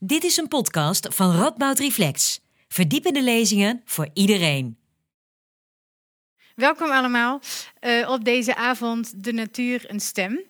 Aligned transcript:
Dit 0.00 0.24
is 0.24 0.36
een 0.36 0.48
podcast 0.48 1.14
van 1.14 1.36
Radboud 1.36 1.78
Reflex. 1.78 2.40
Verdiepende 2.68 3.22
lezingen 3.22 3.82
voor 3.84 4.08
iedereen. 4.12 4.78
Welkom 6.54 6.90
allemaal 6.90 7.40
uh, 7.80 8.10
op 8.10 8.24
deze 8.24 8.54
avond 8.56 9.24
De 9.24 9.32
Natuur 9.32 9.84
een 9.90 10.00
Stem. 10.00 10.40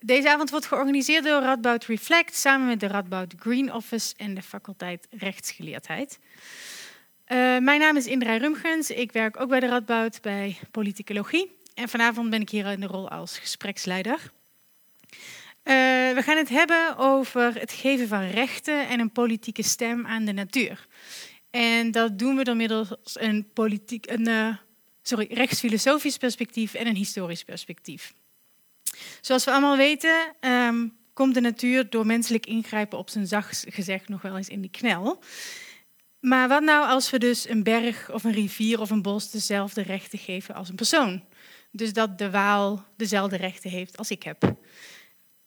Deze 0.00 0.30
avond 0.30 0.50
wordt 0.50 0.66
georganiseerd 0.66 1.24
door 1.24 1.42
Radboud 1.42 1.84
Reflect 1.84 2.36
samen 2.36 2.66
met 2.66 2.80
de 2.80 2.86
Radboud 2.86 3.34
Green 3.38 3.74
Office 3.74 4.14
en 4.16 4.34
de 4.34 4.42
faculteit 4.42 5.06
Rechtsgeleerdheid. 5.10 6.18
Uh, 6.18 7.36
mijn 7.58 7.80
naam 7.80 7.96
is 7.96 8.06
Indra 8.06 8.36
Rumgens. 8.36 8.90
Ik 8.90 9.12
werk 9.12 9.40
ook 9.40 9.48
bij 9.48 9.60
de 9.60 9.66
Radboud 9.66 10.22
bij 10.22 10.58
politicologie. 10.70 11.56
En 11.74 11.88
vanavond 11.88 12.30
ben 12.30 12.40
ik 12.40 12.50
hier 12.50 12.66
in 12.66 12.80
de 12.80 12.86
rol 12.86 13.10
als 13.10 13.38
gespreksleider. 13.38 14.32
Uh, 15.68 15.74
we 16.14 16.22
gaan 16.22 16.36
het 16.36 16.48
hebben 16.48 16.96
over 16.96 17.54
het 17.54 17.72
geven 17.72 18.08
van 18.08 18.30
rechten 18.30 18.88
en 18.88 19.00
een 19.00 19.12
politieke 19.12 19.62
stem 19.62 20.06
aan 20.06 20.24
de 20.24 20.32
natuur. 20.32 20.86
En 21.50 21.90
dat 21.90 22.18
doen 22.18 22.36
we 22.36 22.44
door 22.44 22.56
middels 22.56 22.88
een, 23.12 23.48
politiek, 23.52 24.10
een 24.10 24.28
uh, 24.28 24.56
sorry, 25.02 25.26
rechtsfilosofisch 25.30 26.16
perspectief 26.16 26.74
en 26.74 26.86
een 26.86 26.96
historisch 26.96 27.44
perspectief. 27.44 28.14
Zoals 29.20 29.44
we 29.44 29.50
allemaal 29.50 29.76
weten, 29.76 30.34
um, 30.40 30.96
komt 31.12 31.34
de 31.34 31.40
natuur 31.40 31.90
door 31.90 32.06
menselijk 32.06 32.46
ingrijpen 32.46 32.98
op 32.98 33.10
zijn 33.10 33.26
zacht 33.26 33.64
gezegd 33.68 34.08
nog 34.08 34.22
wel 34.22 34.36
eens 34.36 34.48
in 34.48 34.62
de 34.62 34.70
knel. 34.70 35.22
Maar 36.20 36.48
wat 36.48 36.62
nou 36.62 36.86
als 36.88 37.10
we 37.10 37.18
dus 37.18 37.48
een 37.48 37.62
berg 37.62 38.10
of 38.10 38.24
een 38.24 38.32
rivier 38.32 38.80
of 38.80 38.90
een 38.90 39.02
bos 39.02 39.30
dezelfde 39.30 39.82
rechten 39.82 40.18
geven 40.18 40.54
als 40.54 40.68
een 40.68 40.74
persoon? 40.74 41.24
Dus 41.70 41.92
dat 41.92 42.18
de 42.18 42.30
Waal 42.30 42.84
dezelfde 42.96 43.36
rechten 43.36 43.70
heeft 43.70 43.96
als 43.96 44.10
ik 44.10 44.22
heb. 44.22 44.56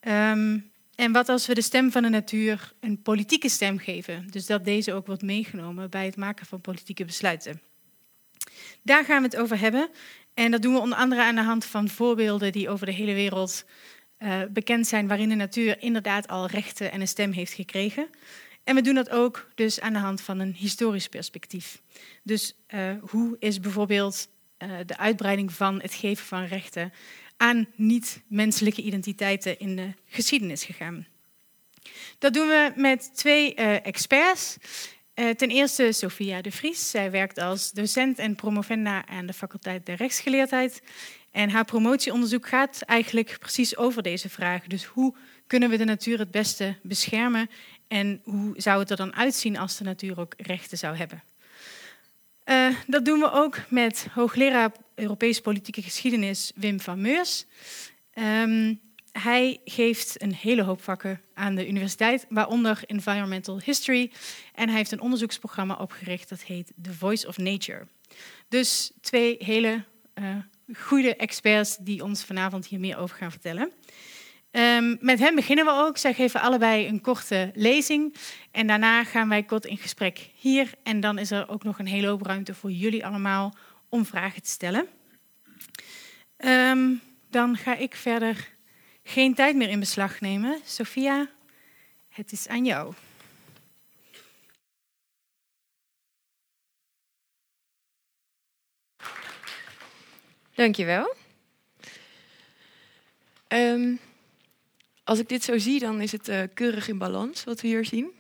Um, 0.08 0.72
en 0.96 1.12
wat 1.12 1.30
als 1.30 1.48
we 1.48 1.54
de 1.54 1.62
stem 1.62 1.92
van 1.92 2.04
de 2.04 2.10
natuur 2.10 2.74
een 2.80 3.02
politieke 3.02 3.50
stem 3.50 3.78
geven? 3.78 4.28
Dus 4.30 4.46
dat 4.46 4.66
deze 4.66 4.94
ook 4.94 5.06
wordt 5.06 5.22
meegenomen 5.22 5.90
bij 5.90 6.06
het 6.06 6.16
maken 6.16 6.46
van 6.46 6.62
politieke 6.62 7.06
besluiten. 7.06 7.62
Daar 8.82 9.06
gaan 9.06 9.22
we 9.22 9.28
het 9.28 9.38
over 9.38 9.60
hebben. 9.60 9.90
En 10.34 10.52
dat 10.52 10.62
doen 10.62 10.74
we 10.74 10.80
onder 10.80 10.98
andere 10.98 11.22
aan 11.22 11.36
de 11.36 11.42
hand 11.42 11.66
van 11.66 11.90
voorbeelden 11.90 12.52
die 12.52 12.70
over 12.70 12.86
de 12.86 12.92
hele 12.92 13.14
wereld 13.14 13.66
uh, 14.20 14.42
bekend 14.50 14.88
zijn, 14.88 15.08
waarin 15.08 15.30
de 15.30 15.36
natuur 15.36 15.82
inderdaad 15.82 16.28
al 16.28 16.48
rechten 16.48 16.92
en 16.92 17.02
een 17.02 17.08
stem 17.08 17.32
heeft 17.32 17.54
gekregen. 17.54 18.10
En 18.64 18.76
we 18.76 18.82
doen 18.82 18.96
dat 18.96 19.10
ook 19.10 19.50
dus 19.56 19.80
aan 19.80 19.94
de 19.94 20.00
hand 20.00 20.22
van 20.22 20.40
een 20.40 20.54
historisch 20.54 21.08
perspectief. 21.08 21.82
Dus 22.24 22.56
uh, 22.74 22.92
hoe 23.02 23.36
is 23.40 23.60
bijvoorbeeld 23.60 24.28
uh, 24.64 24.70
de 24.86 24.98
uitbreiding 24.98 25.54
van 25.54 25.82
het 25.82 25.94
geven 25.94 26.26
van 26.26 26.46
rechten 26.46 26.94
aan 27.42 27.68
niet-menselijke 27.76 28.82
identiteiten 28.82 29.60
in 29.60 29.76
de 29.76 29.94
geschiedenis 30.06 30.64
gegaan? 30.64 31.08
Dat 32.20 32.34
doen 32.34 32.48
we 32.48 32.72
met 32.76 33.12
twee 33.16 33.56
uh, 33.56 33.86
experts. 33.86 34.58
ten 35.14 35.50
eerste 35.50 35.92
Sophia 35.92 36.42
de 36.42 36.52
Vries. 36.52 36.90
Zij 36.90 37.12
werkt 37.12 37.38
als 37.38 37.72
docent 37.72 38.20
en 38.20 38.36
promovenda 38.36 39.08
aan 39.08 39.26
de 39.26 39.34
faculteit 39.34 39.86
der 39.86 39.96
rechtsgeleerdheid. 39.96 40.82
En 41.32 41.50
haar 41.50 41.66
promotieonderzoek 41.66 42.48
gaat 42.48 42.82
eigenlijk 42.82 43.38
precies 43.40 43.78
over 43.78 44.04
deze 44.04 44.30
vraag. 44.30 44.68
Dus 44.68 44.86
hoe 44.86 45.16
kunnen 45.48 45.70
we 45.70 45.78
de 45.78 45.86
natuur 45.86 46.20
het 46.20 46.32
beste 46.32 46.76
beschermen 46.82 47.50
en 47.88 48.22
hoe 48.24 48.54
zou 48.56 48.80
het 48.80 48.90
er 48.90 48.98
dan 48.98 49.16
uitzien 49.16 49.58
als 49.58 49.78
de 49.78 49.84
natuur 49.84 50.20
ook 50.20 50.34
rechten 50.38 50.78
zou 50.78 50.96
hebben? 50.96 51.24
Uh, 52.46 52.76
dat 52.88 53.06
doen 53.06 53.20
we 53.20 53.32
ook 53.32 53.60
met 53.70 54.08
hoogleraar 54.14 54.72
Europese 54.96 55.42
politieke 55.42 55.82
geschiedenis 55.82 56.52
Wim 56.56 56.80
van 56.80 57.02
Meurs. 57.02 57.46
Um, 58.14 58.80
hij 59.12 59.60
geeft 59.66 60.22
een 60.22 60.34
hele 60.34 60.62
hoop 60.62 60.82
vakken 60.82 61.22
aan 61.34 61.56
de 61.56 61.68
universiteit, 61.68 62.26
waaronder 62.30 62.84
Environmental 62.86 63.60
History. 63.60 64.12
En 64.54 64.68
hij 64.68 64.78
heeft 64.78 64.92
een 64.92 65.02
onderzoeksprogramma 65.02 65.76
opgericht 65.76 66.30
dat 66.30 66.42
heet 66.42 66.72
The 66.82 66.94
Voice 66.94 67.28
of 67.28 67.38
Nature. 67.38 67.88
Dus 68.48 68.92
twee 69.02 69.36
hele 69.40 69.84
uh, 70.16 70.36
goede 70.74 71.16
experts 71.16 71.78
die 71.78 72.04
ons 72.04 72.24
vanavond 72.24 72.66
hier 72.66 72.80
meer 72.80 72.98
over 72.98 73.18
gaan 73.18 73.32
vertellen. 73.32 73.72
Um, 74.52 74.98
met 75.00 75.20
hen 75.20 75.36
beginnen 75.36 75.66
we 75.66 75.72
ook. 75.72 75.98
Zij 75.98 76.14
geven 76.14 76.42
allebei 76.42 76.88
een 76.88 77.02
korte 77.02 77.52
lezing. 77.54 78.16
En 78.52 78.68
daarna 78.68 79.04
gaan 79.04 79.30
wij 79.30 79.44
kort 79.44 79.66
in 79.66 79.78
gesprek 79.78 80.30
hier. 80.36 80.72
En 80.84 81.00
dan 81.00 81.18
is 81.18 81.32
er 81.32 81.50
ook 81.50 81.64
nog 81.64 81.80
een 81.80 81.88
hele 81.88 82.08
hoop 82.08 82.22
ruimte 82.22 82.54
voor 82.54 82.72
jullie 82.72 83.06
allemaal 83.06 83.56
om 83.90 84.06
vragen 84.06 84.42
te 84.42 84.50
stellen. 84.50 84.88
Um, 86.38 87.02
dan 87.30 87.58
ga 87.58 87.76
ik 87.76 87.96
verder 87.96 88.50
geen 89.04 89.36
tijd 89.36 89.56
meer 89.56 89.70
in 89.70 89.80
beslag 89.80 90.22
nemen. 90.22 90.62
Sophia, 90.66 91.30
het 92.10 92.32
is 92.32 92.48
aan 92.48 92.66
jou. 92.66 92.94
Dankjewel. 100.56 101.16
Um, 103.48 104.00
als 105.12 105.20
ik 105.20 105.30
dit 105.30 105.44
zo 105.44 105.58
zie, 105.58 105.80
dan 105.80 106.02
is 106.02 106.12
het 106.12 106.30
uh, 106.30 106.42
keurig 106.54 106.88
in 106.88 106.98
balans 106.98 107.44
wat 107.44 107.62
we 107.62 107.68
hier 107.68 107.86
zien. 107.86 108.12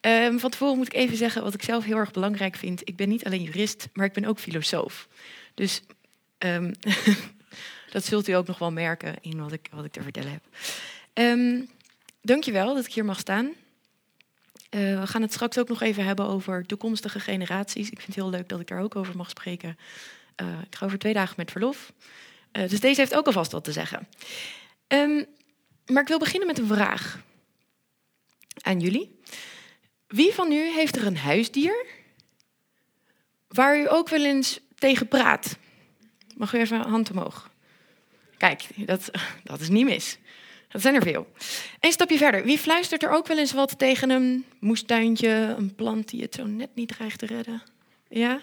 Um, 0.00 0.38
van 0.38 0.50
tevoren 0.50 0.76
moet 0.76 0.86
ik 0.86 0.94
even 0.94 1.16
zeggen 1.16 1.42
wat 1.42 1.54
ik 1.54 1.62
zelf 1.62 1.84
heel 1.84 1.96
erg 1.96 2.10
belangrijk 2.10 2.56
vind. 2.56 2.88
Ik 2.88 2.96
ben 2.96 3.08
niet 3.08 3.24
alleen 3.24 3.42
jurist, 3.42 3.88
maar 3.92 4.06
ik 4.06 4.12
ben 4.12 4.24
ook 4.24 4.38
filosoof. 4.38 5.08
Dus 5.54 5.82
um, 6.38 6.72
dat 7.92 8.04
zult 8.04 8.28
u 8.28 8.32
ook 8.32 8.46
nog 8.46 8.58
wel 8.58 8.72
merken 8.72 9.14
in 9.20 9.40
wat 9.40 9.52
ik, 9.52 9.68
wat 9.70 9.84
ik 9.84 9.92
te 9.92 10.02
vertellen 10.02 10.30
heb. 10.30 10.42
Um, 11.14 11.68
dankjewel 12.20 12.74
dat 12.74 12.86
ik 12.86 12.92
hier 12.92 13.04
mag 13.04 13.18
staan. 13.18 13.44
Uh, 13.44 15.00
we 15.00 15.06
gaan 15.06 15.22
het 15.22 15.32
straks 15.32 15.58
ook 15.58 15.68
nog 15.68 15.82
even 15.82 16.04
hebben 16.04 16.26
over 16.26 16.66
toekomstige 16.66 17.20
generaties. 17.20 17.90
Ik 17.90 18.00
vind 18.00 18.06
het 18.06 18.16
heel 18.16 18.30
leuk 18.30 18.48
dat 18.48 18.60
ik 18.60 18.68
daar 18.68 18.80
ook 18.80 18.96
over 18.96 19.16
mag 19.16 19.30
spreken. 19.30 19.78
Uh, 20.42 20.48
ik 20.66 20.74
ga 20.74 20.86
over 20.86 20.98
twee 20.98 21.14
dagen 21.14 21.34
met 21.36 21.50
verlof. 21.50 21.92
Dus 22.52 22.80
deze 22.80 23.00
heeft 23.00 23.14
ook 23.14 23.26
alvast 23.26 23.52
wat 23.52 23.64
te 23.64 23.72
zeggen. 23.72 24.08
Maar 25.86 26.02
ik 26.02 26.08
wil 26.08 26.18
beginnen 26.18 26.48
met 26.48 26.58
een 26.58 26.66
vraag 26.66 27.20
aan 28.60 28.80
jullie. 28.80 29.20
Wie 30.06 30.32
van 30.32 30.52
u 30.52 30.70
heeft 30.70 30.96
er 30.96 31.06
een 31.06 31.16
huisdier 31.16 31.86
waar 33.48 33.78
u 33.78 33.92
ook 33.92 34.08
wel 34.08 34.24
eens 34.24 34.60
tegen 34.74 35.08
praat? 35.08 35.56
Mag 36.36 36.52
u 36.52 36.58
even 36.58 36.80
hand 36.80 37.10
omhoog? 37.10 37.50
Kijk, 38.36 38.66
dat, 38.76 39.10
dat 39.42 39.60
is 39.60 39.68
niet 39.68 39.84
mis. 39.84 40.18
Dat 40.68 40.82
zijn 40.82 40.94
er 40.94 41.02
veel. 41.02 41.32
Een 41.80 41.92
stapje 41.92 42.16
verder. 42.16 42.44
Wie 42.44 42.58
fluistert 42.58 43.02
er 43.02 43.10
ook 43.10 43.26
wel 43.26 43.38
eens 43.38 43.52
wat 43.52 43.78
tegen 43.78 44.10
een 44.10 44.44
moestuintje, 44.58 45.54
een 45.58 45.74
plant 45.74 46.08
die 46.08 46.22
het 46.22 46.34
zo 46.34 46.46
net 46.46 46.70
niet 46.74 46.88
dreigt 46.88 47.18
te 47.18 47.26
redden? 47.26 47.62
Ja? 48.08 48.40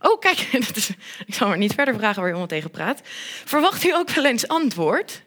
Oh, 0.00 0.18
kijk, 0.18 0.48
dat 0.66 0.90
ik 1.26 1.34
zal 1.34 1.48
maar 1.48 1.58
niet 1.58 1.74
verder 1.74 1.94
vragen 1.94 2.16
waar 2.16 2.26
je 2.26 2.30
allemaal 2.30 2.46
tegen 2.46 2.70
praat. 2.70 3.00
Verwacht 3.44 3.84
u 3.84 3.94
ook 3.94 4.10
wel 4.10 4.24
eens 4.24 4.48
antwoord? 4.48 5.22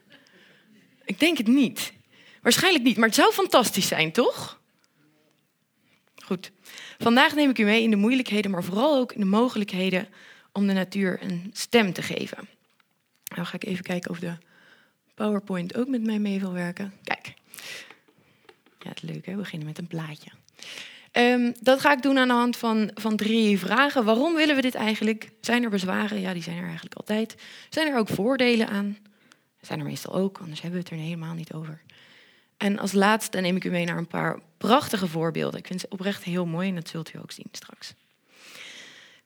Ik 1.07 1.19
denk 1.19 1.37
het 1.37 1.47
niet. 1.47 1.93
Waarschijnlijk 2.41 2.83
niet, 2.83 2.97
maar 2.97 3.07
het 3.07 3.15
zou 3.15 3.33
fantastisch 3.33 3.87
zijn, 3.87 4.11
toch? 4.11 4.59
Goed. 6.25 6.51
Vandaag 6.97 7.35
neem 7.35 7.49
ik 7.49 7.57
u 7.57 7.63
mee 7.63 7.83
in 7.83 7.89
de 7.89 7.95
moeilijkheden, 7.95 8.51
maar 8.51 8.63
vooral 8.63 8.97
ook 8.97 9.13
in 9.13 9.19
de 9.19 9.25
mogelijkheden 9.25 10.07
om 10.51 10.67
de 10.67 10.73
natuur 10.73 11.19
een 11.21 11.49
stem 11.53 11.93
te 11.93 12.01
geven. 12.01 12.47
Nou 13.35 13.47
ga 13.47 13.55
ik 13.55 13.65
even 13.65 13.83
kijken 13.83 14.11
of 14.11 14.19
de 14.19 14.37
PowerPoint 15.15 15.77
ook 15.77 15.87
met 15.87 16.03
mij 16.03 16.19
mee 16.19 16.39
wil 16.39 16.53
werken. 16.53 16.93
Kijk. 17.03 17.33
Ja, 18.79 18.89
het 18.89 19.01
leuk 19.01 19.25
hè, 19.25 19.31
we 19.31 19.37
beginnen 19.37 19.67
met 19.67 19.77
een 19.77 19.87
plaatje. 19.87 20.29
Um, 21.11 21.53
dat 21.61 21.79
ga 21.79 21.91
ik 21.91 22.01
doen 22.01 22.17
aan 22.17 22.27
de 22.27 22.33
hand 22.33 22.57
van, 22.57 22.91
van 22.93 23.15
drie 23.15 23.59
vragen. 23.59 24.05
Waarom 24.05 24.35
willen 24.35 24.55
we 24.55 24.61
dit 24.61 24.75
eigenlijk? 24.75 25.29
Zijn 25.41 25.63
er 25.63 25.69
bezwaren? 25.69 26.19
Ja, 26.19 26.33
die 26.33 26.43
zijn 26.43 26.57
er 26.57 26.65
eigenlijk 26.65 26.95
altijd. 26.95 27.35
Zijn 27.69 27.87
er 27.87 27.97
ook 27.97 28.09
voordelen 28.09 28.67
aan? 28.67 28.97
Zijn 29.67 29.79
er 29.79 29.85
meestal 29.85 30.13
ook, 30.13 30.37
anders 30.37 30.61
hebben 30.61 30.79
we 30.79 30.85
het 30.89 30.95
er 30.95 31.03
helemaal 31.03 31.33
niet 31.33 31.53
over. 31.53 31.81
En 32.57 32.79
als 32.79 32.91
laatste 32.91 33.39
neem 33.39 33.55
ik 33.55 33.63
u 33.63 33.69
mee 33.69 33.85
naar 33.85 33.97
een 33.97 34.07
paar 34.07 34.39
prachtige 34.57 35.07
voorbeelden. 35.07 35.59
Ik 35.59 35.67
vind 35.67 35.79
ze 35.79 35.89
oprecht 35.89 36.23
heel 36.23 36.45
mooi 36.45 36.69
en 36.69 36.75
dat 36.75 36.89
zult 36.89 37.13
u 37.13 37.19
ook 37.19 37.31
zien 37.31 37.47
straks. 37.51 37.93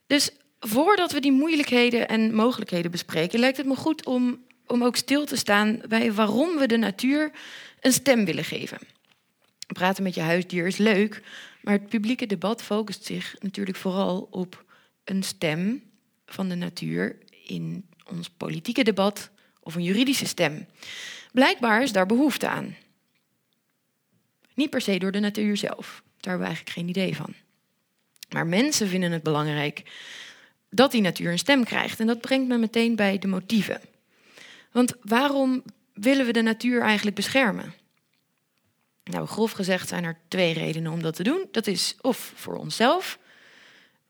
Dus 0.07 0.31
voordat 0.59 1.11
we 1.11 1.19
die 1.19 1.31
moeilijkheden 1.31 2.07
en 2.07 2.33
mogelijkheden 2.33 2.91
bespreken, 2.91 3.39
lijkt 3.39 3.57
het 3.57 3.65
me 3.65 3.75
goed 3.75 4.05
om, 4.05 4.43
om 4.67 4.83
ook 4.83 4.95
stil 4.95 5.25
te 5.25 5.35
staan 5.35 5.81
bij 5.87 6.13
waarom 6.13 6.57
we 6.57 6.67
de 6.67 6.77
natuur 6.77 7.31
een 7.79 7.93
stem 7.93 8.25
willen 8.25 8.43
geven. 8.43 8.77
Praten 9.67 10.03
met 10.03 10.13
je 10.13 10.21
huisdier 10.21 10.67
is 10.67 10.77
leuk, 10.77 11.21
maar 11.61 11.73
het 11.73 11.89
publieke 11.89 12.25
debat 12.25 12.63
focust 12.63 13.05
zich 13.05 13.35
natuurlijk 13.39 13.77
vooral 13.77 14.27
op 14.31 14.63
een 15.03 15.23
stem 15.23 15.83
van 16.25 16.49
de 16.49 16.55
natuur 16.55 17.17
in 17.45 17.89
ons 18.09 18.29
politieke 18.29 18.83
debat, 18.83 19.30
of 19.63 19.75
een 19.75 19.83
juridische 19.83 20.27
stem. 20.27 20.67
Blijkbaar 21.31 21.81
is 21.81 21.91
daar 21.91 22.05
behoefte 22.05 22.47
aan. 22.47 22.75
Niet 24.53 24.69
per 24.69 24.81
se 24.81 24.99
door 24.99 25.11
de 25.11 25.19
natuur 25.19 25.57
zelf, 25.57 26.01
daar 26.03 26.31
hebben 26.31 26.39
we 26.39 26.45
eigenlijk 26.45 26.75
geen 26.75 26.87
idee 26.87 27.15
van. 27.15 27.33
Maar 28.29 28.47
mensen 28.47 28.87
vinden 28.87 29.11
het 29.11 29.23
belangrijk 29.23 29.83
dat 30.69 30.91
die 30.91 31.01
natuur 31.01 31.31
een 31.31 31.39
stem 31.39 31.63
krijgt. 31.63 31.99
En 31.99 32.07
dat 32.07 32.21
brengt 32.21 32.47
me 32.47 32.57
meteen 32.57 32.95
bij 32.95 33.19
de 33.19 33.27
motieven. 33.27 33.81
Want 34.71 34.93
waarom 35.01 35.63
willen 35.93 36.25
we 36.25 36.31
de 36.31 36.41
natuur 36.41 36.81
eigenlijk 36.81 37.15
beschermen? 37.15 37.73
Nou, 39.03 39.27
grof 39.27 39.51
gezegd 39.51 39.87
zijn 39.87 40.03
er 40.03 40.17
twee 40.27 40.53
redenen 40.53 40.91
om 40.91 41.01
dat 41.01 41.15
te 41.15 41.23
doen. 41.23 41.47
Dat 41.51 41.67
is 41.67 41.95
of 42.01 42.33
voor 42.35 42.55
onszelf. 42.55 43.19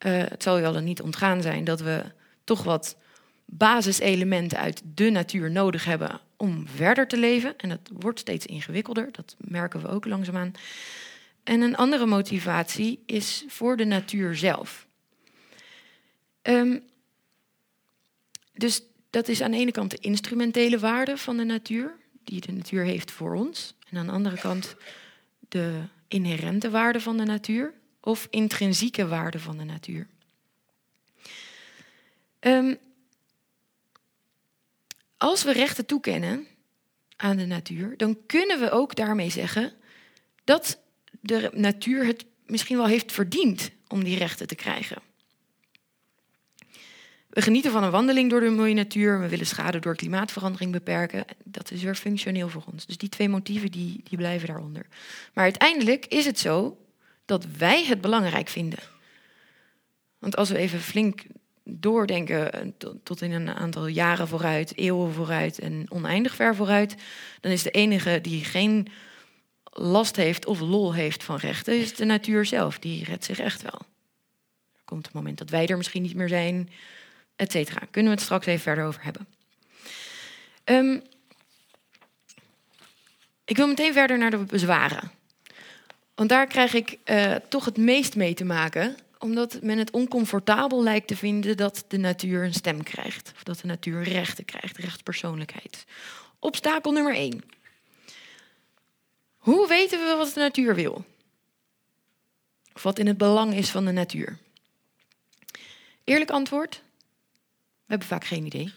Uh, 0.06 0.18
het 0.18 0.44
zal 0.44 0.56
je 0.56 0.62
wel 0.62 0.80
niet 0.80 1.02
ontgaan 1.02 1.42
zijn 1.42 1.64
dat 1.64 1.80
we 1.80 2.04
toch 2.44 2.64
wat 2.64 2.98
basiselementen 3.54 4.58
uit 4.58 4.82
de 4.94 5.10
natuur 5.10 5.52
nodig 5.52 5.86
hebben 5.86 6.20
om 6.38 6.68
verder 6.68 7.08
te 7.08 7.18
leven. 7.18 7.58
En 7.58 7.70
dat 7.70 7.80
wordt 7.94 8.20
steeds 8.20 8.46
ingewikkelder, 8.46 9.10
dat 9.12 9.36
merken 9.38 9.82
we 9.82 9.88
ook 9.88 10.06
langzaamaan. 10.06 10.52
En 11.44 11.62
een 11.62 11.76
andere 11.76 12.06
motivatie 12.06 13.04
is 13.06 13.46
voor 13.48 13.78
de 13.78 13.86
natuur 13.86 14.36
zelf. 14.36 14.88
Um, 16.42 16.84
dus 18.54 18.82
dat 19.10 19.28
is 19.28 19.42
aan 19.42 19.52
de 19.52 19.58
ene 19.58 19.72
kant 19.72 19.92
de 19.92 19.98
instrumentele 19.98 20.80
waarde 20.80 21.18
van 21.18 21.38
de 21.38 21.44
natuur, 21.44 21.96
die 22.24 22.42
de 22.42 22.52
natuur 22.52 22.84
heeft 22.84 23.12
voor 23.12 23.36
ons. 23.36 23.76
En 23.90 23.98
aan 23.98 24.06
de 24.06 24.12
andere 24.12 24.40
kant 24.40 24.76
de 25.50 25.80
inherente 26.08 26.70
waarde 26.70 27.02
van 27.02 27.18
de 27.18 27.24
natuur 27.26 27.74
of 28.00 28.28
intrinsieke 28.30 29.08
waarde 29.08 29.40
van 29.40 29.58
de 29.58 29.64
natuur. 29.64 30.08
Um, 32.40 32.78
als 35.22 35.44
we 35.44 35.52
rechten 35.52 35.86
toekennen 35.86 36.48
aan 37.16 37.38
de 37.38 37.46
natuur, 37.46 37.98
dan 37.98 38.18
kunnen 38.26 38.60
we 38.60 38.72
ook 38.72 38.96
daarmee 38.96 39.30
zeggen 39.30 39.74
dat 40.44 40.80
de 41.20 41.50
natuur 41.54 42.06
het 42.06 42.26
misschien 42.46 42.78
wel 42.78 42.86
heeft 42.86 43.12
verdiend 43.12 43.72
om 43.88 44.04
die 44.04 44.18
rechten 44.18 44.48
te 44.48 44.56
krijgen. 44.56 45.02
We 47.30 47.42
genieten 47.42 47.72
van 47.72 47.84
een 47.84 47.92
wandeling 47.92 48.30
door 48.30 48.40
de 48.40 48.50
mooie 48.50 48.74
natuur. 48.74 49.20
We 49.20 49.28
willen 49.28 49.46
schade 49.46 49.80
door 49.80 49.96
klimaatverandering 49.96 50.72
beperken. 50.72 51.26
Dat 51.44 51.72
is 51.72 51.84
weer 51.84 51.96
functioneel 51.96 52.50
voor 52.50 52.64
ons. 52.72 52.86
Dus 52.86 52.98
die 52.98 53.10
twee 53.10 53.30
motieven 53.30 53.72
die, 53.72 54.02
die 54.04 54.18
blijven 54.18 54.48
daaronder. 54.48 54.86
Maar 55.34 55.44
uiteindelijk 55.44 56.06
is 56.06 56.26
het 56.26 56.40
zo 56.40 56.86
dat 57.26 57.46
wij 57.58 57.86
het 57.86 58.02
belangrijk 58.02 58.50
vinden. 58.50 58.80
Want 60.20 60.36
als 60.36 60.50
we 60.50 60.58
even 60.58 60.80
flink 60.80 61.24
doordenken 61.64 62.54
eh, 62.54 62.90
tot 63.04 63.22
in 63.22 63.32
een 63.32 63.50
aantal 63.50 63.88
jaren 63.88 64.28
vooruit, 64.28 64.78
eeuwen 64.78 65.14
vooruit 65.14 65.60
en 65.60 65.86
oneindig 65.90 66.36
ver 66.36 66.56
vooruit, 66.56 66.96
dan 67.42 67.52
is 67.52 67.64
de 67.64 67.72
enige 67.72 68.22
die 68.22 68.44
geen 68.44 68.88
last 69.64 70.16
heeft 70.16 70.46
of 70.46 70.60
lol 70.60 70.94
heeft 70.94 71.24
van 71.24 71.36
rechten, 71.36 71.80
is 71.80 71.96
de 71.96 72.06
natuur 72.06 72.46
zelf. 72.46 72.80
Die 72.80 73.04
redt 73.04 73.26
zich 73.26 73.40
echt 73.40 73.62
wel. 73.62 73.80
Er 74.76 74.86
komt 74.86 75.06
het 75.06 75.16
moment 75.16 75.38
dat 75.38 75.50
wij 75.50 75.68
er 75.68 75.78
misschien 75.78 76.02
niet 76.02 76.16
meer 76.16 76.30
zijn, 76.30 76.70
et 77.36 77.52
cetera. 77.52 77.80
Kunnen 77.92 78.12
we 78.12 78.18
het 78.18 78.26
straks 78.26 78.46
even 78.46 78.62
verder 78.62 78.86
over 78.86 79.04
hebben. 79.04 79.28
Ehm, 80.64 81.00
ik 83.46 83.58
wil 83.58 83.68
meteen 83.68 83.94
verder 83.94 84.18
naar 84.18 84.32
de 84.32 84.38
bezwaren. 84.38 85.12
Want 86.16 86.30
daar 86.30 86.48
krijg 86.48 86.74
ik 86.74 86.98
uh, 87.06 87.36
toch 87.36 87.66
het 87.66 87.78
meest 87.78 88.16
mee 88.16 88.34
te 88.34 88.46
maken 88.46 88.96
omdat 89.22 89.62
men 89.62 89.78
het 89.78 89.92
oncomfortabel 89.92 90.84
lijkt 90.84 91.08
te 91.08 91.16
vinden 91.16 91.58
dat 91.58 91.86
de 91.88 91.98
natuur 91.98 92.44
een 92.44 92.54
stem 92.54 92.84
krijgt. 92.84 93.32
Of 93.36 93.44
dat 93.44 93.60
de 93.60 93.68
natuur 93.68 94.04
rechten 94.04 94.46
krijgt, 94.46 94.78
rechtspersoonlijkheid. 94.78 95.86
Obstakel 96.40 96.92
nummer 96.92 97.16
één. 97.16 97.44
Hoe 99.38 99.68
weten 99.68 100.00
we 100.00 100.16
wat 100.18 100.34
de 100.34 100.40
natuur 100.40 100.76
wil? 100.76 101.06
Of 102.74 102.84
wat 102.84 103.00
in 103.00 103.08
het 103.08 103.18
belang 103.18 103.54
is 103.54 103.70
van 103.70 103.86
de 103.86 103.92
natuur? 103.92 104.38
Eerlijk 106.04 106.32
antwoord? 106.32 106.82
We 107.86 107.88
hebben 107.88 108.08
vaak 108.08 108.26
geen 108.26 108.46
idee. 108.46 108.74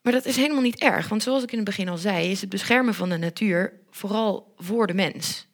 Maar 0.00 0.12
dat 0.12 0.24
is 0.24 0.36
helemaal 0.36 0.62
niet 0.62 0.78
erg, 0.78 1.08
want 1.08 1.22
zoals 1.22 1.42
ik 1.42 1.50
in 1.50 1.56
het 1.56 1.66
begin 1.66 1.88
al 1.88 1.98
zei, 1.98 2.30
is 2.30 2.40
het 2.40 2.50
beschermen 2.50 2.94
van 2.94 3.08
de 3.08 3.16
natuur 3.16 3.72
vooral 3.90 4.54
voor 4.56 4.86
de 4.86 4.94
mens. 4.94 5.47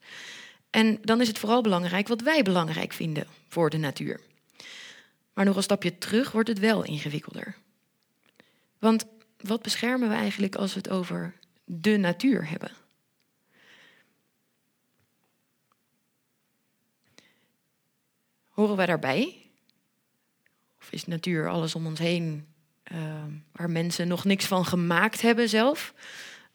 En 0.74 0.98
dan 1.02 1.20
is 1.20 1.28
het 1.28 1.38
vooral 1.38 1.62
belangrijk 1.62 2.08
wat 2.08 2.20
wij 2.20 2.42
belangrijk 2.42 2.92
vinden 2.92 3.26
voor 3.48 3.70
de 3.70 3.76
natuur. 3.76 4.20
Maar 5.32 5.44
nog 5.44 5.56
een 5.56 5.62
stapje 5.62 5.98
terug 5.98 6.32
wordt 6.32 6.48
het 6.48 6.58
wel 6.58 6.84
ingewikkelder. 6.84 7.56
Want 8.78 9.06
wat 9.40 9.62
beschermen 9.62 10.08
we 10.08 10.14
eigenlijk 10.14 10.54
als 10.54 10.72
we 10.74 10.78
het 10.78 10.90
over 10.90 11.34
de 11.64 11.96
natuur 11.96 12.48
hebben? 12.48 12.70
Horen 18.48 18.76
wij 18.76 18.86
daarbij? 18.86 19.46
Of 20.80 20.92
is 20.92 21.06
natuur 21.06 21.48
alles 21.48 21.74
om 21.74 21.86
ons 21.86 21.98
heen 21.98 22.46
uh, 22.92 23.24
waar 23.52 23.70
mensen 23.70 24.08
nog 24.08 24.24
niks 24.24 24.44
van 24.44 24.64
gemaakt 24.64 25.20
hebben 25.20 25.48
zelf? 25.48 25.94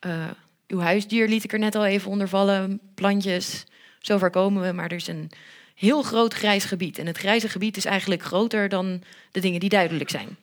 Uh, 0.06 0.32
uw 0.68 0.80
huisdier 0.80 1.28
liet 1.28 1.44
ik 1.44 1.54
er 1.54 1.60
net 1.60 1.76
al 1.76 1.86
even 1.86 2.12
onder 2.12 2.28
vallen, 2.28 2.80
plantjes, 2.96 3.66
Zover 4.10 4.30
komen 4.30 4.62
we, 4.62 4.72
maar 4.72 4.86
er 4.90 4.98
is 4.98 5.08
een 5.08 5.32
heel 5.76 6.02
groot 6.02 6.34
grijs 6.34 6.66
gebied. 6.66 6.98
En 6.98 7.08
het 7.08 7.18
grijze 7.18 7.50
gebied 7.50 7.78
is 7.78 7.86
eigenlijk 7.86 8.24
groter 8.24 8.70
dan 8.70 9.04
de 9.32 9.40
dingen 9.40 9.60
die 9.60 9.70
duidelijk 9.70 10.10
zijn. 10.10 10.38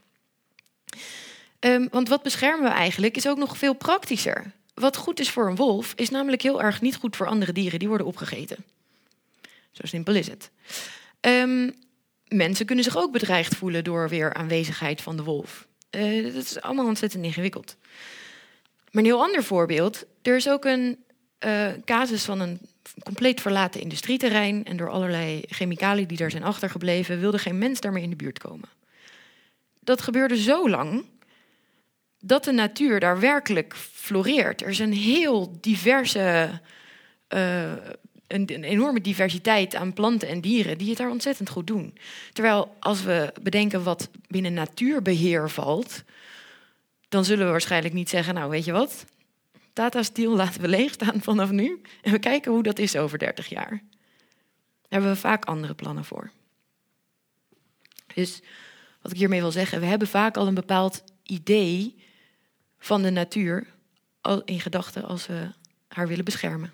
Um, 1.60 1.88
want 1.90 2.08
wat 2.08 2.22
beschermen 2.22 2.70
we 2.70 2.76
eigenlijk 2.76 3.16
is 3.16 3.28
ook 3.28 3.38
nog 3.38 3.58
veel 3.58 3.74
praktischer. 3.74 4.52
Wat 4.74 4.96
goed 4.96 5.20
is 5.20 5.30
voor 5.30 5.48
een 5.48 5.56
wolf, 5.56 5.92
is 5.96 6.10
namelijk 6.10 6.42
heel 6.42 6.62
erg 6.62 6.80
niet 6.80 6.96
goed 6.96 7.16
voor 7.16 7.26
andere 7.26 7.52
dieren 7.52 7.78
die 7.78 7.88
worden 7.88 8.06
opgegeten. 8.06 8.64
Zo 9.70 9.86
simpel 9.86 10.14
is 10.14 10.26
het. 10.26 10.50
Um, 11.20 11.74
mensen 12.28 12.66
kunnen 12.66 12.84
zich 12.84 12.96
ook 12.96 13.12
bedreigd 13.12 13.54
voelen 13.54 13.84
door 13.84 14.08
weer 14.08 14.34
aanwezigheid 14.34 15.00
van 15.00 15.16
de 15.16 15.22
wolf. 15.22 15.66
Uh, 15.90 16.34
dat 16.34 16.42
is 16.42 16.60
allemaal 16.60 16.86
ontzettend 16.86 17.24
ingewikkeld. 17.24 17.76
Maar 18.90 19.02
een 19.02 19.10
heel 19.10 19.22
ander 19.22 19.44
voorbeeld. 19.44 20.04
Er 20.22 20.36
is 20.36 20.48
ook 20.48 20.64
een 20.64 21.04
uh, 21.44 21.68
casus 21.84 22.24
van 22.24 22.40
een 22.40 22.60
compleet 23.02 23.40
verlaten 23.40 23.80
industrieterrein. 23.80 24.64
En 24.64 24.76
door 24.76 24.90
allerlei 24.90 25.42
chemicaliën 25.46 26.06
die 26.06 26.16
daar 26.16 26.30
zijn 26.30 26.42
achtergebleven, 26.42 27.20
wilde 27.20 27.38
geen 27.38 27.58
mens 27.58 27.80
daarmee 27.80 28.02
in 28.02 28.10
de 28.10 28.16
buurt 28.16 28.38
komen. 28.38 28.68
Dat 29.80 30.00
gebeurde 30.00 30.36
zo 30.36 30.68
lang 30.68 31.04
dat 32.20 32.44
de 32.44 32.52
natuur 32.52 33.00
daar 33.00 33.20
werkelijk 33.20 33.76
floreert. 33.76 34.62
Er 34.62 34.68
is 34.68 34.78
een 34.78 34.92
heel 34.92 35.58
diverse, 35.60 36.60
een, 37.28 37.78
een, 38.26 38.64
enorme 38.64 39.00
diversiteit 39.00 39.74
aan 39.74 39.92
planten 39.92 40.28
en 40.28 40.40
dieren 40.40 40.78
die 40.78 40.88
het 40.88 40.98
daar 40.98 41.10
ontzettend 41.10 41.48
goed 41.48 41.66
doen. 41.66 41.98
Terwijl 42.32 42.76
als 42.78 43.02
we 43.02 43.32
bedenken 43.42 43.82
wat 43.82 44.08
binnen 44.28 44.52
natuurbeheer 44.52 45.50
valt, 45.50 46.02
dan 47.08 47.24
zullen 47.24 47.44
we 47.44 47.50
waarschijnlijk 47.50 47.94
niet 47.94 48.08
zeggen, 48.08 48.34
nou 48.34 48.50
weet 48.50 48.64
je 48.64 48.72
wat, 48.72 49.04
Tata 49.76 50.02
Steel 50.02 50.36
laten 50.36 50.60
we 50.60 50.68
leeg 50.68 50.92
staan 50.92 51.20
vanaf 51.22 51.50
nu. 51.50 51.80
En 52.02 52.12
we 52.12 52.18
kijken 52.18 52.52
hoe 52.52 52.62
dat 52.62 52.78
is 52.78 52.96
over 52.96 53.18
30 53.18 53.48
jaar. 53.48 53.68
Daar 53.70 53.80
hebben 54.88 55.10
we 55.10 55.16
vaak 55.16 55.44
andere 55.44 55.74
plannen 55.74 56.04
voor. 56.04 56.30
Dus 58.14 58.42
wat 59.02 59.12
ik 59.12 59.18
hiermee 59.18 59.40
wil 59.40 59.50
zeggen, 59.50 59.80
we 59.80 59.86
hebben 59.86 60.08
vaak 60.08 60.36
al 60.36 60.46
een 60.46 60.54
bepaald 60.54 61.04
idee 61.22 61.94
van 62.78 63.02
de 63.02 63.10
natuur 63.10 63.66
in 64.44 64.60
gedachten 64.60 65.04
als 65.04 65.26
we 65.26 65.52
haar 65.88 66.08
willen 66.08 66.24
beschermen. 66.24 66.72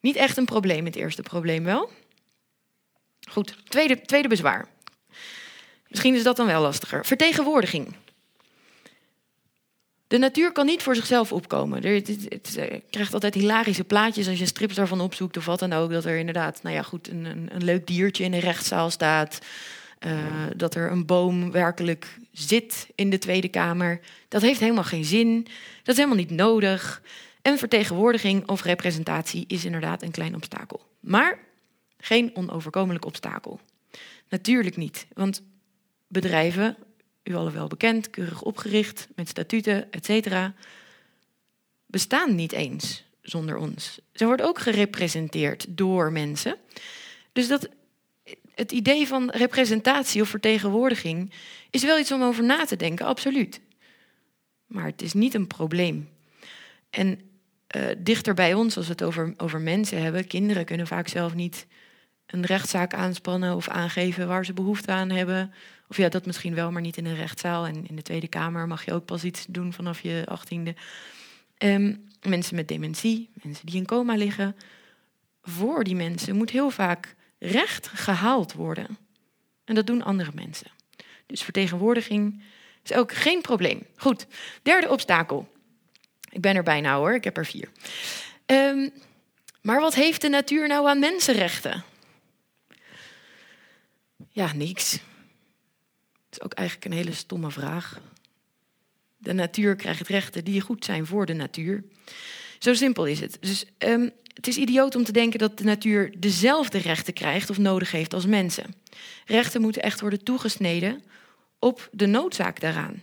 Niet 0.00 0.16
echt 0.16 0.36
een 0.36 0.44
probleem, 0.44 0.84
het 0.84 0.96
eerste 0.96 1.22
probleem 1.22 1.64
wel. 1.64 1.90
Goed, 3.30 3.70
tweede, 3.70 4.00
tweede 4.00 4.28
bezwaar. 4.28 4.68
Misschien 5.88 6.14
is 6.14 6.22
dat 6.22 6.36
dan 6.36 6.46
wel 6.46 6.62
lastiger. 6.62 7.06
Vertegenwoordiging. 7.06 7.96
De 10.06 10.18
natuur 10.18 10.52
kan 10.52 10.66
niet 10.66 10.82
voor 10.82 10.94
zichzelf 10.94 11.32
opkomen. 11.32 11.82
Er, 11.82 11.94
het, 11.94 12.08
het, 12.08 12.56
eh, 12.56 12.80
krijgt 12.90 13.14
altijd 13.14 13.34
hilarische 13.34 13.84
plaatjes 13.84 14.28
als 14.28 14.38
je 14.38 14.46
strips 14.46 14.74
daarvan 14.74 15.00
opzoekt 15.00 15.36
of 15.36 15.44
wat 15.44 15.58
dan 15.58 15.72
ook. 15.72 15.90
Dat 15.90 16.04
er 16.04 16.16
inderdaad, 16.16 16.62
nou 16.62 16.74
ja, 16.74 16.82
goed, 16.82 17.08
een, 17.08 17.24
een, 17.24 17.48
een 17.54 17.64
leuk 17.64 17.86
diertje 17.86 18.24
in 18.24 18.30
de 18.30 18.40
rechtszaal 18.40 18.90
staat. 18.90 19.38
Uh, 20.06 20.12
dat 20.56 20.74
er 20.74 20.90
een 20.90 21.06
boom 21.06 21.50
werkelijk 21.50 22.18
zit 22.32 22.88
in 22.94 23.10
de 23.10 23.18
Tweede 23.18 23.48
Kamer. 23.48 24.00
Dat 24.28 24.42
heeft 24.42 24.60
helemaal 24.60 24.84
geen 24.84 25.04
zin. 25.04 25.42
Dat 25.82 25.94
is 25.94 25.96
helemaal 25.96 26.16
niet 26.16 26.30
nodig. 26.30 27.02
En 27.42 27.58
vertegenwoordiging 27.58 28.48
of 28.48 28.62
representatie 28.62 29.44
is 29.48 29.64
inderdaad 29.64 30.02
een 30.02 30.10
klein 30.10 30.34
obstakel. 30.34 30.80
Maar 31.00 31.38
geen 31.98 32.30
onoverkomelijk 32.34 33.04
obstakel. 33.04 33.60
Natuurlijk 34.28 34.76
niet, 34.76 35.06
want 35.12 35.42
bedrijven 36.06 36.76
u 37.24 37.34
allen 37.34 37.52
wel 37.52 37.66
bekend, 37.66 38.10
keurig 38.10 38.42
opgericht, 38.42 39.08
met 39.14 39.28
statuten, 39.28 39.92
et 39.92 40.04
cetera, 40.04 40.54
bestaan 41.86 42.34
niet 42.34 42.52
eens 42.52 43.04
zonder 43.22 43.56
ons. 43.56 43.98
Ze 44.12 44.24
wordt 44.24 44.42
ook 44.42 44.58
gerepresenteerd 44.58 45.66
door 45.68 46.12
mensen. 46.12 46.56
Dus 47.32 47.48
dat, 47.48 47.68
het 48.54 48.72
idee 48.72 49.06
van 49.06 49.30
representatie 49.30 50.22
of 50.22 50.28
vertegenwoordiging 50.28 51.32
is 51.70 51.82
wel 51.82 51.98
iets 51.98 52.12
om 52.12 52.22
over 52.22 52.44
na 52.44 52.64
te 52.64 52.76
denken, 52.76 53.06
absoluut. 53.06 53.60
Maar 54.66 54.86
het 54.86 55.02
is 55.02 55.12
niet 55.12 55.34
een 55.34 55.46
probleem. 55.46 56.08
En 56.90 57.20
uh, 57.76 57.86
dichter 57.98 58.34
bij 58.34 58.54
ons, 58.54 58.76
als 58.76 58.86
we 58.86 58.92
het 58.92 59.02
over, 59.02 59.34
over 59.36 59.60
mensen 59.60 60.02
hebben, 60.02 60.26
kinderen 60.26 60.64
kunnen 60.64 60.86
vaak 60.86 61.08
zelf 61.08 61.34
niet 61.34 61.66
een 62.26 62.44
rechtszaak 62.44 62.94
aanspannen 62.94 63.56
of 63.56 63.68
aangeven 63.68 64.28
waar 64.28 64.44
ze 64.44 64.52
behoefte 64.52 64.90
aan 64.90 65.10
hebben. 65.10 65.54
Of 65.88 65.96
ja, 65.96 66.08
dat 66.08 66.26
misschien 66.26 66.54
wel, 66.54 66.70
maar 66.70 66.82
niet 66.82 66.96
in 66.96 67.06
een 67.06 67.16
rechtszaal. 67.16 67.66
En 67.66 67.86
in 67.86 67.96
de 67.96 68.02
Tweede 68.02 68.28
Kamer 68.28 68.66
mag 68.66 68.84
je 68.84 68.92
ook 68.92 69.04
pas 69.04 69.24
iets 69.24 69.46
doen 69.48 69.72
vanaf 69.72 70.00
je 70.00 70.22
achttiende. 70.28 70.74
Ehm, 71.58 71.94
mensen 72.22 72.54
met 72.54 72.68
dementie, 72.68 73.30
mensen 73.42 73.66
die 73.66 73.76
in 73.76 73.86
coma 73.86 74.14
liggen. 74.14 74.56
Voor 75.42 75.84
die 75.84 75.94
mensen 75.94 76.36
moet 76.36 76.50
heel 76.50 76.70
vaak 76.70 77.14
recht 77.38 77.88
gehaald 77.88 78.52
worden. 78.52 78.98
En 79.64 79.74
dat 79.74 79.86
doen 79.86 80.02
andere 80.02 80.30
mensen. 80.34 80.70
Dus 81.26 81.42
vertegenwoordiging 81.42 82.42
is 82.82 82.92
ook 82.92 83.12
geen 83.12 83.40
probleem. 83.40 83.86
Goed, 83.96 84.26
derde 84.62 84.88
obstakel. 84.88 85.48
Ik 86.30 86.40
ben 86.40 86.56
er 86.56 86.62
bijna 86.62 86.96
hoor, 86.96 87.14
ik 87.14 87.24
heb 87.24 87.36
er 87.36 87.46
vier. 87.46 87.68
Ehm, 88.46 88.88
maar 89.62 89.80
wat 89.80 89.94
heeft 89.94 90.20
de 90.20 90.28
natuur 90.28 90.68
nou 90.68 90.88
aan 90.88 90.98
mensenrechten? 90.98 91.84
Ja, 94.28 94.52
niks. 94.52 94.90
Dat 94.90 95.00
is 96.30 96.40
ook 96.40 96.52
eigenlijk 96.52 96.86
een 96.86 96.96
hele 96.96 97.14
stomme 97.14 97.50
vraag. 97.50 98.00
De 99.16 99.32
natuur 99.32 99.76
krijgt 99.76 100.08
rechten 100.08 100.44
die 100.44 100.60
goed 100.60 100.84
zijn 100.84 101.06
voor 101.06 101.26
de 101.26 101.32
natuur. 101.32 101.84
Zo 102.58 102.74
simpel 102.74 103.06
is 103.06 103.20
het. 103.20 103.36
Dus 103.40 103.64
um, 103.78 104.10
het 104.34 104.46
is 104.46 104.56
idioot 104.56 104.94
om 104.94 105.04
te 105.04 105.12
denken 105.12 105.38
dat 105.38 105.58
de 105.58 105.64
natuur 105.64 106.20
dezelfde 106.20 106.78
rechten 106.78 107.14
krijgt 107.14 107.50
of 107.50 107.58
nodig 107.58 107.90
heeft 107.90 108.14
als 108.14 108.26
mensen. 108.26 108.74
Rechten 109.26 109.60
moeten 109.60 109.82
echt 109.82 110.00
worden 110.00 110.24
toegesneden 110.24 111.02
op 111.58 111.88
de 111.92 112.06
noodzaak 112.06 112.60
daaraan. 112.60 113.02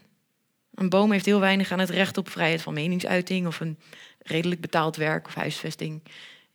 Een 0.73 0.89
boom 0.89 1.11
heeft 1.11 1.25
heel 1.25 1.39
weinig 1.39 1.71
aan 1.71 1.79
het 1.79 1.89
recht 1.89 2.17
op 2.17 2.29
vrijheid 2.29 2.61
van 2.61 2.73
meningsuiting 2.73 3.47
of 3.47 3.59
een 3.59 3.79
redelijk 4.19 4.61
betaald 4.61 4.95
werk 4.95 5.27
of 5.27 5.33
huisvesting. 5.33 6.01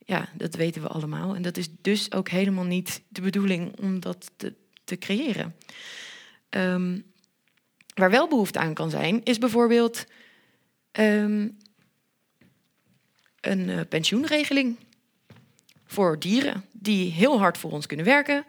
Ja, 0.07 0.29
dat 0.33 0.55
weten 0.55 0.81
we 0.81 0.87
allemaal. 0.87 1.35
En 1.35 1.41
dat 1.41 1.57
is 1.57 1.67
dus 1.81 2.11
ook 2.11 2.29
helemaal 2.29 2.63
niet 2.63 3.01
de 3.07 3.21
bedoeling 3.21 3.79
om 3.79 3.99
dat 3.99 4.31
te, 4.83 4.97
creëren. 4.97 5.55
Um, 6.49 7.03
waar 7.93 8.09
wel 8.09 8.27
behoefte 8.27 8.59
aan 8.59 8.73
kan 8.73 8.89
zijn, 8.89 9.23
is 9.23 9.37
bijvoorbeeld 9.37 10.05
um, 10.91 11.57
een 13.41 13.69
uh, 13.69 13.79
pensioenregeling 13.89 14.77
voor 15.85 16.19
dieren 16.19 16.65
die 16.71 17.11
heel 17.11 17.39
hard 17.39 17.57
voor 17.57 17.71
ons 17.71 17.85
kunnen 17.85 18.05
werken, 18.05 18.45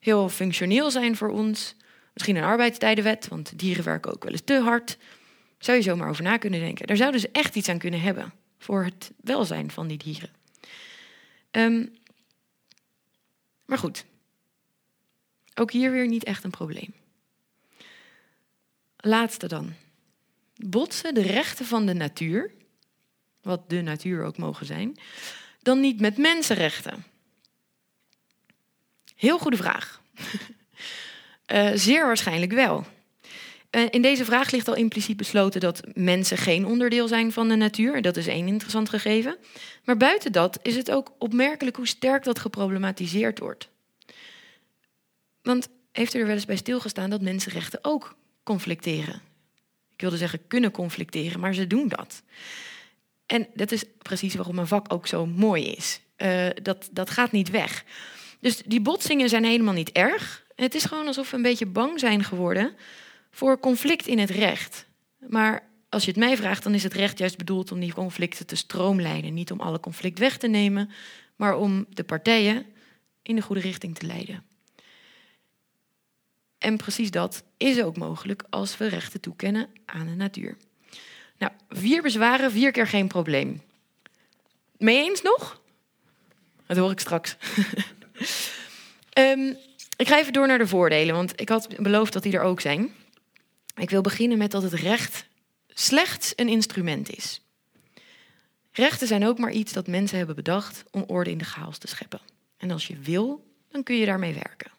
heel 0.00 0.28
functioneel 0.28 0.90
zijn 0.90 1.16
voor 1.16 1.30
ons. 1.30 1.74
Misschien 2.12 2.36
een 2.36 2.42
arbeidstijdenwet, 2.42 3.28
want 3.28 3.58
dieren 3.58 3.84
werken 3.84 4.12
ook 4.12 4.22
wel 4.22 4.32
eens 4.32 4.44
te 4.44 4.60
hard. 4.60 4.98
Zou 5.58 5.76
je 5.76 5.82
zomaar 5.82 6.08
over 6.08 6.22
na 6.22 6.36
kunnen 6.36 6.60
denken. 6.60 6.86
Daar 6.86 6.96
zouden 6.96 7.20
ze 7.20 7.28
echt 7.32 7.54
iets 7.54 7.68
aan 7.68 7.78
kunnen 7.78 8.00
hebben 8.00 8.32
voor 8.58 8.84
het 8.84 9.12
welzijn 9.20 9.70
van 9.70 9.86
die 9.86 9.98
dieren. 9.98 10.39
Um, 11.50 11.98
maar 13.64 13.78
goed, 13.78 14.04
ook 15.54 15.70
hier 15.72 15.90
weer 15.90 16.06
niet 16.06 16.24
echt 16.24 16.44
een 16.44 16.50
probleem. 16.50 16.94
Laatste 18.96 19.48
dan. 19.48 19.72
Botsen 20.54 21.14
de 21.14 21.22
rechten 21.22 21.66
van 21.66 21.86
de 21.86 21.94
natuur, 21.94 22.50
wat 23.42 23.70
de 23.70 23.80
natuur 23.80 24.24
ook 24.24 24.36
mogen 24.36 24.66
zijn, 24.66 24.98
dan 25.62 25.80
niet 25.80 26.00
met 26.00 26.16
mensenrechten? 26.16 27.04
Heel 29.16 29.38
goede 29.38 29.56
vraag. 29.56 30.02
uh, 31.46 31.70
zeer 31.86 32.06
waarschijnlijk 32.06 32.52
wel. 32.52 32.86
Uh, 33.70 33.86
in 33.90 34.02
deze 34.02 34.24
vraag 34.24 34.50
ligt 34.50 34.68
al 34.68 34.74
impliciet 34.74 35.16
besloten 35.16 35.60
dat 35.60 35.80
mensen 35.94 36.36
geen 36.36 36.66
onderdeel 36.66 37.08
zijn 37.08 37.32
van 37.32 37.48
de 37.48 37.54
natuur. 37.54 38.02
Dat 38.02 38.16
is 38.16 38.26
één 38.26 38.46
interessant 38.46 38.88
gegeven. 38.88 39.36
Maar 39.84 39.96
buiten 39.96 40.32
dat 40.32 40.58
is 40.62 40.76
het 40.76 40.90
ook 40.90 41.12
opmerkelijk 41.18 41.76
hoe 41.76 41.86
sterk 41.86 42.24
dat 42.24 42.38
geproblematiseerd 42.38 43.38
wordt. 43.38 43.68
Want 45.42 45.68
heeft 45.92 46.14
u 46.14 46.18
er 46.18 46.26
wel 46.26 46.34
eens 46.34 46.44
bij 46.44 46.56
stilgestaan 46.56 47.10
dat 47.10 47.20
mensenrechten 47.20 47.78
ook 47.82 48.16
conflicteren? 48.42 49.22
Ik 49.92 50.00
wilde 50.00 50.16
zeggen 50.16 50.46
kunnen 50.46 50.70
conflicteren, 50.70 51.40
maar 51.40 51.54
ze 51.54 51.66
doen 51.66 51.88
dat. 51.88 52.22
En 53.26 53.46
dat 53.54 53.72
is 53.72 53.84
precies 53.98 54.34
waarom 54.34 54.54
mijn 54.54 54.66
vak 54.66 54.92
ook 54.92 55.06
zo 55.06 55.26
mooi 55.26 55.64
is. 55.64 56.00
Uh, 56.16 56.46
dat, 56.62 56.88
dat 56.92 57.10
gaat 57.10 57.32
niet 57.32 57.50
weg. 57.50 57.84
Dus 58.40 58.62
die 58.66 58.80
botsingen 58.80 59.28
zijn 59.28 59.44
helemaal 59.44 59.74
niet 59.74 59.92
erg. 59.92 60.44
Het 60.54 60.74
is 60.74 60.84
gewoon 60.84 61.06
alsof 61.06 61.30
we 61.30 61.36
een 61.36 61.42
beetje 61.42 61.66
bang 61.66 62.00
zijn 62.00 62.24
geworden 62.24 62.76
voor 63.30 63.60
conflict 63.60 64.06
in 64.06 64.18
het 64.18 64.30
recht. 64.30 64.86
Maar 65.28 65.68
als 65.88 66.04
je 66.04 66.10
het 66.10 66.18
mij 66.18 66.36
vraagt, 66.36 66.62
dan 66.62 66.74
is 66.74 66.82
het 66.82 66.94
recht 66.94 67.18
juist 67.18 67.36
bedoeld 67.36 67.72
om 67.72 67.80
die 67.80 67.92
conflicten 67.92 68.46
te 68.46 68.56
stroomlijnen. 68.56 69.34
Niet 69.34 69.52
om 69.52 69.60
alle 69.60 69.80
conflict 69.80 70.18
weg 70.18 70.36
te 70.36 70.48
nemen, 70.48 70.90
maar 71.36 71.56
om 71.56 71.86
de 71.88 72.04
partijen 72.04 72.66
in 73.22 73.36
de 73.36 73.42
goede 73.42 73.60
richting 73.60 73.98
te 73.98 74.06
leiden. 74.06 74.44
En 76.58 76.76
precies 76.76 77.10
dat 77.10 77.42
is 77.56 77.82
ook 77.82 77.96
mogelijk 77.96 78.42
als 78.50 78.76
we 78.76 78.86
rechten 78.86 79.20
toekennen 79.20 79.68
aan 79.84 80.06
de 80.06 80.14
natuur. 80.14 80.56
Nou, 81.38 81.52
vier 81.68 82.02
bezwaren, 82.02 82.50
vier 82.50 82.70
keer 82.70 82.86
geen 82.86 83.08
probleem. 83.08 83.62
Mee 84.76 84.98
eens 84.98 85.22
nog? 85.22 85.60
Dat 86.66 86.76
hoor 86.76 86.90
ik 86.90 87.00
straks. 87.00 87.36
um, 89.18 89.48
ik 89.96 90.08
ga 90.08 90.18
even 90.18 90.32
door 90.32 90.46
naar 90.46 90.58
de 90.58 90.66
voordelen, 90.66 91.14
want 91.14 91.40
ik 91.40 91.48
had 91.48 91.76
beloofd 91.76 92.12
dat 92.12 92.22
die 92.22 92.32
er 92.32 92.42
ook 92.42 92.60
zijn. 92.60 92.90
Ik 93.80 93.90
wil 93.90 94.00
beginnen 94.00 94.38
met 94.38 94.50
dat 94.50 94.62
het 94.62 94.72
recht 94.72 95.26
slechts 95.68 96.32
een 96.36 96.48
instrument 96.48 97.16
is. 97.16 97.40
Rechten 98.72 99.06
zijn 99.06 99.26
ook 99.26 99.38
maar 99.38 99.52
iets 99.52 99.72
dat 99.72 99.86
mensen 99.86 100.16
hebben 100.16 100.36
bedacht 100.36 100.84
om 100.90 101.04
orde 101.06 101.30
in 101.30 101.38
de 101.38 101.44
chaos 101.44 101.78
te 101.78 101.86
scheppen. 101.86 102.20
En 102.56 102.70
als 102.70 102.86
je 102.86 102.98
wil, 102.98 103.46
dan 103.68 103.82
kun 103.82 103.96
je 103.96 104.06
daarmee 104.06 104.34
werken. 104.34 104.70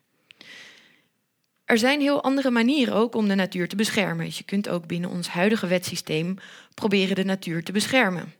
Er 1.65 1.77
zijn 1.77 2.01
heel 2.01 2.23
andere 2.23 2.51
manieren 2.51 2.93
ook 2.93 3.15
om 3.15 3.27
de 3.27 3.35
natuur 3.35 3.67
te 3.67 3.75
beschermen. 3.75 4.25
Dus 4.25 4.37
je 4.37 4.43
kunt 4.43 4.69
ook 4.69 4.87
binnen 4.87 5.09
ons 5.09 5.27
huidige 5.27 5.67
wetsysteem 5.67 6.35
proberen 6.73 7.15
de 7.15 7.23
natuur 7.23 7.63
te 7.63 7.71
beschermen. 7.71 8.33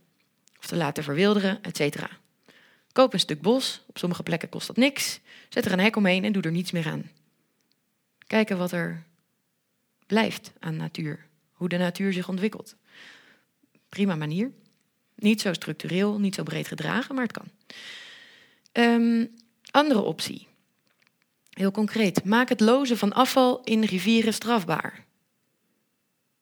Of 0.59 0.65
te 0.65 0.75
laten 0.75 1.03
verwilderen, 1.03 1.59
etc. 1.61 2.03
Koop 2.91 3.13
een 3.13 3.19
stuk 3.19 3.41
bos, 3.41 3.83
op 3.87 3.97
sommige 3.97 4.23
plekken 4.23 4.49
kost 4.49 4.67
dat 4.67 4.77
niks. 4.77 5.19
Zet 5.49 5.65
er 5.65 5.71
een 5.71 5.79
hek 5.79 5.95
omheen 5.95 6.23
en 6.23 6.31
doe 6.31 6.43
er 6.43 6.51
niets 6.51 6.71
meer 6.71 6.87
aan. 6.87 7.09
Kijken 8.27 8.57
wat 8.57 8.71
er 8.71 9.03
blijft 10.11 10.51
aan 10.59 10.75
natuur. 10.75 11.25
Hoe 11.51 11.69
de 11.69 11.77
natuur 11.77 12.13
zich 12.13 12.29
ontwikkelt. 12.29 12.75
Prima 13.89 14.15
manier. 14.15 14.51
Niet 15.15 15.41
zo 15.41 15.53
structureel, 15.53 16.19
niet 16.19 16.35
zo 16.35 16.43
breed 16.43 16.67
gedragen, 16.67 17.15
maar 17.15 17.23
het 17.23 17.33
kan. 17.33 17.49
Um, 18.71 19.35
andere 19.71 20.01
optie. 20.01 20.47
Heel 21.49 21.71
concreet. 21.71 22.23
Maak 22.23 22.49
het 22.49 22.59
lozen 22.59 22.97
van 22.97 23.13
afval 23.13 23.63
in 23.63 23.83
rivieren 23.83 24.33
strafbaar. 24.33 25.05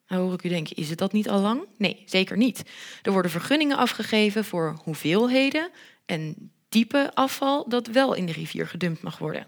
Nou 0.08 0.22
hoor 0.24 0.34
ik 0.34 0.44
u 0.44 0.50
denken, 0.50 0.76
is 0.76 0.90
het 0.90 0.98
dat 0.98 1.14
niet 1.14 1.30
al 1.30 1.40
lang? 1.40 1.68
Nee, 1.78 2.04
zeker 2.06 2.38
niet. 2.38 2.64
Er 3.02 3.12
worden 3.12 3.32
vergunningen 3.32 3.78
afgegeven 3.78 4.46
voor 4.46 4.80
hoeveelheden 4.84 5.70
en 6.06 6.52
type 6.70 7.12
afval 7.14 7.70
dat 7.70 7.88
wel 7.88 8.14
in 8.14 8.26
de 8.26 8.32
rivier 8.32 8.68
gedumpt 8.68 9.02
mag 9.02 9.18
worden. 9.18 9.48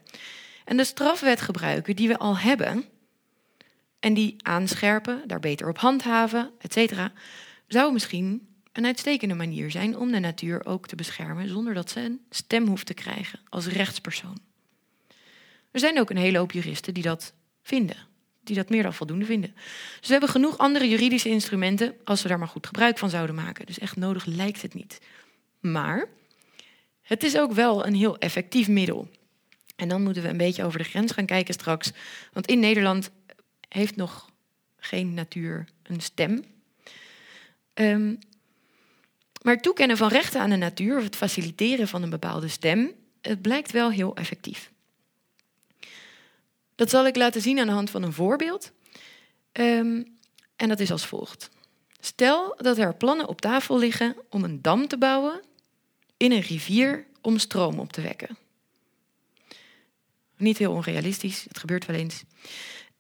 En 0.65 0.77
de 0.77 0.83
strafwet 0.83 1.41
gebruiken 1.41 1.95
die 1.95 2.07
we 2.07 2.17
al 2.17 2.37
hebben 2.37 2.85
en 4.01 4.13
die 4.13 4.35
aanscherpen, 4.41 5.21
daar 5.27 5.39
beter 5.39 5.67
op 5.67 5.77
handhaven, 5.77 6.51
etc., 6.59 6.93
zou 7.67 7.93
misschien 7.93 8.47
een 8.71 8.85
uitstekende 8.85 9.33
manier 9.33 9.71
zijn 9.71 9.97
om 9.97 10.11
de 10.11 10.19
natuur 10.19 10.65
ook 10.65 10.87
te 10.87 10.95
beschermen 10.95 11.49
zonder 11.49 11.73
dat 11.73 11.89
ze 11.89 11.99
een 11.99 12.21
stem 12.29 12.67
hoeft 12.67 12.85
te 12.85 12.93
krijgen 12.93 13.39
als 13.49 13.67
rechtspersoon. 13.67 14.39
Er 15.71 15.79
zijn 15.79 15.99
ook 15.99 16.09
een 16.09 16.17
hele 16.17 16.37
hoop 16.37 16.51
juristen 16.51 16.93
die 16.93 17.03
dat 17.03 17.33
vinden, 17.61 17.97
die 18.43 18.55
dat 18.55 18.69
meer 18.69 18.83
dan 18.83 18.93
voldoende 18.93 19.25
vinden. 19.25 19.53
Dus 19.99 20.07
we 20.07 20.11
hebben 20.11 20.29
genoeg 20.29 20.57
andere 20.57 20.89
juridische 20.89 21.29
instrumenten 21.29 21.95
als 22.03 22.21
we 22.21 22.27
daar 22.27 22.39
maar 22.39 22.47
goed 22.47 22.67
gebruik 22.67 22.97
van 22.97 23.09
zouden 23.09 23.35
maken. 23.35 23.65
Dus 23.65 23.79
echt 23.79 23.95
nodig 23.95 24.25
lijkt 24.25 24.61
het 24.61 24.73
niet. 24.73 24.99
Maar 25.59 26.07
het 27.01 27.23
is 27.23 27.37
ook 27.37 27.51
wel 27.51 27.85
een 27.85 27.95
heel 27.95 28.17
effectief 28.17 28.67
middel. 28.67 29.09
En 29.75 29.87
dan 29.87 30.03
moeten 30.03 30.23
we 30.23 30.29
een 30.29 30.37
beetje 30.37 30.63
over 30.63 30.77
de 30.77 30.85
grens 30.85 31.11
gaan 31.11 31.25
kijken 31.25 31.53
straks. 31.53 31.91
Want 32.33 32.47
in 32.47 32.59
Nederland 32.59 33.11
heeft 33.73 33.95
nog 33.95 34.29
geen 34.77 35.13
natuur 35.13 35.67
een 35.83 36.01
stem. 36.01 36.43
Um, 37.73 38.19
maar 39.41 39.53
het 39.53 39.63
toekennen 39.63 39.97
van 39.97 40.09
rechten 40.09 40.41
aan 40.41 40.49
de 40.49 40.55
natuur 40.55 40.97
of 40.97 41.03
het 41.03 41.15
faciliteren 41.15 41.87
van 41.87 42.03
een 42.03 42.09
bepaalde 42.09 42.47
stem, 42.47 42.91
het 43.21 43.41
blijkt 43.41 43.71
wel 43.71 43.91
heel 43.91 44.15
effectief. 44.15 44.71
Dat 46.75 46.89
zal 46.89 47.07
ik 47.07 47.15
laten 47.15 47.41
zien 47.41 47.59
aan 47.59 47.67
de 47.67 47.73
hand 47.73 47.89
van 47.89 48.03
een 48.03 48.13
voorbeeld. 48.13 48.71
Um, 49.51 50.17
en 50.55 50.69
dat 50.69 50.79
is 50.79 50.91
als 50.91 51.05
volgt. 51.05 51.49
Stel 51.99 52.55
dat 52.57 52.77
er 52.77 52.95
plannen 52.95 53.27
op 53.27 53.41
tafel 53.41 53.77
liggen 53.77 54.15
om 54.29 54.43
een 54.43 54.61
dam 54.61 54.87
te 54.87 54.97
bouwen 54.97 55.41
in 56.17 56.31
een 56.31 56.41
rivier 56.41 57.05
om 57.21 57.37
stroom 57.37 57.79
op 57.79 57.93
te 57.93 58.01
wekken. 58.01 58.37
Niet 60.37 60.57
heel 60.57 60.71
onrealistisch, 60.71 61.43
het 61.43 61.57
gebeurt 61.57 61.85
wel 61.85 61.95
eens. 61.95 62.23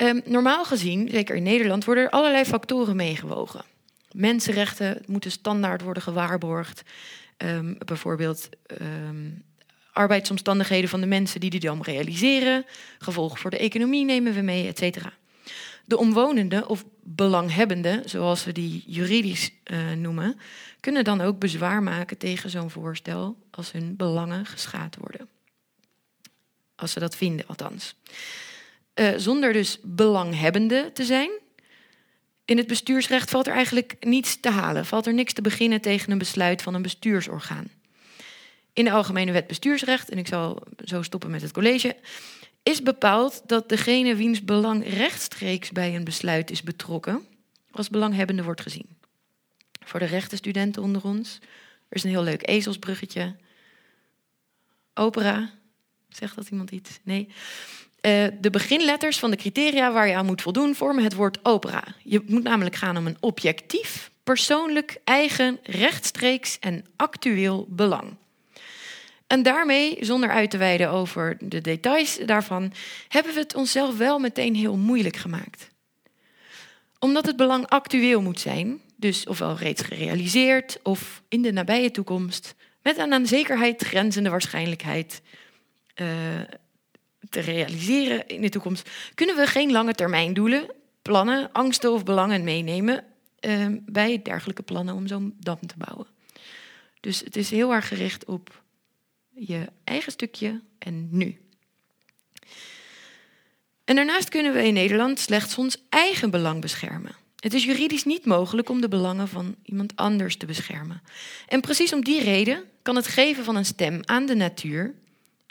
Um, 0.01 0.21
normaal 0.25 0.65
gezien, 0.65 1.09
zeker 1.09 1.35
in 1.35 1.43
Nederland, 1.43 1.85
worden 1.85 2.03
er 2.03 2.09
allerlei 2.09 2.45
factoren 2.45 2.95
meegewogen. 2.95 3.63
Mensenrechten 4.11 5.01
moeten 5.05 5.31
standaard 5.31 5.81
worden 5.81 6.03
gewaarborgd. 6.03 6.81
Um, 7.37 7.77
bijvoorbeeld 7.85 8.49
um, 8.81 9.43
arbeidsomstandigheden 9.91 10.89
van 10.89 11.01
de 11.01 11.07
mensen 11.07 11.39
die 11.39 11.49
die 11.49 11.59
dam 11.59 11.81
realiseren. 11.81 12.65
Gevolgen 12.97 13.37
voor 13.37 13.49
de 13.49 13.57
economie 13.57 14.05
nemen 14.05 14.33
we 14.33 14.41
mee, 14.41 14.67
et 14.67 14.77
cetera. 14.77 15.13
De 15.85 15.97
omwonenden 15.97 16.67
of 16.67 16.85
belanghebbenden, 17.03 18.09
zoals 18.09 18.43
we 18.43 18.51
die 18.51 18.83
juridisch 18.87 19.51
uh, 19.63 19.91
noemen, 19.91 20.39
kunnen 20.79 21.03
dan 21.03 21.21
ook 21.21 21.39
bezwaar 21.39 21.83
maken 21.83 22.17
tegen 22.17 22.49
zo'n 22.49 22.69
voorstel 22.69 23.35
als 23.51 23.71
hun 23.71 23.95
belangen 23.95 24.45
geschaad 24.45 24.95
worden. 24.95 25.27
Als 26.75 26.91
ze 26.91 26.99
dat 26.99 27.15
vinden, 27.15 27.47
althans. 27.47 27.95
Uh, 29.01 29.13
zonder 29.17 29.53
dus 29.53 29.77
belanghebbende 29.83 30.91
te 30.93 31.03
zijn. 31.03 31.29
In 32.45 32.57
het 32.57 32.67
bestuursrecht 32.67 33.29
valt 33.29 33.47
er 33.47 33.53
eigenlijk 33.53 33.95
niets 33.99 34.39
te 34.39 34.49
halen, 34.49 34.85
valt 34.85 35.05
er 35.05 35.13
niks 35.13 35.33
te 35.33 35.41
beginnen 35.41 35.81
tegen 35.81 36.11
een 36.11 36.17
besluit 36.17 36.61
van 36.61 36.73
een 36.73 36.81
bestuursorgaan. 36.81 37.67
In 38.73 38.83
de 38.83 38.91
Algemene 38.91 39.31
Wet 39.31 39.47
Bestuursrecht, 39.47 40.09
en 40.09 40.17
ik 40.17 40.27
zal 40.27 40.63
zo 40.83 41.01
stoppen 41.01 41.31
met 41.31 41.41
het 41.41 41.51
college, 41.51 41.95
is 42.63 42.81
bepaald 42.81 43.41
dat 43.45 43.69
degene 43.69 44.15
wiens 44.15 44.43
belang 44.43 44.93
rechtstreeks 44.93 45.71
bij 45.71 45.95
een 45.95 46.03
besluit 46.03 46.51
is 46.51 46.63
betrokken, 46.63 47.25
als 47.71 47.89
belanghebbende 47.89 48.43
wordt 48.43 48.61
gezien. 48.61 48.97
Voor 49.85 49.99
de 49.99 50.05
rechtenstudenten 50.05 50.81
onder 50.81 51.03
ons, 51.03 51.39
er 51.89 51.95
is 51.95 52.03
een 52.03 52.09
heel 52.09 52.23
leuk 52.23 52.47
ezelsbruggetje. 52.47 53.35
Opera, 54.93 55.49
zegt 56.09 56.35
dat 56.35 56.49
iemand 56.49 56.71
iets? 56.71 56.99
Nee. 57.03 57.29
Uh, 58.01 58.27
de 58.39 58.49
beginletters 58.49 59.19
van 59.19 59.31
de 59.31 59.37
criteria 59.37 59.91
waar 59.91 60.07
je 60.07 60.15
aan 60.15 60.25
moet 60.25 60.41
voldoen 60.41 60.75
vormen 60.75 61.03
het 61.03 61.13
woord 61.13 61.39
opera. 61.43 61.83
Je 62.03 62.23
moet 62.25 62.43
namelijk 62.43 62.75
gaan 62.75 62.97
om 62.97 63.07
een 63.07 63.17
objectief, 63.19 64.11
persoonlijk, 64.23 64.97
eigen, 65.03 65.59
rechtstreeks 65.63 66.59
en 66.59 66.85
actueel 66.95 67.65
belang. 67.69 68.15
En 69.27 69.43
daarmee, 69.43 69.97
zonder 69.99 70.29
uit 70.29 70.49
te 70.49 70.57
wijden 70.57 70.89
over 70.89 71.37
de 71.39 71.61
details 71.61 72.19
daarvan, 72.25 72.73
hebben 73.07 73.33
we 73.33 73.39
het 73.39 73.55
onszelf 73.55 73.97
wel 73.97 74.19
meteen 74.19 74.55
heel 74.55 74.77
moeilijk 74.77 75.15
gemaakt. 75.15 75.69
Omdat 76.99 77.25
het 77.25 77.35
belang 77.35 77.67
actueel 77.67 78.21
moet 78.21 78.39
zijn, 78.39 78.81
dus 78.95 79.27
ofwel 79.27 79.55
reeds 79.55 79.81
gerealiseerd 79.81 80.79
of 80.83 81.21
in 81.27 81.41
de 81.41 81.51
nabije 81.51 81.91
toekomst, 81.91 82.55
met 82.81 82.97
een 82.97 83.13
aan 83.13 83.27
zekerheid 83.27 83.81
grenzende 83.81 84.29
waarschijnlijkheid 84.29 85.21
uh, 85.95 86.07
te 87.31 87.39
realiseren 87.39 88.27
in 88.27 88.41
de 88.41 88.49
toekomst, 88.49 88.89
kunnen 89.15 89.35
we 89.35 89.47
geen 89.47 89.71
lange 89.71 89.93
termijn 89.93 90.33
doelen, 90.33 90.71
plannen, 91.01 91.51
angsten 91.51 91.91
of 91.91 92.03
belangen 92.03 92.43
meenemen 92.43 93.03
uh, 93.41 93.65
bij 93.85 94.21
dergelijke 94.21 94.61
plannen 94.61 94.95
om 94.95 95.07
zo'n 95.07 95.35
dam 95.39 95.59
te 95.67 95.75
bouwen. 95.77 96.07
Dus 96.99 97.19
het 97.19 97.35
is 97.35 97.49
heel 97.49 97.73
erg 97.73 97.87
gericht 97.87 98.25
op 98.25 98.61
je 99.33 99.67
eigen 99.83 100.11
stukje 100.11 100.61
en 100.77 101.07
nu. 101.11 101.39
En 103.83 103.95
daarnaast 103.95 104.29
kunnen 104.29 104.53
we 104.53 104.63
in 104.63 104.73
Nederland 104.73 105.19
slechts 105.19 105.57
ons 105.57 105.83
eigen 105.89 106.29
belang 106.29 106.61
beschermen. 106.61 107.15
Het 107.39 107.53
is 107.53 107.63
juridisch 107.63 108.03
niet 108.03 108.25
mogelijk 108.25 108.69
om 108.69 108.81
de 108.81 108.87
belangen 108.87 109.27
van 109.27 109.55
iemand 109.63 109.95
anders 109.95 110.35
te 110.35 110.45
beschermen. 110.45 111.01
En 111.47 111.61
precies 111.61 111.93
om 111.93 112.03
die 112.03 112.23
reden 112.23 112.63
kan 112.81 112.95
het 112.95 113.07
geven 113.07 113.43
van 113.43 113.55
een 113.55 113.65
stem 113.65 113.99
aan 114.05 114.25
de 114.25 114.35
natuur 114.35 114.93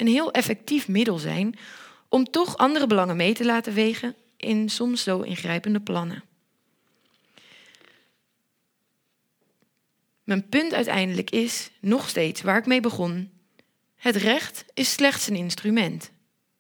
een 0.01 0.07
heel 0.07 0.33
effectief 0.33 0.89
middel 0.89 1.19
zijn 1.19 1.59
om 2.09 2.31
toch 2.31 2.57
andere 2.57 2.87
belangen 2.87 3.17
mee 3.17 3.35
te 3.35 3.45
laten 3.45 3.75
wegen 3.75 4.15
in 4.37 4.69
soms 4.69 5.03
zo 5.03 5.21
ingrijpende 5.21 5.81
plannen. 5.81 6.25
Mijn 10.25 10.49
punt 10.49 10.73
uiteindelijk 10.75 11.31
is 11.31 11.71
nog 11.81 12.09
steeds 12.09 12.43
waar 12.43 12.59
ik 12.59 12.67
mee 12.67 12.81
begon. 12.81 13.31
Het 13.97 14.17
recht 14.17 14.65
is 14.75 14.93
slechts 14.93 15.29
een 15.29 15.37
instrument. 15.37 16.11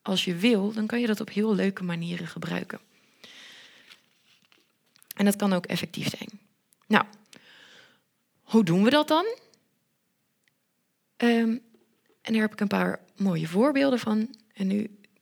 Als 0.03 0.25
je 0.25 0.35
wil, 0.35 0.73
dan 0.73 0.87
kan 0.87 1.01
je 1.01 1.07
dat 1.07 1.21
op 1.21 1.31
heel 1.31 1.55
leuke 1.55 1.85
manieren 1.85 2.27
gebruiken. 2.27 2.81
En 5.17 5.25
dat 5.25 5.37
kan 5.37 5.53
ook 5.53 5.67
effectief 5.67 6.09
zijn. 6.09 6.41
Nou, 6.87 7.05
hoe 8.43 8.65
doen 8.65 8.83
we 8.83 8.91
dat 8.91 9.09
dan? 9.09 9.27
Um, 11.17 11.63
en 12.23 12.33
daar 12.33 12.43
heb 12.43 12.53
ik 12.53 12.61
een 12.61 12.69
paar 12.69 13.01
mooie 13.21 13.47
voorbeelden 13.47 13.99
van. 13.99 14.35
En 14.55 14.67
nu, 14.67 14.81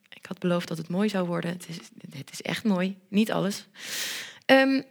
ik 0.08 0.26
had 0.26 0.38
beloofd 0.38 0.68
dat 0.68 0.78
het 0.78 0.88
mooi 0.88 1.08
zou 1.08 1.26
worden. 1.26 1.50
Het 1.50 1.66
is, 1.68 1.76
het 2.16 2.30
is 2.32 2.42
echt 2.42 2.64
mooi, 2.64 2.96
niet 3.08 3.32
alles. 3.32 3.66
Um, 4.46 4.84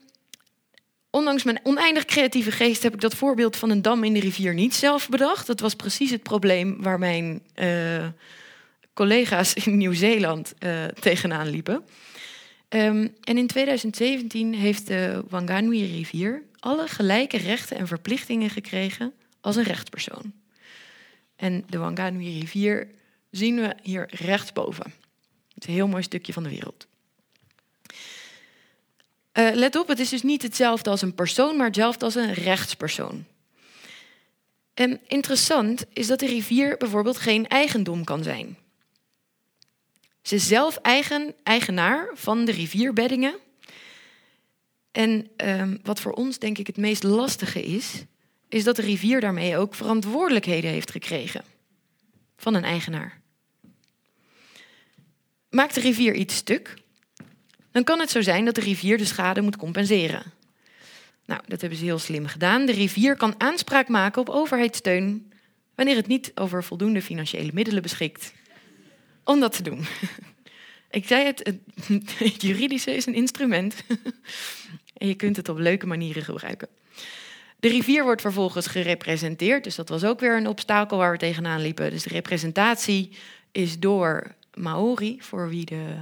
ondanks 1.09 1.43
mijn 1.43 1.59
oneindig 1.63 2.05
creatieve 2.05 2.51
geest 2.51 2.83
heb 2.83 2.93
ik 2.93 3.01
dat 3.01 3.15
voorbeeld 3.15 3.55
van 3.55 3.69
een 3.69 3.81
dam 3.81 4.03
in 4.03 4.13
de 4.13 4.19
rivier 4.19 4.53
niet 4.53 4.75
zelf 4.75 5.09
bedacht. 5.09 5.47
Dat 5.47 5.59
was 5.59 5.75
precies 5.75 6.11
het 6.11 6.23
probleem 6.23 6.81
waar 6.81 6.99
mijn 6.99 7.41
uh, 7.55 8.07
collega's 8.93 9.53
in 9.53 9.77
Nieuw-Zeeland 9.77 10.53
uh, 10.59 10.85
tegenaan 10.85 11.49
liepen. 11.49 11.83
Um, 12.69 13.15
en 13.23 13.37
in 13.37 13.47
2017 13.47 14.53
heeft 14.53 14.87
de 14.87 15.23
Wanganui-rivier 15.29 16.43
alle 16.59 16.87
gelijke 16.87 17.37
rechten 17.37 17.77
en 17.77 17.87
verplichtingen 17.87 18.49
gekregen 18.49 19.13
als 19.41 19.55
een 19.55 19.63
rechtspersoon. 19.63 20.33
En 21.37 21.63
de 21.69 21.77
Wanganui-rivier 21.77 22.87
zien 23.31 23.55
we 23.55 23.75
hier 23.81 24.07
rechtsboven. 24.11 24.93
Het 25.53 25.63
is 25.63 25.67
een 25.67 25.73
heel 25.73 25.87
mooi 25.87 26.03
stukje 26.03 26.33
van 26.33 26.43
de 26.43 26.49
wereld. 26.49 26.87
Uh, 29.33 29.49
let 29.53 29.75
op, 29.75 29.87
het 29.87 29.99
is 29.99 30.09
dus 30.09 30.23
niet 30.23 30.41
hetzelfde 30.41 30.89
als 30.89 31.01
een 31.01 31.15
persoon, 31.15 31.55
maar 31.57 31.65
hetzelfde 31.65 32.05
als 32.05 32.15
een 32.15 32.33
rechtspersoon. 32.33 33.25
En 34.73 34.99
interessant 35.07 35.85
is 35.93 36.07
dat 36.07 36.19
de 36.19 36.25
rivier 36.25 36.77
bijvoorbeeld 36.77 37.17
geen 37.17 37.47
eigendom 37.47 38.03
kan 38.03 38.23
zijn. 38.23 38.57
Ze 40.21 40.35
is 40.35 40.47
zelf 40.47 40.77
eigen, 40.77 41.35
eigenaar 41.43 42.09
van 42.13 42.45
de 42.45 42.51
rivierbeddingen. 42.51 43.35
En 44.91 45.29
um, 45.37 45.79
wat 45.83 45.99
voor 45.99 46.11
ons 46.11 46.39
denk 46.39 46.57
ik 46.57 46.67
het 46.67 46.77
meest 46.77 47.03
lastige 47.03 47.63
is, 47.63 48.03
is 48.49 48.63
dat 48.63 48.75
de 48.75 48.81
rivier 48.81 49.21
daarmee 49.21 49.57
ook 49.57 49.75
verantwoordelijkheden 49.75 50.71
heeft 50.71 50.91
gekregen 50.91 51.43
van 52.37 52.53
een 52.53 52.63
eigenaar. 52.63 53.21
Maakt 55.49 55.75
de 55.75 55.81
rivier 55.81 56.13
iets 56.15 56.35
stuk, 56.35 56.73
dan 57.71 57.83
kan 57.83 57.99
het 57.99 58.09
zo 58.09 58.21
zijn 58.21 58.45
dat 58.45 58.55
de 58.55 58.61
rivier 58.61 58.97
de 58.97 59.05
schade 59.05 59.41
moet 59.41 59.57
compenseren. 59.57 60.23
Nou, 61.25 61.41
dat 61.47 61.61
hebben 61.61 61.79
ze 61.79 61.85
heel 61.85 61.99
slim 61.99 62.27
gedaan. 62.27 62.65
De 62.65 62.71
rivier 62.71 63.15
kan 63.15 63.35
aanspraak 63.37 63.87
maken 63.87 64.21
op 64.21 64.29
overheidssteun 64.29 65.31
wanneer 65.75 65.95
het 65.95 66.07
niet 66.07 66.31
over 66.35 66.63
voldoende 66.63 67.01
financiële 67.01 67.51
middelen 67.53 67.81
beschikt 67.81 68.33
om 69.23 69.39
dat 69.39 69.55
te 69.55 69.63
doen. 69.63 69.85
Ik 70.89 71.07
zei 71.07 71.25
het, 71.25 71.53
het 72.17 72.41
juridische 72.41 72.95
is 72.95 73.05
een 73.05 73.13
instrument 73.13 73.83
en 74.97 75.07
je 75.07 75.15
kunt 75.15 75.35
het 75.35 75.49
op 75.49 75.57
leuke 75.57 75.87
manieren 75.87 76.23
gebruiken. 76.23 76.67
De 77.59 77.67
rivier 77.67 78.03
wordt 78.03 78.21
vervolgens 78.21 78.67
gerepresenteerd, 78.67 79.63
dus 79.63 79.75
dat 79.75 79.89
was 79.89 80.03
ook 80.03 80.19
weer 80.19 80.37
een 80.37 80.47
obstakel 80.47 80.97
waar 80.97 81.11
we 81.11 81.17
tegenaan 81.17 81.61
liepen. 81.61 81.89
Dus 81.89 82.03
de 82.03 82.09
representatie 82.09 83.15
is 83.51 83.79
door 83.79 84.35
Maori, 84.53 85.21
voor 85.21 85.49
wie 85.49 85.65
de 85.65 85.95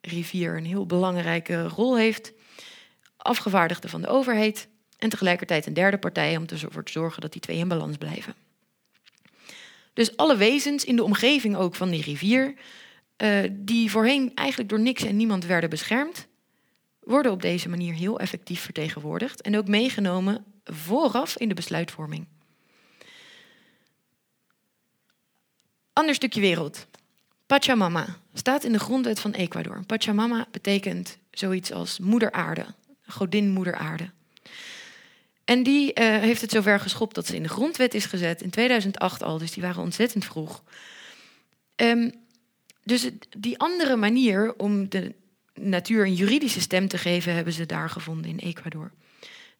rivier 0.00 0.56
een 0.56 0.64
heel 0.64 0.86
belangrijke 0.86 1.68
rol 1.68 1.96
heeft, 1.96 2.32
afgevaardigde 3.16 3.88
van 3.88 4.00
de 4.00 4.08
overheid 4.08 4.68
en 4.98 5.08
tegelijkertijd 5.08 5.66
een 5.66 5.74
derde 5.74 5.98
partij 5.98 6.36
om 6.36 6.44
ervoor 6.46 6.84
te 6.84 6.92
zorgen 6.92 7.20
dat 7.20 7.32
die 7.32 7.40
twee 7.40 7.56
in 7.56 7.68
balans 7.68 7.96
blijven. 7.96 8.34
Dus 9.92 10.16
alle 10.16 10.36
wezens 10.36 10.84
in 10.84 10.96
de 10.96 11.04
omgeving 11.04 11.56
ook 11.56 11.74
van 11.74 11.90
die 11.90 12.02
rivier, 12.02 12.54
uh, 13.16 13.38
die 13.50 13.90
voorheen 13.90 14.32
eigenlijk 14.34 14.68
door 14.68 14.80
niks 14.80 15.04
en 15.04 15.16
niemand 15.16 15.44
werden 15.46 15.70
beschermd, 15.70 16.26
worden 17.00 17.32
op 17.32 17.42
deze 17.42 17.68
manier 17.68 17.94
heel 17.94 18.18
effectief 18.18 18.60
vertegenwoordigd 18.60 19.40
en 19.40 19.56
ook 19.56 19.68
meegenomen 19.68 20.44
vooraf 20.64 21.36
in 21.36 21.48
de 21.48 21.54
besluitvorming. 21.54 22.26
Ander 25.92 26.14
stukje 26.14 26.40
wereld. 26.40 26.86
Pachamama 27.46 28.06
staat 28.34 28.64
in 28.64 28.72
de 28.72 28.78
grondwet 28.78 29.20
van 29.20 29.32
Ecuador. 29.32 29.84
Pachamama 29.86 30.46
betekent 30.50 31.18
zoiets 31.30 31.72
als 31.72 31.98
moeder 31.98 32.32
aarde, 32.32 32.66
godin 33.06 33.50
moeder 33.50 33.74
aarde. 33.74 34.10
En 35.44 35.62
die 35.62 35.88
uh, 35.88 35.94
heeft 36.04 36.40
het 36.40 36.50
zover 36.50 36.80
geschopt 36.80 37.14
dat 37.14 37.26
ze 37.26 37.36
in 37.36 37.42
de 37.42 37.48
grondwet 37.48 37.94
is 37.94 38.04
gezet, 38.04 38.42
in 38.42 38.50
2008 38.50 39.22
al, 39.22 39.38
dus 39.38 39.52
die 39.52 39.62
waren 39.62 39.82
ontzettend 39.82 40.24
vroeg. 40.24 40.62
Um, 41.76 42.12
dus 42.84 43.10
die 43.38 43.58
andere 43.58 43.96
manier 43.96 44.54
om 44.56 44.88
de 44.88 45.14
natuur 45.54 46.04
een 46.04 46.14
juridische 46.14 46.60
stem 46.60 46.88
te 46.88 46.98
geven, 46.98 47.34
hebben 47.34 47.52
ze 47.52 47.66
daar 47.66 47.90
gevonden 47.90 48.30
in 48.30 48.38
Ecuador. 48.38 48.90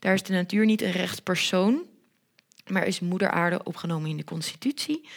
Daar 0.02 0.14
is 0.14 0.22
de 0.22 0.32
natuur 0.32 0.64
niet 0.64 0.82
een 0.82 0.90
rechtspersoon, 0.90 1.82
maar 2.66 2.86
is 2.86 3.00
moeder 3.00 3.30
aarde 3.30 3.64
opgenomen 3.64 4.10
in 4.10 4.16
de 4.16 4.24
constitutie. 4.24 5.08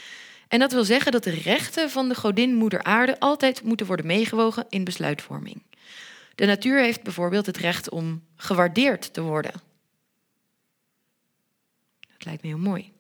En 0.48 0.60
dat 0.60 0.72
wil 0.72 0.84
zeggen 0.84 1.12
dat 1.12 1.24
de 1.24 1.30
rechten 1.30 1.90
van 1.90 2.10
de 2.10 2.16
godin 2.16 2.56
moeder 2.56 2.84
aarde 2.84 3.20
altijd 3.20 3.64
moeten 3.64 3.86
worden 3.86 4.06
meegewogen 4.06 4.66
in 4.70 4.84
besluitvorming. 4.84 5.62
De 6.36 6.46
natuur 6.46 6.80
heeft 6.80 7.04
bijvoorbeeld 7.04 7.46
het 7.46 7.58
recht 7.58 7.90
om 7.90 8.24
gewaardeerd 8.36 9.14
te 9.14 9.22
worden. 9.22 9.54
Dat 12.00 12.26
lijkt 12.26 12.42
me 12.42 12.48
heel 12.48 12.58
mooi. 12.58 12.92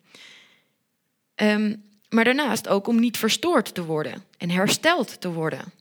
Um, 1.36 1.84
maar 2.10 2.24
daarnaast 2.24 2.67
ook 2.67 2.88
om 2.88 3.00
niet 3.00 3.17
verstoord 3.17 3.74
te 3.74 3.84
worden 3.84 4.24
en 4.38 4.50
hersteld 4.50 5.21
te 5.21 5.32
worden. 5.32 5.74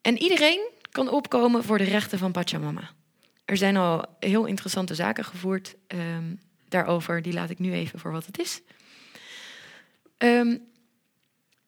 En 0.00 0.18
iedereen 0.18 0.68
kan 0.90 1.08
opkomen 1.08 1.64
voor 1.64 1.78
de 1.78 1.84
rechten 1.84 2.18
van 2.18 2.32
Pachamama. 2.32 2.90
Er 3.44 3.56
zijn 3.56 3.76
al 3.76 4.16
heel 4.20 4.44
interessante 4.44 4.94
zaken 4.94 5.24
gevoerd 5.24 5.74
ehm, 5.86 6.34
daarover. 6.68 7.22
Die 7.22 7.32
laat 7.32 7.50
ik 7.50 7.58
nu 7.58 7.72
even 7.72 7.98
voor 7.98 8.12
wat 8.12 8.26
het 8.26 8.38
is. 8.38 8.62
Ehm, 10.16 10.56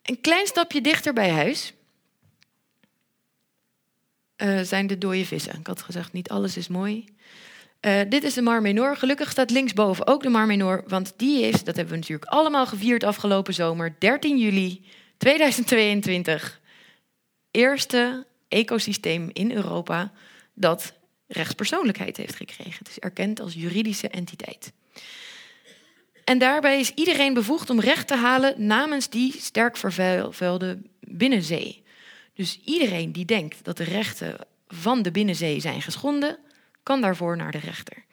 een 0.03 0.21
klein 0.21 0.47
stapje 0.47 0.81
dichter 0.81 1.13
bij 1.13 1.31
huis 1.31 1.75
uh, 4.37 4.61
zijn 4.61 4.87
de 4.87 4.99
dode 4.99 5.25
vissen. 5.25 5.59
Ik 5.59 5.67
had 5.67 5.83
gezegd, 5.83 6.13
niet 6.13 6.29
alles 6.29 6.57
is 6.57 6.69
mooi. 6.69 7.05
Uh, 7.81 8.01
dit 8.09 8.25
is 8.25 8.35
de 8.35 8.43
Mar 8.43 8.63
Menor. 8.63 8.97
Gelukkig 8.97 9.31
staat 9.31 9.51
linksboven 9.51 10.07
ook 10.07 10.23
de 10.23 10.29
Mar 10.29 10.47
Menor, 10.47 10.85
want 10.87 11.13
die 11.17 11.43
is, 11.43 11.65
dat 11.65 11.77
hebben 11.77 11.95
we 11.95 12.01
natuurlijk 12.01 12.31
allemaal 12.31 12.67
gevierd 12.67 13.05
afgelopen 13.05 13.55
zomer, 13.55 13.95
13 13.99 14.39
juli 14.39 14.85
2022. 15.17 16.61
Eerste 17.51 18.27
ecosysteem 18.49 19.31
in 19.33 19.53
Europa 19.53 20.13
dat 20.55 20.95
rechtspersoonlijkheid 21.27 22.17
heeft 22.17 22.35
gekregen. 22.35 22.79
Het 22.79 22.89
is 22.89 22.99
erkend 22.99 23.41
als 23.41 23.55
juridische 23.55 24.09
entiteit. 24.09 24.73
En 26.25 26.39
daarbij 26.39 26.81
is 26.81 26.91
iedereen 26.95 27.35
bevoegd 27.35 27.71
om 27.71 27.81
recht 27.81 28.07
te 28.07 28.17
halen 28.17 28.67
namens 28.67 29.09
die 29.09 29.41
sterk 29.41 29.77
vervuilde 29.77 30.79
binnenzee. 31.01 31.85
Dus 32.35 32.61
iedereen 32.65 33.13
die 33.13 33.25
denkt 33.25 33.65
dat 33.65 33.77
de 33.77 33.85
rechten 33.85 34.37
van 34.69 35.03
de 35.03 35.11
binnenzee 35.11 35.61
zijn 35.61 35.83
geschonden, 35.83 36.39
kan 36.83 37.01
daarvoor 37.01 37.37
naar 37.37 37.53
de 37.53 37.59
rechter. 37.59 38.05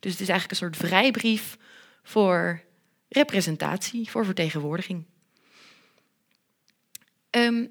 Dus 0.00 0.12
het 0.12 0.20
is 0.20 0.28
eigenlijk 0.28 0.50
een 0.50 0.66
soort 0.66 0.88
vrijbrief 0.88 1.56
voor 2.02 2.62
representatie, 3.08 4.10
voor 4.10 4.24
vertegenwoordiging. 4.24 5.04
Um, 7.30 7.68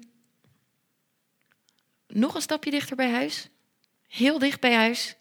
nog 2.06 2.34
een 2.34 2.40
stapje 2.40 2.70
dichter 2.70 2.96
bij 2.96 3.10
huis. 3.10 3.48
Heel 4.10 4.38
dicht 4.38 4.60
bij 4.60 4.74
huis. 4.74 5.16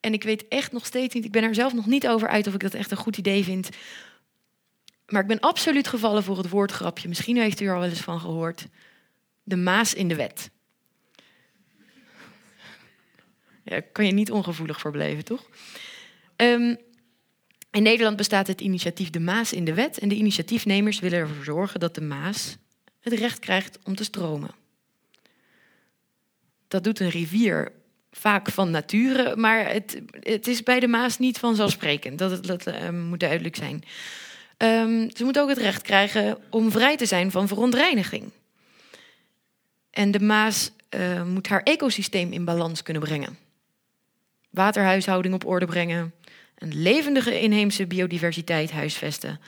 En 0.00 0.12
ik 0.12 0.22
weet 0.22 0.48
echt 0.48 0.72
nog 0.72 0.86
steeds 0.86 1.14
niet, 1.14 1.24
ik 1.24 1.30
ben 1.30 1.42
er 1.42 1.54
zelf 1.54 1.72
nog 1.72 1.86
niet 1.86 2.08
over 2.08 2.28
uit 2.28 2.46
of 2.46 2.54
ik 2.54 2.60
dat 2.60 2.74
echt 2.74 2.90
een 2.90 2.96
goed 2.96 3.16
idee 3.16 3.44
vind. 3.44 3.68
Maar 5.06 5.22
ik 5.22 5.26
ben 5.26 5.40
absoluut 5.40 5.88
gevallen 5.88 6.22
voor 6.22 6.36
het 6.36 6.48
woordgrapje. 6.48 7.08
Misschien 7.08 7.36
heeft 7.36 7.60
u 7.60 7.66
er 7.66 7.74
al 7.74 7.80
wel 7.80 7.88
eens 7.88 8.00
van 8.00 8.20
gehoord. 8.20 8.66
De 9.42 9.56
Maas 9.56 9.94
in 9.94 10.08
de 10.08 10.14
wet. 10.14 10.50
Ja, 13.64 13.80
kan 13.92 14.06
je 14.06 14.12
niet 14.12 14.30
ongevoelig 14.30 14.80
voor 14.80 14.90
blijven, 14.90 15.24
toch? 15.24 15.48
Um, 16.36 16.78
in 17.70 17.82
Nederland 17.82 18.16
bestaat 18.16 18.46
het 18.46 18.60
initiatief 18.60 19.10
De 19.10 19.20
Maas 19.20 19.52
in 19.52 19.64
de 19.64 19.74
Wet. 19.74 19.98
En 19.98 20.08
de 20.08 20.14
initiatiefnemers 20.14 20.98
willen 20.98 21.18
ervoor 21.18 21.44
zorgen 21.44 21.80
dat 21.80 21.94
de 21.94 22.00
Maas 22.00 22.56
het 23.00 23.12
recht 23.12 23.38
krijgt 23.38 23.78
om 23.84 23.94
te 23.94 24.04
stromen. 24.04 24.50
Dat 26.68 26.84
doet 26.84 27.00
een 27.00 27.10
rivier 27.10 27.72
vaak 28.12 28.50
van 28.50 28.70
nature, 28.70 29.36
maar 29.36 29.72
het, 29.72 30.00
het 30.20 30.46
is 30.46 30.62
bij 30.62 30.80
de 30.80 30.88
Maas 30.88 31.18
niet 31.18 31.38
vanzelfsprekend. 31.38 32.18
Dat, 32.18 32.46
dat 32.46 32.66
uh, 32.66 32.88
moet 32.90 33.20
duidelijk 33.20 33.56
zijn. 33.56 33.84
Um, 34.58 35.10
ze 35.16 35.24
moet 35.24 35.38
ook 35.38 35.48
het 35.48 35.58
recht 35.58 35.82
krijgen 35.82 36.38
om 36.50 36.70
vrij 36.70 36.96
te 36.96 37.06
zijn 37.06 37.30
van 37.30 37.48
verontreiniging. 37.48 38.30
En 39.90 40.10
de 40.10 40.20
Maas 40.20 40.70
uh, 40.90 41.22
moet 41.22 41.48
haar 41.48 41.62
ecosysteem 41.62 42.32
in 42.32 42.44
balans 42.44 42.82
kunnen 42.82 43.02
brengen. 43.02 43.38
Waterhuishouding 44.50 45.34
op 45.34 45.46
orde 45.46 45.66
brengen. 45.66 46.14
Een 46.54 46.82
levendige 46.82 47.40
inheemse 47.40 47.86
biodiversiteit 47.86 48.70
huisvesten. 48.70 49.40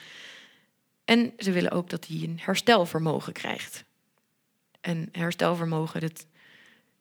En 1.05 1.33
ze 1.38 1.53
willen 1.53 1.70
ook 1.70 1.90
dat 1.90 2.07
hij 2.07 2.16
een 2.16 2.40
herstelvermogen 2.42 3.33
krijgt. 3.33 3.85
En 4.81 5.09
herstelvermogen, 5.12 6.00
dat 6.00 6.27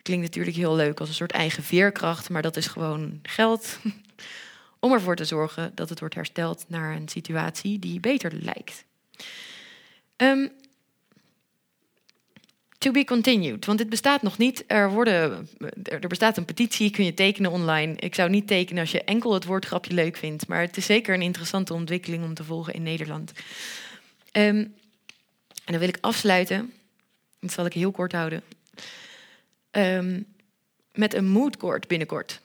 klinkt 0.04 0.24
natuurlijk 0.24 0.56
heel 0.56 0.76
leuk 0.76 1.00
als 1.00 1.10
een 1.10 1.16
soort 1.16 1.32
eigen 1.32 1.64
veerkracht, 1.64 2.30
maar 2.30 2.42
dat 2.42 2.58
is 2.58 2.68
gewoon 2.68 3.20
geld 3.24 3.80
om 4.80 4.92
ervoor 4.92 5.16
te 5.16 5.26
zorgen 5.26 5.72
dat 5.76 5.90
het 5.90 6.00
wordt 6.00 6.16
hersteld 6.16 6.66
naar 6.68 6.96
een 6.96 7.10
situatie 7.10 7.80
die 7.80 8.00
beter 8.00 8.34
lijkt. 8.34 8.86
Um, 10.18 10.52
to 12.78 12.92
be 12.92 13.04
continued, 13.04 13.66
want 13.66 13.78
dit 13.78 13.90
bestaat 13.90 14.22
nog 14.22 14.38
niet. 14.38 14.64
Er, 14.68 14.92
worden, 14.92 15.50
er 15.84 16.08
bestaat 16.08 16.38
een 16.38 16.46
petitie, 16.46 16.92
kun 16.92 17.06
je 17.06 17.14
tekenen 17.14 17.52
online. 17.52 17.96
Ik 17.96 18.16
zou 18.16 18.30
niet 18.30 18.48
tekenen 18.48 18.82
als 18.82 18.92
je 18.92 19.04
enkel 19.04 19.34
het 19.34 19.46
woordgrapje 19.46 19.94
leuk 19.94 20.18
vindt, 20.18 20.48
maar 20.48 20.62
het 20.62 20.78
is 20.78 20.86
zeker 20.86 21.14
een 21.14 21.22
interessante 21.22 21.74
ontwikkeling 21.74 22.24
om 22.24 22.34
te 22.34 22.44
volgen 22.44 22.74
in 22.74 22.84
Nederland. 22.84 23.32
Um, 24.32 24.74
en 25.66 25.72
dan 25.72 25.80
wil 25.80 25.88
ik 25.88 25.98
afsluiten, 26.02 26.74
dat 27.40 27.52
zal 27.52 27.66
ik 27.66 27.74
heel 27.74 27.92
kort 27.92 28.12
houden, 28.12 28.44
um, 29.78 30.26
met 30.94 31.14
een 31.14 31.28
moodcourt 31.28 31.88
binnenkort. 31.88 32.42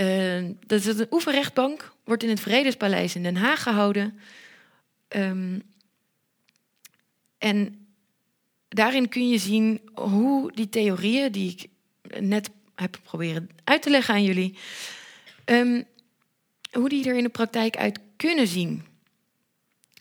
Uh, 0.00 0.44
dat 0.66 0.84
is 0.84 0.86
een 0.86 1.06
oefenrechtbank, 1.10 1.92
wordt 2.04 2.22
in 2.22 2.28
het 2.28 2.40
Vredespaleis 2.40 3.14
in 3.14 3.22
Den 3.22 3.36
Haag 3.36 3.62
gehouden. 3.62 4.20
Um, 5.08 5.62
en 7.38 7.86
daarin 8.68 9.08
kun 9.08 9.28
je 9.28 9.38
zien 9.38 9.80
hoe 9.94 10.52
die 10.52 10.68
theorieën 10.68 11.32
die 11.32 11.50
ik 11.50 11.66
net 12.20 12.50
heb 12.74 12.98
proberen 13.02 13.50
uit 13.64 13.82
te 13.82 13.90
leggen 13.90 14.14
aan 14.14 14.24
jullie, 14.24 14.58
um, 15.44 15.84
hoe 16.72 16.88
die 16.88 17.08
er 17.08 17.16
in 17.16 17.22
de 17.22 17.28
praktijk 17.28 17.76
uit 17.76 17.98
kunnen 18.16 18.46
zien. 18.46 18.84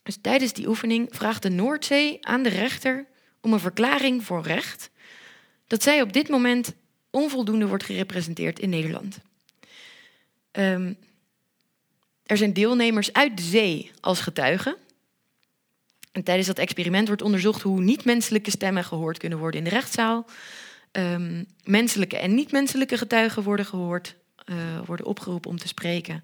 Dus 0.04 0.18
tijdens 0.22 0.54
die 0.54 0.68
oefening 0.68 1.08
vraagt 1.12 1.42
de 1.42 1.50
Noordzee 1.50 2.26
aan 2.26 2.44
de 2.44 2.50
rechter 2.50 3.06
om 3.42 3.54
een 3.54 3.60
verklaring 3.60 4.24
voor 4.24 4.42
recht 4.42 4.90
dat 5.68 5.84
zij 5.84 6.02
op 6.02 6.14
dit 6.14 6.30
moment 6.30 6.74
onvoldoende 7.10 7.68
wordt 7.68 7.84
gerepresenteerd 7.84 8.60
in 8.60 8.70
Nederland. 8.70 9.20
Um, 10.52 10.98
er 12.26 12.38
zijn 12.38 12.54
deelnemers 12.54 13.14
uit 13.14 13.38
de 13.38 13.44
zee 13.44 13.92
als 14.00 14.20
getuigen. 14.20 14.76
En 16.12 16.24
tijdens 16.24 16.48
dat 16.48 16.60
experiment 16.60 17.08
wordt 17.08 17.22
onderzocht 17.22 17.62
hoe 17.62 17.82
niet-menselijke 17.82 18.52
stemmen 18.52 18.84
gehoord 18.84 19.18
kunnen 19.18 19.38
worden 19.38 19.60
in 19.60 19.66
de 19.66 19.76
rechtszaal. 19.76 20.26
Um, 20.92 21.46
menselijke 21.64 22.18
en 22.18 22.34
niet-menselijke 22.34 22.98
getuigen 22.98 23.44
worden 23.44 23.66
gehoord, 23.66 24.16
uh, 24.46 24.56
worden 24.86 25.06
opgeroepen 25.06 25.50
om 25.50 25.58
te 25.58 25.68
spreken 25.68 26.24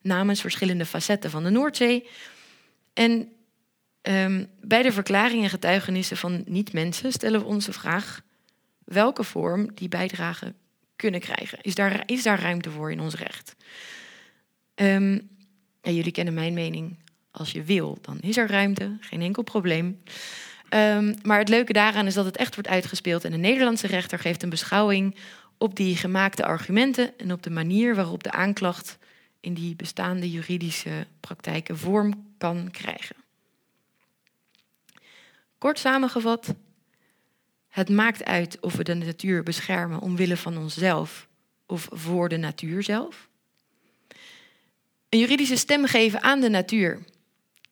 namens 0.00 0.40
verschillende 0.40 0.86
facetten 0.86 1.30
van 1.30 1.44
de 1.44 1.50
Noordzee. 1.50 2.08
En 2.92 3.32
um, 4.02 4.46
bij 4.60 4.82
de 4.82 4.92
verklaringen 4.92 5.44
en 5.44 5.50
getuigenissen 5.50 6.16
van 6.16 6.42
niet-mensen 6.46 7.12
stellen 7.12 7.40
we 7.40 7.46
ons 7.46 7.64
de 7.64 7.72
vraag 7.72 8.22
welke 8.92 9.24
vorm 9.24 9.74
die 9.74 9.88
bijdrage 9.88 10.54
kunnen 10.96 11.20
krijgen. 11.20 11.58
Is 11.62 11.74
daar, 11.74 12.02
is 12.06 12.22
daar 12.22 12.40
ruimte 12.40 12.70
voor 12.70 12.90
in 12.90 13.00
ons 13.00 13.14
recht? 13.14 13.56
En 14.74 15.28
jullie 15.80 16.12
kennen 16.12 16.34
mijn 16.34 16.54
mening. 16.54 16.98
Als 17.30 17.52
je 17.52 17.62
wil, 17.62 17.98
dan 18.00 18.18
is 18.20 18.36
er 18.36 18.48
ruimte, 18.48 18.96
geen 19.00 19.20
enkel 19.20 19.42
probleem. 19.42 20.02
Um, 20.74 21.14
maar 21.22 21.38
het 21.38 21.48
leuke 21.48 21.72
daaraan 21.72 22.06
is 22.06 22.14
dat 22.14 22.24
het 22.24 22.36
echt 22.36 22.54
wordt 22.54 22.70
uitgespeeld. 22.70 23.24
En 23.24 23.30
de 23.30 23.36
Nederlandse 23.36 23.86
rechter 23.86 24.18
geeft 24.18 24.42
een 24.42 24.50
beschouwing 24.50 25.16
op 25.58 25.76
die 25.76 25.96
gemaakte 25.96 26.44
argumenten 26.44 27.18
en 27.18 27.32
op 27.32 27.42
de 27.42 27.50
manier 27.50 27.94
waarop 27.94 28.22
de 28.22 28.30
aanklacht 28.30 28.98
in 29.40 29.54
die 29.54 29.76
bestaande 29.76 30.30
juridische 30.30 31.06
praktijken 31.20 31.78
vorm 31.78 32.32
kan 32.38 32.70
krijgen. 32.70 33.16
Kort 35.58 35.78
samengevat, 35.78 36.54
het 37.70 37.88
maakt 37.88 38.24
uit 38.24 38.60
of 38.60 38.74
we 38.74 38.84
de 38.84 38.94
natuur 38.94 39.42
beschermen 39.42 40.00
omwille 40.00 40.36
van 40.36 40.58
onszelf 40.58 41.28
of 41.66 41.88
voor 41.90 42.28
de 42.28 42.36
natuur 42.36 42.82
zelf. 42.82 43.28
Een 45.08 45.18
juridische 45.18 45.56
stem 45.56 45.86
geven 45.86 46.22
aan 46.22 46.40
de 46.40 46.48
natuur 46.48 47.02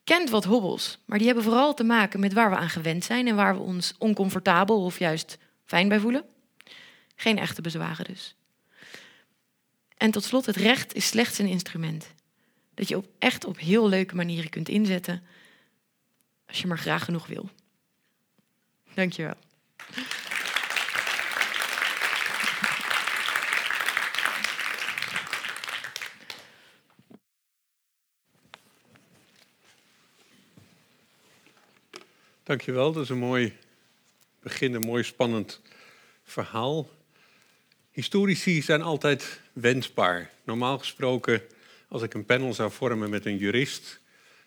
kent 0.04 0.30
wat 0.30 0.44
hobbels, 0.44 0.98
maar 1.04 1.18
die 1.18 1.26
hebben 1.26 1.44
vooral 1.44 1.74
te 1.74 1.84
maken 1.84 2.20
met 2.20 2.32
waar 2.32 2.50
we 2.50 2.56
aan 2.56 2.68
gewend 2.68 3.04
zijn 3.04 3.26
en 3.26 3.36
waar 3.36 3.54
we 3.54 3.60
ons 3.60 3.94
oncomfortabel 3.98 4.84
of 4.84 4.98
juist 4.98 5.38
fijn 5.64 5.88
bij 5.88 6.00
voelen. 6.00 6.24
Geen 7.16 7.38
echte 7.38 7.60
bezwaren 7.60 8.04
dus. 8.04 8.34
En 9.96 10.10
tot 10.10 10.24
slot, 10.24 10.46
het 10.46 10.56
recht 10.56 10.94
is 10.94 11.06
slechts 11.06 11.38
een 11.38 11.46
instrument. 11.46 12.14
Dat 12.74 12.88
je 12.88 12.96
op 12.96 13.06
echt 13.18 13.44
op 13.44 13.58
heel 13.58 13.88
leuke 13.88 14.14
manieren 14.14 14.50
kunt 14.50 14.68
inzetten 14.68 15.22
als 16.46 16.60
je 16.60 16.66
maar 16.66 16.78
graag 16.78 17.04
genoeg 17.04 17.26
wil. 17.26 17.50
Dankjewel. 18.94 19.34
Dankjewel, 32.48 32.92
dat 32.92 33.02
is 33.02 33.08
een 33.08 33.18
mooi 33.18 33.52
begin, 34.42 34.74
een 34.74 34.84
mooi 34.84 35.02
spannend 35.02 35.60
verhaal. 36.24 36.90
Historici 37.90 38.62
zijn 38.62 38.82
altijd 38.82 39.40
wensbaar. 39.52 40.30
Normaal 40.44 40.78
gesproken, 40.78 41.42
als 41.88 42.02
ik 42.02 42.14
een 42.14 42.24
panel 42.24 42.54
zou 42.54 42.70
vormen 42.70 43.10
met 43.10 43.26
een 43.26 43.36
jurist, 43.36 44.00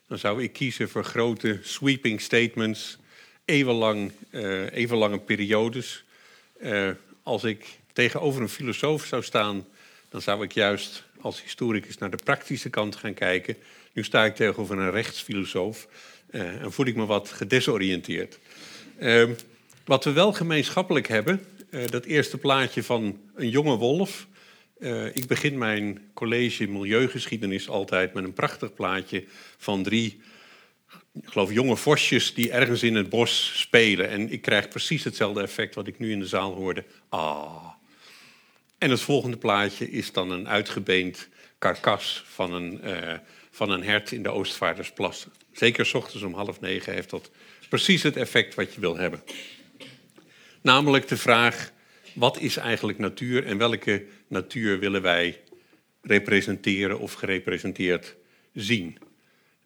dan 0.07 0.17
zou 0.17 0.43
ik 0.43 0.53
kiezen 0.53 0.89
voor 0.89 1.03
grote 1.03 1.59
sweeping 1.61 2.21
statements, 2.21 2.97
eeuwenlang, 3.45 4.11
uh, 4.31 4.91
lange 4.91 5.19
periodes. 5.19 6.03
Uh, 6.61 6.89
als 7.23 7.43
ik 7.43 7.79
tegenover 7.93 8.41
een 8.41 8.49
filosoof 8.49 9.05
zou 9.05 9.23
staan, 9.23 9.67
dan 10.09 10.21
zou 10.21 10.43
ik 10.43 10.51
juist 10.51 11.03
als 11.19 11.41
historicus 11.41 11.97
naar 11.97 12.11
de 12.11 12.23
praktische 12.23 12.69
kant 12.69 12.95
gaan 12.95 13.13
kijken. 13.13 13.57
Nu 13.93 14.03
sta 14.03 14.25
ik 14.25 14.35
tegenover 14.35 14.77
een 14.77 14.91
rechtsfilosoof 14.91 15.87
uh, 16.31 16.61
en 16.61 16.71
voel 16.71 16.85
ik 16.85 16.95
me 16.95 17.05
wat 17.05 17.29
gedesoriënteerd. 17.29 18.39
Uh, 18.99 19.29
wat 19.85 20.03
we 20.03 20.11
wel 20.11 20.33
gemeenschappelijk 20.33 21.07
hebben, 21.07 21.45
uh, 21.69 21.87
dat 21.87 22.05
eerste 22.05 22.37
plaatje 22.37 22.83
van 22.83 23.19
een 23.35 23.49
jonge 23.49 23.75
wolf. 23.75 24.27
Uh, 24.79 25.05
ik 25.05 25.27
begin 25.27 25.57
mijn 25.57 26.09
college 26.13 26.67
milieugeschiedenis 26.67 27.69
altijd 27.69 28.13
met 28.13 28.23
een 28.23 28.33
prachtig 28.33 28.73
plaatje 28.73 29.23
van 29.57 29.83
drie, 29.83 30.21
ik 31.13 31.27
geloof, 31.29 31.51
jonge 31.51 31.77
vosjes 31.77 32.33
die 32.33 32.51
ergens 32.51 32.83
in 32.83 32.95
het 32.95 33.09
bos 33.09 33.59
spelen. 33.59 34.09
En 34.09 34.31
ik 34.31 34.41
krijg 34.41 34.67
precies 34.67 35.03
hetzelfde 35.03 35.41
effect 35.41 35.75
wat 35.75 35.87
ik 35.87 35.99
nu 35.99 36.11
in 36.11 36.19
de 36.19 36.25
zaal 36.27 36.53
hoorde. 36.53 36.83
Ah. 37.09 37.65
En 38.77 38.89
het 38.89 39.01
volgende 39.01 39.37
plaatje 39.37 39.91
is 39.91 40.11
dan 40.11 40.31
een 40.31 40.47
uitgebeend 40.47 41.29
karkas 41.57 42.23
van 42.25 42.53
een, 42.53 42.81
van 43.51 43.69
een 43.69 43.83
hert 43.83 44.11
in 44.11 44.23
de 44.23 44.29
Oostvaardersplassen. 44.29 45.31
Zeker 45.51 45.85
s 45.85 45.93
ochtends 45.93 46.23
om 46.23 46.33
half 46.33 46.59
negen 46.59 46.93
heeft 46.93 47.09
dat 47.09 47.29
precies 47.69 48.03
het 48.03 48.15
effect 48.17 48.55
wat 48.55 48.73
je 48.73 48.79
wil 48.79 48.97
hebben. 48.97 49.23
Namelijk 50.61 51.07
de 51.07 51.17
vraag, 51.17 51.71
wat 52.13 52.39
is 52.39 52.57
eigenlijk 52.57 52.97
natuur 52.97 53.45
en 53.45 53.57
welke 53.57 54.05
natuur 54.27 54.79
willen 54.79 55.01
wij 55.01 55.39
representeren 56.01 56.99
of 56.99 57.13
gerepresenteerd 57.13 58.15
zien? 58.53 58.97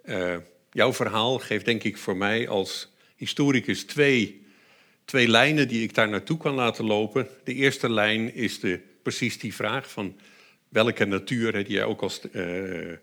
Uh, 0.06 0.36
jouw 0.72 0.94
verhaal 0.94 1.40
geeft 1.40 1.66
denk 1.66 1.84
ik 1.84 1.98
voor 1.98 2.18
mij 2.18 2.48
als 2.48 2.92
historicus 3.16 3.84
twee, 3.84 4.46
twee 5.06 5.28
lijnen 5.28 5.68
die 5.68 5.84
ik 5.84 5.94
daar 5.94 6.10
naartoe 6.10 6.38
kan 6.38 6.54
laten 6.54 6.86
lopen. 6.86 7.28
De 7.44 7.54
eerste 7.54 7.90
lijn 7.90 8.34
is 8.34 8.60
de, 8.60 8.80
precies 9.02 9.40
die 9.40 9.56
vraag 9.56 9.92
van 9.92 10.20
welke 10.70 11.06
natuur, 11.06 11.52
die 11.52 11.74
jij 11.74 11.84
ook, 11.84 12.02
als, 12.02 12.22
uh, 12.32 12.94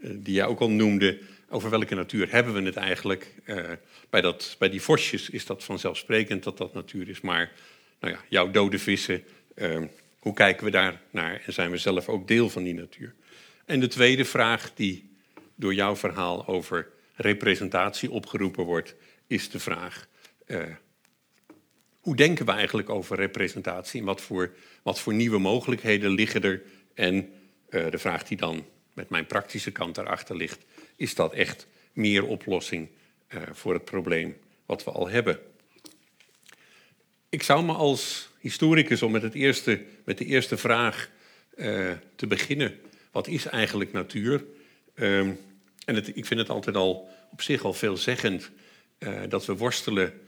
die 0.00 0.34
jij 0.34 0.46
ook 0.46 0.60
al 0.60 0.70
noemde, 0.70 1.20
over 1.48 1.70
welke 1.70 1.94
natuur 1.94 2.32
hebben 2.32 2.54
we 2.54 2.62
het 2.62 2.76
eigenlijk? 2.76 3.34
Uh, 3.46 3.70
bij, 4.10 4.20
dat, 4.20 4.56
bij 4.58 4.70
die 4.70 4.82
vosjes 4.82 5.30
is 5.30 5.46
dat 5.46 5.64
vanzelfsprekend 5.64 6.42
dat 6.42 6.58
dat 6.58 6.74
natuur 6.74 7.08
is. 7.08 7.20
Maar 7.20 7.52
nou 8.00 8.14
ja, 8.14 8.20
jouw 8.28 8.50
dode 8.50 8.78
vissen, 8.78 9.24
uh, 9.54 9.82
hoe 10.18 10.34
kijken 10.34 10.64
we 10.64 10.70
daar 10.70 11.00
naar? 11.10 11.42
En 11.46 11.52
zijn 11.52 11.70
we 11.70 11.76
zelf 11.76 12.08
ook 12.08 12.28
deel 12.28 12.50
van 12.50 12.62
die 12.62 12.74
natuur? 12.74 13.14
En 13.64 13.80
de 13.80 13.88
tweede 13.88 14.24
vraag 14.24 14.74
die 14.74 15.10
door 15.54 15.74
jouw 15.74 15.96
verhaal 15.96 16.46
over 16.46 16.88
representatie 17.14 18.10
opgeroepen 18.10 18.64
wordt, 18.64 18.94
is 19.26 19.50
de 19.50 19.58
vraag... 19.58 20.08
Uh, 20.46 20.62
hoe 22.00 22.16
denken 22.16 22.46
we 22.46 22.52
eigenlijk 22.52 22.88
over 22.88 23.16
representatie? 23.16 24.00
En 24.00 24.06
wat 24.06 24.20
voor, 24.20 24.54
wat 24.82 25.00
voor 25.00 25.14
nieuwe 25.14 25.38
mogelijkheden 25.38 26.10
liggen 26.10 26.42
er? 26.42 26.62
En 26.94 27.32
de 27.68 27.98
vraag 27.98 28.24
die 28.24 28.36
dan 28.36 28.64
met 29.00 29.08
mijn 29.08 29.26
praktische 29.26 29.70
kant 29.70 29.94
daarachter 29.94 30.36
ligt 30.36 30.64
is 30.96 31.14
dat 31.14 31.32
echt 31.32 31.66
meer 31.92 32.26
oplossing 32.26 32.88
uh, 33.28 33.42
voor 33.52 33.74
het 33.74 33.84
probleem 33.84 34.36
wat 34.66 34.84
we 34.84 34.90
al 34.90 35.08
hebben. 35.08 35.40
Ik 37.28 37.42
zou 37.42 37.64
me 37.64 37.72
als 37.72 38.28
historicus, 38.40 39.02
om 39.02 39.12
met, 39.12 39.22
het 39.22 39.34
eerste, 39.34 39.84
met 40.04 40.18
de 40.18 40.24
eerste 40.24 40.56
vraag 40.56 41.10
uh, 41.56 41.92
te 42.16 42.26
beginnen, 42.26 42.80
wat 43.10 43.26
is 43.26 43.46
eigenlijk 43.46 43.92
natuur? 43.92 44.44
Um, 44.94 45.38
en 45.84 45.94
het, 45.94 46.16
ik 46.16 46.26
vind 46.26 46.40
het 46.40 46.50
altijd 46.50 46.76
al 46.76 47.08
op 47.32 47.42
zich 47.42 47.64
al 47.64 47.72
veelzeggend 47.72 48.50
uh, 48.98 49.20
dat 49.28 49.46
we 49.46 49.56
worstelen. 49.56 50.20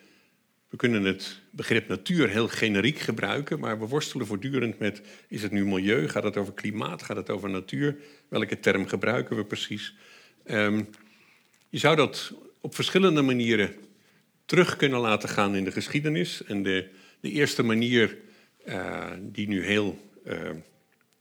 We 0.73 0.79
kunnen 0.79 1.05
het 1.05 1.41
begrip 1.51 1.89
natuur 1.89 2.29
heel 2.29 2.49
generiek 2.49 2.99
gebruiken, 2.99 3.61
maar 3.61 3.79
we 3.79 3.87
worstelen 3.87 4.27
voortdurend 4.27 4.79
met: 4.79 5.03
is 5.29 5.43
het 5.43 5.53
nu 5.53 5.65
milieu? 5.65 6.09
Gaat 6.09 6.23
het 6.23 6.37
over 6.37 6.53
klimaat? 6.53 7.03
Gaat 7.03 7.17
het 7.17 7.31
over 7.31 7.51
natuur? 7.51 7.97
Welke 8.29 8.61
term 8.61 8.87
gebruiken 8.87 9.37
we 9.37 9.45
precies? 9.45 9.95
Um, 10.47 10.89
je 11.69 11.79
zou 11.79 11.97
dat 11.97 12.33
op 12.61 12.75
verschillende 12.75 13.23
manieren 13.23 13.75
terug 14.45 14.77
kunnen 14.77 15.01
laten 15.01 15.29
gaan 15.29 15.55
in 15.55 15.65
de 15.65 15.73
geschiedenis. 15.73 16.45
En 16.45 16.63
de, 16.63 16.89
de 17.21 17.31
eerste 17.31 17.63
manier, 17.63 18.17
uh, 18.67 19.11
die 19.21 19.49
nu 19.49 19.65
heel 19.65 20.11
uh, 20.27 20.51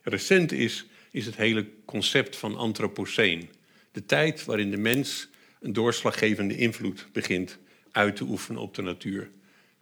recent 0.02 0.52
is, 0.52 0.86
is 1.12 1.26
het 1.26 1.36
hele 1.36 1.68
concept 1.86 2.36
van 2.36 2.56
antropoceen. 2.56 3.50
De 3.92 4.06
tijd 4.06 4.46
waarin 4.46 4.72
de 4.72 4.78
mens 4.78 5.30
een 5.60 5.74
doorslaggevende 5.74 6.58
invloed 6.58 7.08
begint 7.12 7.58
uit 7.92 8.16
te 8.16 8.24
oefenen 8.24 8.62
op 8.62 8.76
de 8.76 8.82
natuur. 8.82 9.30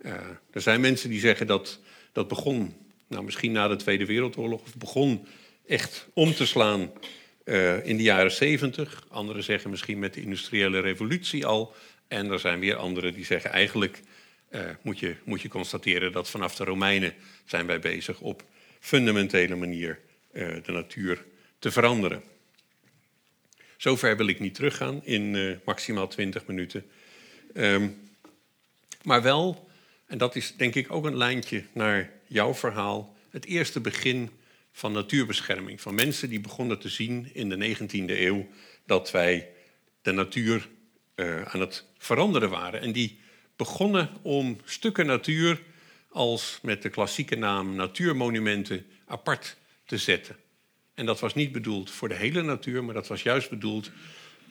Uh, 0.02 0.14
er 0.52 0.62
zijn 0.62 0.82
mensen 0.82 1.10
die 1.10 1.20
zeggen 1.20 1.48
dat 1.48 1.80
dat 2.12 2.28
begon, 2.28 2.76
nou, 3.08 3.24
misschien 3.24 3.52
na 3.52 3.68
de 3.68 3.76
Tweede 3.76 4.06
Wereldoorlog, 4.06 4.62
of 4.62 4.76
begon 4.76 5.28
echt 5.66 6.08
om 6.14 6.34
te 6.34 6.46
slaan 6.46 6.92
uh, 7.46 7.86
in 7.86 7.98
de 7.98 8.04
jaren 8.04 8.32
70. 8.32 9.06
Anderen 9.10 9.44
zeggen 9.44 9.70
misschien 9.70 10.00
met 10.00 10.14
de 10.14 10.22
industriële 10.22 10.80
revolutie 10.80 11.46
al. 11.46 11.74
En 12.08 12.32
er 12.32 12.40
zijn 12.40 12.60
weer 12.60 12.76
anderen 12.76 13.14
die 13.14 13.26
zeggen 13.26 13.52
eigenlijk 13.52 14.02
uh, 14.52 14.62
moet, 14.82 15.00
je, 15.00 15.16
moet 15.24 15.42
je 15.42 15.48
constateren 15.48 16.12
dat 16.12 16.30
vanaf 16.30 16.56
de 16.56 16.64
Romeinen 16.64 17.14
zijn 17.46 17.66
wij 17.66 17.80
bezig 17.80 18.20
op 18.20 18.44
fundamentele 18.80 19.56
manier 19.56 20.00
de 20.32 20.72
natuur 20.72 21.26
te 21.60 21.72
veranderen. 21.72 22.24
Zover 23.78 24.18
wil 24.18 24.28
ik 24.28 24.40
niet 24.40 24.56
teruggaan 24.56 25.02
in 25.04 25.60
maximaal 25.66 26.08
20 26.08 26.46
minuten. 26.46 26.86
Um, 27.54 28.10
maar 29.04 29.22
wel, 29.22 29.69
en 30.10 30.17
dat 30.17 30.36
is 30.36 30.56
denk 30.56 30.76
ik 30.76 30.91
ook 30.91 31.06
een 31.06 31.17
lijntje 31.17 31.63
naar 31.74 32.12
jouw 32.28 32.54
verhaal, 32.54 33.15
het 33.30 33.45
eerste 33.45 33.80
begin 33.80 34.30
van 34.72 34.91
natuurbescherming. 34.91 35.82
Van 35.82 35.95
mensen 35.95 36.30
die 36.30 36.39
begonnen 36.39 36.80
te 36.80 36.89
zien 36.89 37.30
in 37.34 37.50
de 37.50 37.76
19e 37.78 38.06
eeuw 38.06 38.48
dat 38.86 39.12
wij 39.12 39.50
de 40.02 40.12
natuur 40.12 40.67
uh, 41.15 41.41
aan 41.41 41.60
het 41.60 41.86
veranderen 41.98 42.50
waren. 42.50 42.82
En 42.82 42.91
die 42.91 43.19
begonnen 43.56 44.10
om 44.22 44.58
stukken 44.63 45.06
natuur 45.06 45.62
als 46.10 46.60
met 46.62 46.82
de 46.82 46.89
klassieke 46.89 47.36
naam 47.36 47.76
natuurmonumenten 47.76 48.86
apart 49.06 49.58
te 49.86 49.98
zetten. 49.98 50.36
En 50.93 51.06
dat 51.06 51.19
was 51.19 51.36
niet 51.36 51.52
bedoeld 51.52 51.91
voor 51.91 52.10
de 52.10 52.15
hele 52.15 52.41
natuur, 52.41 52.84
maar 52.84 52.93
dat 52.93 53.08
was 53.08 53.24
juist 53.24 53.50
bedoeld, 53.50 53.91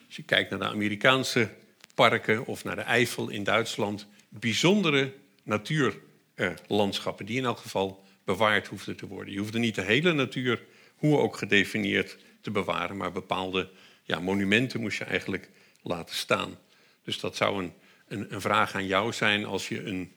als 0.07 0.15
je 0.15 0.23
kijkt 0.23 0.49
naar 0.49 0.59
de 0.59 0.65
Amerikaanse 0.65 1.49
parken 1.95 2.45
of 2.45 2.63
naar 2.63 2.75
de 2.75 2.81
Eifel 2.81 3.29
in 3.29 3.43
Duitsland, 3.43 4.07
bijzondere 4.29 5.13
natuurlandschappen, 5.49 7.25
die 7.25 7.37
in 7.37 7.45
elk 7.45 7.57
geval 7.57 8.03
bewaard 8.23 8.67
hoefde 8.67 8.95
te 8.95 9.07
worden. 9.07 9.33
Je 9.33 9.39
hoefde 9.39 9.59
niet 9.59 9.75
de 9.75 9.81
hele 9.81 10.13
natuur, 10.13 10.63
hoe 10.95 11.17
ook 11.17 11.37
gedefinieerd, 11.37 12.17
te 12.41 12.51
bewaren, 12.51 12.97
maar 12.97 13.11
bepaalde 13.11 13.69
ja, 14.03 14.19
monumenten 14.19 14.81
moest 14.81 14.97
je 14.97 15.03
eigenlijk 15.03 15.49
laten 15.81 16.15
staan. 16.15 16.57
Dus 17.03 17.19
dat 17.19 17.35
zou 17.35 17.63
een, 17.63 17.73
een, 18.07 18.33
een 18.33 18.41
vraag 18.41 18.75
aan 18.75 18.87
jou 18.87 19.13
zijn 19.13 19.45
als 19.45 19.67
je 19.67 19.83
een, 19.83 20.11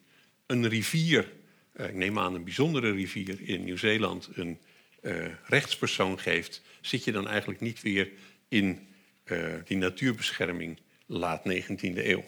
een 0.46 0.68
rivier, 0.68 1.32
eh, 1.72 1.88
ik 1.88 1.94
neem 1.94 2.18
aan 2.18 2.34
een 2.34 2.44
bijzondere 2.44 2.92
rivier 2.92 3.40
in 3.40 3.64
Nieuw-Zeeland, 3.64 4.28
een 4.34 4.58
uh, 5.02 5.26
rechtspersoon 5.46 6.18
geeft, 6.18 6.62
zit 6.80 7.04
je 7.04 7.12
dan 7.12 7.28
eigenlijk 7.28 7.60
niet 7.60 7.82
weer 7.82 8.10
in 8.48 8.88
uh, 9.24 9.54
die 9.64 9.76
natuurbescherming 9.76 10.78
laat 11.06 11.42
19e 11.48 11.96
eeuw. 11.96 12.24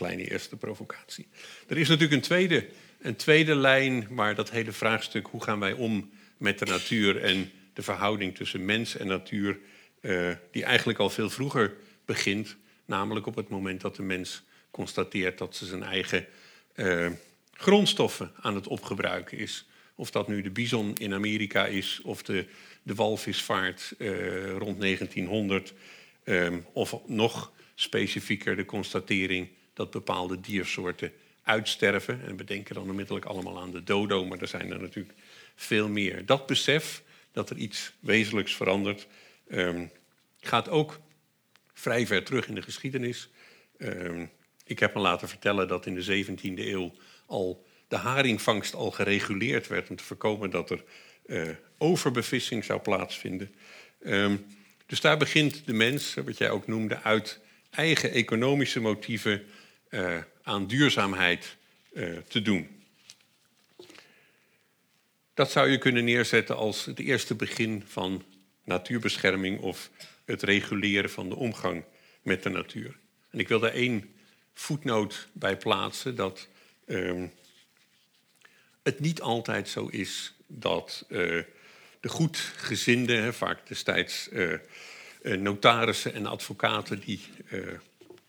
Kleine 0.00 0.30
eerste 0.30 0.56
provocatie. 0.56 1.28
Er 1.68 1.78
is 1.78 1.88
natuurlijk 1.88 2.14
een 2.14 2.26
tweede 2.26 2.68
een 3.00 3.16
tweede 3.16 3.54
lijn, 3.54 4.06
maar 4.10 4.34
dat 4.34 4.50
hele 4.50 4.72
vraagstuk 4.72 5.26
hoe 5.26 5.42
gaan 5.42 5.60
wij 5.60 5.72
om 5.72 6.10
met 6.36 6.58
de 6.58 6.64
natuur 6.64 7.22
en 7.22 7.50
de 7.72 7.82
verhouding 7.82 8.34
tussen 8.34 8.64
mens 8.64 8.96
en 8.96 9.06
natuur, 9.06 9.58
uh, 10.00 10.30
die 10.50 10.64
eigenlijk 10.64 10.98
al 10.98 11.10
veel 11.10 11.30
vroeger 11.30 11.76
begint, 12.04 12.56
namelijk 12.84 13.26
op 13.26 13.34
het 13.34 13.48
moment 13.48 13.80
dat 13.80 13.96
de 13.96 14.02
mens 14.02 14.42
constateert 14.70 15.38
dat 15.38 15.56
ze 15.56 15.66
zijn 15.66 15.82
eigen 15.82 16.26
uh, 16.74 17.10
grondstoffen 17.52 18.32
aan 18.40 18.54
het 18.54 18.66
opgebruiken 18.66 19.38
is. 19.38 19.68
Of 19.94 20.10
dat 20.10 20.28
nu 20.28 20.42
de 20.42 20.50
bison 20.50 20.94
in 20.96 21.14
Amerika 21.14 21.66
is 21.66 22.00
of 22.02 22.22
de, 22.22 22.46
de 22.82 22.94
walvisvaart 22.94 23.94
uh, 23.98 24.50
rond 24.50 24.80
1900, 24.80 25.74
um, 26.24 26.66
of 26.72 27.06
nog 27.06 27.52
specifieker 27.74 28.56
de 28.56 28.64
constatering 28.64 29.48
dat 29.72 29.90
bepaalde 29.90 30.40
diersoorten 30.40 31.12
uitsterven. 31.42 32.20
En 32.26 32.36
we 32.36 32.44
denken 32.44 32.74
dan 32.74 32.90
onmiddellijk 32.90 33.26
allemaal 33.26 33.60
aan 33.60 33.70
de 33.70 33.82
dodo, 33.82 34.24
maar 34.24 34.40
er 34.40 34.48
zijn 34.48 34.72
er 34.72 34.80
natuurlijk 34.80 35.16
veel 35.54 35.88
meer. 35.88 36.26
Dat 36.26 36.46
besef 36.46 37.02
dat 37.32 37.50
er 37.50 37.56
iets 37.56 37.92
wezenlijks 38.00 38.56
verandert, 38.56 39.06
um, 39.50 39.90
gaat 40.40 40.68
ook 40.68 41.00
vrij 41.72 42.06
ver 42.06 42.24
terug 42.24 42.48
in 42.48 42.54
de 42.54 42.62
geschiedenis. 42.62 43.28
Um, 43.78 44.30
ik 44.64 44.78
heb 44.78 44.94
me 44.94 45.00
laten 45.00 45.28
vertellen 45.28 45.68
dat 45.68 45.86
in 45.86 45.94
de 45.94 46.24
17e 46.24 46.54
eeuw 46.54 46.92
al 47.26 47.66
de 47.88 47.96
haringvangst 47.96 48.74
al 48.74 48.90
gereguleerd 48.90 49.66
werd 49.66 49.90
om 49.90 49.96
te 49.96 50.04
voorkomen 50.04 50.50
dat 50.50 50.70
er 50.70 50.84
uh, 51.26 51.48
overbevissing 51.78 52.64
zou 52.64 52.80
plaatsvinden. 52.80 53.54
Um, 54.06 54.46
dus 54.86 55.00
daar 55.00 55.16
begint 55.16 55.66
de 55.66 55.72
mens, 55.72 56.14
wat 56.14 56.38
jij 56.38 56.50
ook 56.50 56.66
noemde, 56.66 57.02
uit 57.02 57.40
eigen 57.70 58.10
economische 58.10 58.80
motieven 58.80 59.42
uh, 59.90 60.18
aan 60.42 60.66
duurzaamheid 60.66 61.56
uh, 61.92 62.18
te 62.18 62.42
doen. 62.42 62.84
Dat 65.34 65.50
zou 65.50 65.68
je 65.68 65.78
kunnen 65.78 66.04
neerzetten 66.04 66.56
als 66.56 66.84
het 66.84 66.98
eerste 66.98 67.34
begin 67.34 67.82
van 67.86 68.24
natuurbescherming 68.64 69.60
of 69.60 69.90
het 70.24 70.42
reguleren 70.42 71.10
van 71.10 71.28
de 71.28 71.34
omgang 71.34 71.84
met 72.22 72.42
de 72.42 72.48
natuur. 72.48 72.96
En 73.30 73.38
ik 73.38 73.48
wil 73.48 73.60
daar 73.60 73.72
één 73.72 74.14
voetnoot 74.52 75.28
bij 75.32 75.56
plaatsen 75.56 76.16
dat 76.16 76.48
ehm, 76.86 77.26
het 78.82 79.00
niet 79.00 79.20
altijd 79.20 79.68
zo 79.68 79.86
is 79.86 80.34
dat 80.46 81.04
uh, 81.08 81.18
de 82.00 82.08
goedgezinde, 82.08 83.32
vaak 83.32 83.66
destijds 83.66 84.28
notarissen 85.22 86.14
en 86.14 86.26
advocaten 86.26 87.00
die 87.00 87.20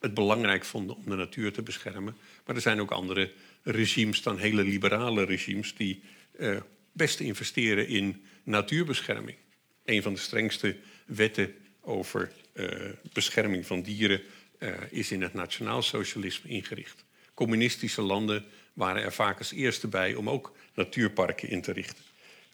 het 0.01 0.13
belangrijk 0.13 0.65
vonden 0.65 0.95
om 0.95 1.03
de 1.05 1.15
natuur 1.15 1.51
te 1.51 1.61
beschermen. 1.61 2.17
Maar 2.45 2.55
er 2.55 2.61
zijn 2.61 2.81
ook 2.81 2.91
andere 2.91 3.31
regimes 3.63 4.21
dan 4.21 4.37
hele 4.37 4.63
liberale 4.63 5.25
regimes 5.25 5.75
die 5.75 6.03
best 6.91 7.19
investeren 7.19 7.87
in 7.87 8.23
natuurbescherming. 8.43 9.37
Een 9.85 10.01
van 10.01 10.13
de 10.13 10.19
strengste 10.19 10.77
wetten 11.05 11.53
over 11.81 12.31
bescherming 13.13 13.65
van 13.65 13.81
dieren 13.81 14.21
is 14.89 15.11
in 15.11 15.21
het 15.21 15.33
nationaal 15.33 15.81
socialisme 15.81 16.49
ingericht. 16.49 17.05
Communistische 17.33 18.01
landen 18.01 18.45
waren 18.73 19.03
er 19.03 19.13
vaak 19.13 19.37
als 19.37 19.51
eerste 19.51 19.87
bij 19.87 20.15
om 20.15 20.29
ook 20.29 20.55
natuurparken 20.73 21.49
in 21.49 21.61
te 21.61 21.71
richten. 21.71 22.03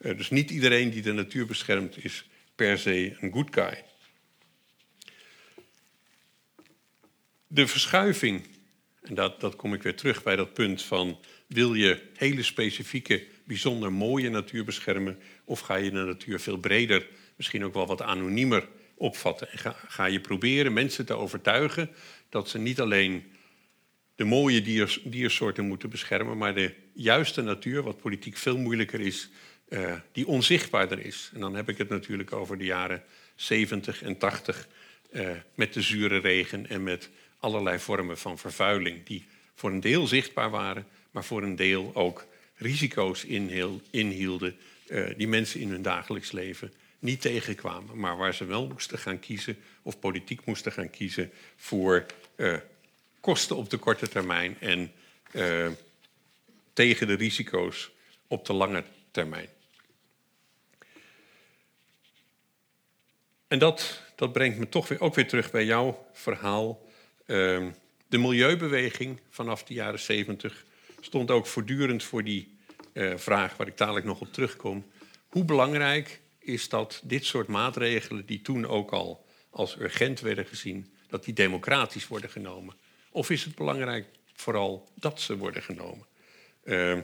Uh, 0.00 0.16
dus 0.16 0.30
niet 0.30 0.50
iedereen 0.50 0.90
die 0.90 1.02
de 1.02 1.12
natuur 1.12 1.46
beschermt 1.46 2.04
is 2.04 2.28
per 2.54 2.78
se 2.78 3.16
een 3.20 3.32
good 3.32 3.48
guy. 3.50 3.84
De 7.50 7.66
verschuiving, 7.66 8.46
en 9.02 9.14
dat, 9.14 9.40
dat 9.40 9.56
kom 9.56 9.74
ik 9.74 9.82
weer 9.82 9.96
terug 9.96 10.22
bij 10.22 10.36
dat 10.36 10.52
punt 10.52 10.82
van 10.82 11.18
wil 11.46 11.74
je 11.74 12.02
hele 12.14 12.42
specifieke, 12.42 13.26
bijzonder 13.44 13.92
mooie 13.92 14.30
natuur 14.30 14.64
beschermen? 14.64 15.18
Of 15.44 15.60
ga 15.60 15.74
je 15.76 15.90
de 15.90 16.04
natuur 16.04 16.40
veel 16.40 16.56
breder, 16.56 17.08
misschien 17.36 17.64
ook 17.64 17.74
wel 17.74 17.86
wat 17.86 18.02
anoniemer 18.02 18.68
opvatten? 18.94 19.50
En 19.50 19.58
ga, 19.58 19.76
ga 19.86 20.04
je 20.04 20.20
proberen 20.20 20.72
mensen 20.72 21.06
te 21.06 21.14
overtuigen 21.14 21.90
dat 22.28 22.48
ze 22.48 22.58
niet 22.58 22.80
alleen 22.80 23.32
de 24.14 24.24
mooie 24.24 24.62
diers, 24.62 25.00
diersoorten 25.04 25.64
moeten 25.64 25.90
beschermen, 25.90 26.38
maar 26.38 26.54
de 26.54 26.74
juiste 26.92 27.42
natuur, 27.42 27.82
wat 27.82 28.00
politiek 28.00 28.36
veel 28.36 28.58
moeilijker 28.58 29.00
is, 29.00 29.30
uh, 29.68 29.94
die 30.12 30.26
onzichtbaarder 30.26 31.06
is. 31.06 31.30
En 31.34 31.40
dan 31.40 31.54
heb 31.54 31.68
ik 31.68 31.78
het 31.78 31.88
natuurlijk 31.88 32.32
over 32.32 32.58
de 32.58 32.64
jaren 32.64 33.02
70 33.34 34.02
en 34.02 34.18
80 34.18 34.68
uh, 35.10 35.30
met 35.54 35.72
de 35.72 35.82
zure 35.82 36.18
regen 36.18 36.68
en 36.68 36.82
met 36.82 37.10
allerlei 37.38 37.78
vormen 37.78 38.18
van 38.18 38.38
vervuiling, 38.38 39.06
die 39.06 39.26
voor 39.54 39.70
een 39.70 39.80
deel 39.80 40.06
zichtbaar 40.06 40.50
waren, 40.50 40.86
maar 41.10 41.24
voor 41.24 41.42
een 41.42 41.56
deel 41.56 41.90
ook 41.94 42.26
risico's 42.54 43.24
inhielden 43.90 44.56
uh, 44.88 45.06
die 45.16 45.28
mensen 45.28 45.60
in 45.60 45.70
hun 45.70 45.82
dagelijks 45.82 46.32
leven 46.32 46.72
niet 46.98 47.20
tegenkwamen, 47.20 47.98
maar 47.98 48.16
waar 48.16 48.34
ze 48.34 48.44
wel 48.44 48.66
moesten 48.66 48.98
gaan 48.98 49.20
kiezen 49.20 49.58
of 49.82 49.98
politiek 49.98 50.44
moesten 50.44 50.72
gaan 50.72 50.90
kiezen 50.90 51.32
voor 51.56 52.06
kosten 53.20 53.56
op 53.56 53.70
de 53.70 53.76
korte 53.76 54.08
termijn 54.08 54.56
en 54.60 54.92
uh, 55.32 55.70
tegen 56.72 57.06
de 57.06 57.14
risico's 57.14 57.90
op 58.26 58.46
de 58.46 58.52
lange 58.52 58.84
termijn. 59.10 59.48
En 63.48 63.58
dat, 63.58 64.02
dat 64.16 64.32
brengt 64.32 64.58
me 64.58 64.68
toch 64.68 64.88
weer, 64.88 65.00
ook 65.00 65.14
weer 65.14 65.28
terug 65.28 65.50
bij 65.50 65.64
jouw 65.64 66.06
verhaal. 66.12 66.87
Uh, 67.28 67.66
de 68.08 68.18
milieubeweging 68.18 69.20
vanaf 69.30 69.64
de 69.64 69.74
jaren 69.74 69.98
70 69.98 70.64
stond 71.00 71.30
ook 71.30 71.46
voortdurend 71.46 72.02
voor 72.02 72.24
die 72.24 72.56
uh, 72.92 73.16
vraag, 73.16 73.56
waar 73.56 73.66
ik 73.66 73.76
dadelijk 73.76 74.06
nog 74.06 74.20
op 74.20 74.32
terugkom. 74.32 74.86
Hoe 75.28 75.44
belangrijk 75.44 76.20
is 76.38 76.68
dat 76.68 77.00
dit 77.04 77.24
soort 77.24 77.48
maatregelen, 77.48 78.26
die 78.26 78.42
toen 78.42 78.66
ook 78.66 78.90
al 78.90 79.26
als 79.50 79.78
urgent 79.78 80.20
werden 80.20 80.46
gezien, 80.46 80.92
dat 81.08 81.24
die 81.24 81.34
democratisch 81.34 82.06
worden 82.06 82.30
genomen? 82.30 82.74
Of 83.10 83.30
is 83.30 83.44
het 83.44 83.54
belangrijk 83.54 84.06
vooral 84.34 84.88
dat 84.94 85.20
ze 85.20 85.36
worden 85.36 85.62
genomen? 85.62 86.06
Uh, 86.64 86.98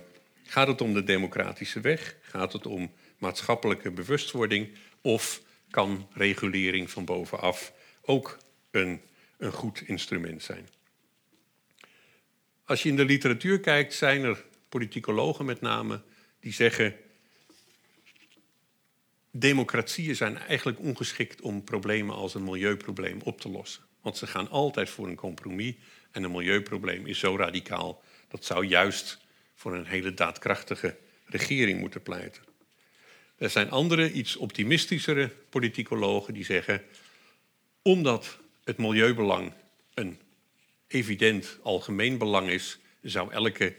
gaat 0.44 0.66
het 0.66 0.80
om 0.80 0.94
de 0.94 1.04
democratische 1.04 1.80
weg? 1.80 2.16
Gaat 2.20 2.52
het 2.52 2.66
om 2.66 2.92
maatschappelijke 3.18 3.90
bewustwording? 3.90 4.68
Of 5.00 5.42
kan 5.70 6.08
regulering 6.12 6.90
van 6.90 7.04
bovenaf 7.04 7.72
ook 8.02 8.38
een, 8.70 9.00
een 9.44 9.52
goed 9.52 9.80
instrument 9.80 10.42
zijn? 10.42 10.68
Als 12.64 12.83
je 12.83 12.88
in 12.88 12.96
de 12.96 13.04
literatuur 13.04 13.61
kijkt, 13.61 13.94
zijn 13.94 14.22
er 14.22 14.44
politicologen 14.68 15.44
met 15.44 15.61
name 15.61 16.02
die 16.40 16.52
zeggen. 16.52 16.96
Democratieën 19.30 20.16
zijn 20.16 20.38
eigenlijk 20.38 20.78
ongeschikt 20.78 21.40
om 21.40 21.64
problemen 21.64 22.14
als 22.14 22.35
een 22.35 22.44
milieuprobleem 22.44 23.20
op 23.20 23.40
te 23.40 23.48
lossen. 23.48 23.83
Want 24.00 24.16
ze 24.16 24.26
gaan 24.26 24.50
altijd 24.50 24.90
voor 24.90 25.07
een 25.07 25.16
compromis. 25.16 25.74
En 26.11 26.22
een 26.22 26.30
milieuprobleem 26.30 27.07
is 27.07 27.18
zo 27.18 27.37
radicaal. 27.37 28.02
Dat 28.28 28.44
zou 28.44 28.66
juist 28.66 29.18
voor 29.54 29.74
een 29.74 29.87
hele 29.87 30.14
daadkrachtige 30.14 30.96
regering 31.26 31.80
moeten 31.80 32.02
pleiten. 32.02 32.42
Er 33.37 33.50
zijn 33.50 33.70
andere, 33.70 34.12
iets 34.12 34.37
optimistischere 34.37 35.30
politicologen 35.48 36.35
die 36.35 36.44
zeggen. 36.44 36.83
omdat 37.83 38.38
het 38.64 38.79
milieubelang 38.79 39.53
een 39.94 40.18
evident 40.87 41.59
algemeen 41.62 42.18
belang 42.18 42.48
is, 42.48 42.79
zou 43.03 43.33
elke, 43.33 43.77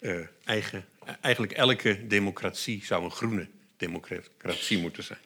uh, 0.00 0.26
eigen, 0.44 0.84
eigenlijk 1.20 1.52
elke 1.52 2.06
democratie 2.06 2.84
zou 2.84 3.04
een 3.04 3.10
groene 3.10 3.48
democratie 3.76 4.78
moeten 4.78 5.02
zijn. 5.02 5.18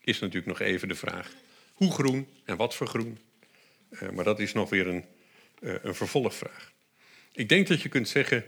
Is 0.00 0.18
natuurlijk 0.18 0.46
nog 0.46 0.60
even 0.60 0.88
de 0.88 0.94
vraag 0.94 1.32
hoe 1.72 1.92
groen 1.92 2.28
en 2.44 2.56
wat 2.56 2.74
voor 2.74 2.86
groen. 2.86 3.18
Uh, 3.90 4.10
maar 4.10 4.24
dat 4.24 4.40
is 4.40 4.52
nog 4.52 4.70
weer 4.70 4.86
een, 4.86 5.04
uh, 5.60 5.74
een 5.82 5.94
vervolgvraag. 5.94 6.72
Ik 7.32 7.48
denk 7.48 7.66
dat 7.66 7.82
je 7.82 7.88
kunt 7.88 8.08
zeggen, 8.08 8.44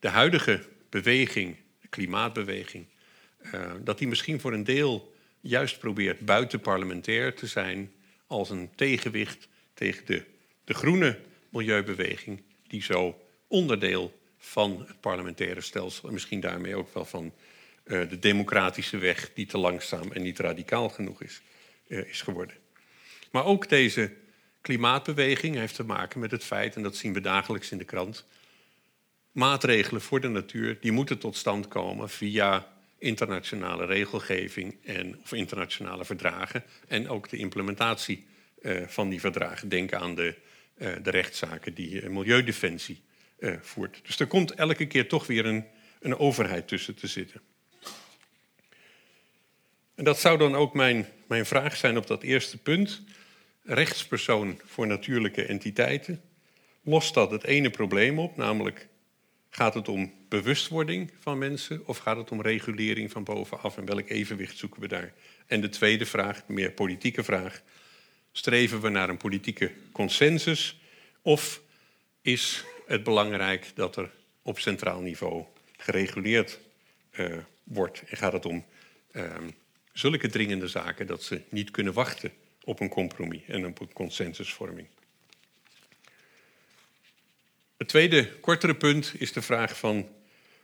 de 0.00 0.08
huidige 0.08 0.64
beweging, 0.88 1.56
de 1.80 1.88
klimaatbeweging, 1.88 2.86
dat 3.82 3.98
die 3.98 4.08
misschien 4.08 4.40
voor 4.40 4.52
een 4.52 4.64
deel 4.64 5.14
juist 5.40 5.78
probeert 5.78 6.20
buitenparlementair 6.20 7.34
te 7.34 7.46
zijn 7.46 7.92
als 8.26 8.50
een 8.50 8.70
tegenwicht 8.74 9.48
tegen 9.74 10.06
de, 10.06 10.24
de 10.64 10.74
groene 10.74 11.18
milieubeweging, 11.48 12.42
die 12.66 12.82
zo 12.82 13.20
onderdeel 13.46 14.20
van 14.38 14.84
het 14.86 15.00
parlementaire 15.00 15.60
stelsel 15.60 16.08
en 16.08 16.14
misschien 16.14 16.40
daarmee 16.40 16.76
ook 16.76 16.94
wel 16.94 17.04
van 17.04 17.32
uh, 17.84 18.08
de 18.08 18.18
democratische 18.18 18.98
weg 18.98 19.30
die 19.34 19.46
te 19.46 19.58
langzaam 19.58 20.12
en 20.12 20.22
niet 20.22 20.38
radicaal 20.38 20.88
genoeg 20.88 21.22
is, 21.22 21.40
is 21.86 22.22
geworden. 22.22 22.56
Maar 23.30 23.44
ook 23.44 23.68
deze 23.68 24.12
klimaatbeweging 24.60 25.54
heeft 25.54 25.74
te 25.74 25.84
maken 25.84 26.20
met 26.20 26.30
het 26.30 26.44
feit, 26.44 26.76
en 26.76 26.82
dat 26.82 26.96
zien 26.96 27.12
we 27.12 27.20
dagelijks 27.20 27.70
in 27.70 27.78
de 27.78 27.84
krant, 27.84 28.26
maatregelen 29.32 30.00
voor 30.00 30.20
de 30.20 30.28
natuur, 30.28 30.80
die 30.80 30.92
moeten 30.92 31.18
tot 31.18 31.36
stand 31.36 31.68
komen 31.68 32.10
via 32.10 32.75
internationale 32.98 33.84
regelgeving 33.84 34.76
en, 34.84 35.18
of 35.22 35.32
internationale 35.32 36.04
verdragen 36.04 36.64
en 36.88 37.08
ook 37.08 37.28
de 37.28 37.36
implementatie 37.36 38.26
uh, 38.60 38.86
van 38.86 39.08
die 39.08 39.20
verdragen. 39.20 39.68
Denk 39.68 39.92
aan 39.92 40.14
de, 40.14 40.34
uh, 40.78 40.92
de 41.02 41.10
rechtszaken 41.10 41.74
die 41.74 42.02
uh, 42.02 42.08
Milieudefensie 42.08 43.04
voert. 43.60 44.00
Dus 44.02 44.18
er 44.18 44.26
komt 44.26 44.54
elke 44.54 44.86
keer 44.86 45.08
toch 45.08 45.26
weer 45.26 45.46
een, 45.46 45.64
een 46.00 46.18
overheid 46.18 46.68
tussen 46.68 46.94
te 46.94 47.06
zitten. 47.06 47.40
En 49.94 50.04
dat 50.04 50.18
zou 50.18 50.38
dan 50.38 50.54
ook 50.54 50.74
mijn, 50.74 51.06
mijn 51.26 51.46
vraag 51.46 51.76
zijn 51.76 51.96
op 51.96 52.06
dat 52.06 52.22
eerste 52.22 52.58
punt 52.58 53.02
rechtspersoon 53.62 54.60
voor 54.64 54.86
natuurlijke 54.86 55.46
entiteiten, 55.46 56.20
lost 56.82 57.14
dat 57.14 57.30
het 57.30 57.44
ene 57.44 57.70
probleem 57.70 58.18
op, 58.18 58.36
namelijk 58.36 58.88
gaat 59.56 59.74
het 59.74 59.88
om 59.88 60.12
bewustwording 60.28 61.12
van 61.18 61.38
mensen 61.38 61.86
of 61.86 61.98
gaat 61.98 62.16
het 62.16 62.30
om 62.30 62.42
regulering 62.42 63.10
van 63.10 63.24
bovenaf 63.24 63.76
en 63.76 63.84
welk 63.84 64.08
evenwicht 64.08 64.58
zoeken 64.58 64.80
we 64.80 64.88
daar? 64.88 65.12
En 65.46 65.60
de 65.60 65.68
tweede 65.68 66.06
vraag, 66.06 66.42
meer 66.46 66.72
politieke 66.72 67.24
vraag, 67.24 67.62
streven 68.32 68.80
we 68.80 68.88
naar 68.88 69.08
een 69.08 69.16
politieke 69.16 69.72
consensus 69.92 70.80
of 71.22 71.62
is 72.22 72.64
het 72.86 73.02
belangrijk 73.02 73.72
dat 73.74 73.96
er 73.96 74.10
op 74.42 74.58
centraal 74.58 75.00
niveau 75.00 75.44
gereguleerd 75.76 76.60
uh, 77.12 77.36
wordt 77.64 78.02
en 78.06 78.16
gaat 78.16 78.32
het 78.32 78.46
om 78.46 78.64
uh, 79.12 79.34
zulke 79.92 80.28
dringende 80.28 80.68
zaken 80.68 81.06
dat 81.06 81.22
ze 81.22 81.42
niet 81.48 81.70
kunnen 81.70 81.92
wachten 81.92 82.32
op 82.64 82.80
een 82.80 82.88
compromis 82.88 83.42
en 83.46 83.66
op 83.66 83.80
een 83.80 83.92
consensusvorming. 83.92 84.86
Het 87.76 87.88
tweede, 87.88 88.30
kortere 88.40 88.74
punt 88.74 89.12
is 89.18 89.32
de 89.32 89.42
vraag 89.42 89.78
van 89.78 90.08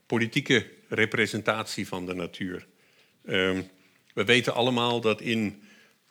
politieke 0.06 0.66
representatie 0.88 1.88
van 1.88 2.06
de 2.06 2.14
natuur. 2.14 2.66
Um, 3.28 3.68
we 4.14 4.24
weten 4.24 4.54
allemaal 4.54 5.00
dat 5.00 5.20
in 5.20 5.62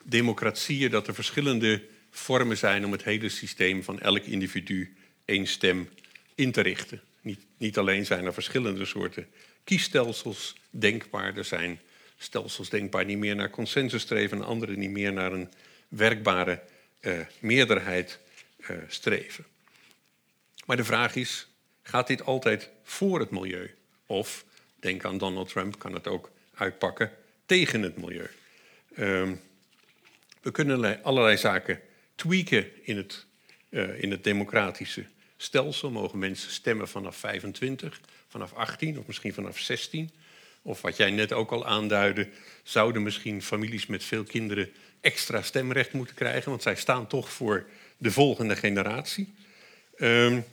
democratieën 0.04 0.90
dat 0.90 1.06
er 1.06 1.14
verschillende 1.14 1.82
vormen 2.10 2.56
zijn 2.56 2.84
om 2.84 2.92
het 2.92 3.04
hele 3.04 3.28
systeem 3.28 3.82
van 3.82 4.00
elk 4.00 4.24
individu 4.24 4.96
één 5.24 5.46
stem 5.46 5.88
in 6.34 6.52
te 6.52 6.60
richten. 6.60 7.00
Niet, 7.20 7.40
niet 7.56 7.78
alleen 7.78 8.06
zijn 8.06 8.24
er 8.24 8.32
verschillende 8.32 8.84
soorten 8.84 9.26
kiesstelsels 9.64 10.56
denkbaar. 10.70 11.36
Er 11.36 11.44
zijn 11.44 11.80
stelsels 12.18 12.68
denkbaar 12.68 13.06
die 13.06 13.18
meer 13.18 13.36
naar 13.36 13.50
consensus 13.50 14.02
streven 14.02 14.38
en 14.38 14.44
andere 14.44 14.76
die 14.76 14.90
meer 14.90 15.12
naar 15.12 15.32
een 15.32 15.52
werkbare 15.88 16.62
uh, 17.00 17.18
meerderheid 17.40 18.18
uh, 18.58 18.76
streven. 18.88 19.44
Maar 20.64 20.76
de 20.76 20.84
vraag 20.84 21.14
is, 21.14 21.48
gaat 21.82 22.06
dit 22.06 22.24
altijd 22.24 22.70
voor 22.82 23.20
het 23.20 23.30
milieu? 23.30 23.74
Of, 24.06 24.44
denk 24.80 25.04
aan 25.04 25.18
Donald 25.18 25.48
Trump, 25.48 25.78
kan 25.78 25.94
het 25.94 26.06
ook 26.06 26.30
uitpakken 26.54 27.10
tegen 27.46 27.82
het 27.82 27.96
milieu? 27.96 28.28
Um, 28.98 29.40
we 30.42 30.50
kunnen 30.50 31.02
allerlei 31.02 31.36
zaken 31.36 31.80
tweaken 32.14 32.86
in 32.86 32.96
het, 32.96 33.26
uh, 33.68 34.02
in 34.02 34.10
het 34.10 34.24
democratische 34.24 35.04
stelsel. 35.36 35.90
Mogen 35.90 36.18
mensen 36.18 36.50
stemmen 36.50 36.88
vanaf 36.88 37.16
25, 37.16 38.00
vanaf 38.28 38.52
18 38.52 38.98
of 38.98 39.06
misschien 39.06 39.34
vanaf 39.34 39.58
16? 39.58 40.10
Of 40.62 40.80
wat 40.80 40.96
jij 40.96 41.10
net 41.10 41.32
ook 41.32 41.50
al 41.50 41.66
aanduidde, 41.66 42.28
zouden 42.62 43.02
misschien 43.02 43.42
families 43.42 43.86
met 43.86 44.04
veel 44.04 44.24
kinderen 44.24 44.72
extra 45.00 45.42
stemrecht 45.42 45.92
moeten 45.92 46.14
krijgen, 46.14 46.50
want 46.50 46.62
zij 46.62 46.76
staan 46.76 47.06
toch 47.06 47.30
voor 47.30 47.66
de 47.96 48.10
volgende 48.10 48.56
generatie. 48.56 49.34
Um, 50.02 50.44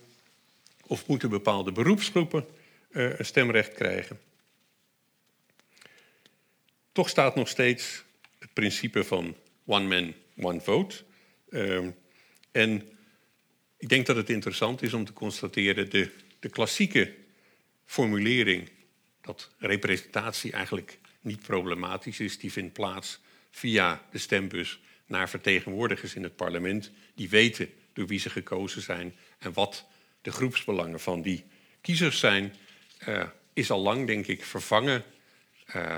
of 0.87 1.07
moeten 1.07 1.29
bepaalde 1.29 1.71
beroepsgroepen 1.71 2.45
uh, 2.91 3.19
een 3.19 3.25
stemrecht 3.25 3.73
krijgen. 3.73 4.19
Toch 6.91 7.09
staat 7.09 7.35
nog 7.35 7.47
steeds 7.47 8.03
het 8.39 8.53
principe 8.53 9.03
van 9.03 9.35
one 9.65 9.87
man, 9.87 10.13
one 10.45 10.61
vote. 10.61 11.03
Um, 11.49 11.95
en 12.51 12.89
ik 13.77 13.89
denk 13.89 14.05
dat 14.05 14.15
het 14.15 14.29
interessant 14.29 14.81
is 14.81 14.93
om 14.93 15.05
te 15.05 15.13
constateren 15.13 15.89
de, 15.89 16.11
de 16.39 16.49
klassieke 16.49 17.13
formulering 17.85 18.69
dat 19.21 19.49
representatie 19.57 20.51
eigenlijk 20.51 20.99
niet 21.21 21.41
problematisch 21.41 22.19
is, 22.19 22.39
die 22.39 22.51
vindt 22.51 22.73
plaats 22.73 23.19
via 23.51 24.05
de 24.11 24.17
stembus 24.17 24.79
naar 25.05 25.29
vertegenwoordigers 25.29 26.15
in 26.15 26.23
het 26.23 26.35
parlement 26.35 26.91
die 27.15 27.29
weten 27.29 27.73
door 27.93 28.07
wie 28.07 28.19
ze 28.19 28.29
gekozen 28.29 28.81
zijn 28.81 29.15
en 29.39 29.53
wat 29.53 29.85
de 30.21 30.31
groepsbelangen 30.31 30.99
van 30.99 31.21
die 31.21 31.45
kiezers 31.81 32.19
zijn, 32.19 32.55
uh, 33.07 33.27
is 33.53 33.71
al 33.71 33.81
lang, 33.81 34.07
denk 34.07 34.27
ik, 34.27 34.45
vervangen 34.45 35.03
uh, 35.75 35.95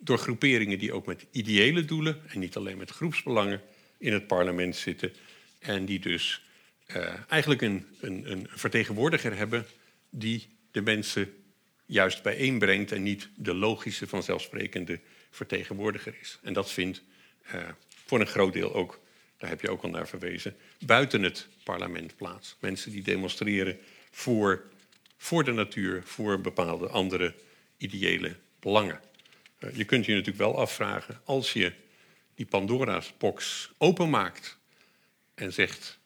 door 0.00 0.18
groeperingen 0.18 0.78
die 0.78 0.92
ook 0.92 1.06
met 1.06 1.26
ideële 1.30 1.84
doelen 1.84 2.22
en 2.28 2.38
niet 2.38 2.56
alleen 2.56 2.76
met 2.76 2.90
groepsbelangen 2.90 3.62
in 3.98 4.12
het 4.12 4.26
parlement 4.26 4.76
zitten 4.76 5.12
en 5.58 5.84
die 5.84 5.98
dus 5.98 6.44
uh, 6.86 7.14
eigenlijk 7.28 7.62
een, 7.62 7.86
een, 8.00 8.30
een 8.30 8.46
vertegenwoordiger 8.50 9.36
hebben 9.36 9.66
die 10.10 10.48
de 10.70 10.82
mensen 10.82 11.44
juist 11.86 12.22
bijeenbrengt 12.22 12.92
en 12.92 13.02
niet 13.02 13.28
de 13.34 13.54
logische, 13.54 14.06
vanzelfsprekende 14.06 15.00
vertegenwoordiger 15.30 16.14
is. 16.20 16.38
En 16.42 16.52
dat 16.52 16.72
vindt 16.72 17.02
voor 18.06 18.20
een 18.20 18.26
groot 18.26 18.52
deel 18.52 18.74
ook, 18.74 19.00
daar 19.36 19.50
heb 19.50 19.60
je 19.60 19.70
ook 19.70 19.82
al 19.82 19.90
naar 19.90 20.08
verwezen, 20.08 20.56
buiten 20.78 21.22
het 21.22 21.46
parlement 21.62 22.16
plaats. 22.16 22.56
Mensen 22.60 22.90
die 22.90 23.02
demonstreren 23.02 23.78
voor, 24.10 24.62
voor 25.16 25.44
de 25.44 25.52
natuur, 25.52 26.02
voor 26.04 26.40
bepaalde 26.40 26.88
andere 26.88 27.34
ideële 27.76 28.36
belangen. 28.60 29.00
Uh, 29.58 29.76
je 29.76 29.84
kunt 29.84 30.04
je 30.04 30.12
natuurlijk 30.12 30.38
wel 30.38 30.58
afvragen, 30.58 31.20
als 31.24 31.52
je 31.52 31.72
die 32.34 32.46
Pandora's 32.46 33.12
box 33.18 33.70
openmaakt 33.78 34.58
en 35.34 35.52
zegt, 35.52 35.98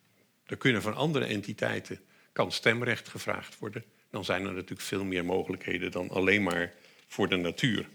er 0.47 0.57
kunnen 0.57 0.83
van 0.83 0.95
andere 0.95 1.25
entiteiten, 1.25 2.01
kan 2.33 2.53
stemrecht 2.53 3.09
gevraagd 3.09 3.59
worden, 3.59 3.85
dan 4.11 4.25
zijn 4.25 4.47
er 4.47 4.53
natuurlijk 4.53 4.81
veel 4.81 5.05
meer 5.05 5.25
mogelijkheden 5.25 5.91
dan 5.91 6.11
alleen 6.11 6.43
maar 6.43 6.73
voor 7.07 7.29
de 7.29 7.37
natuur. 7.37 7.89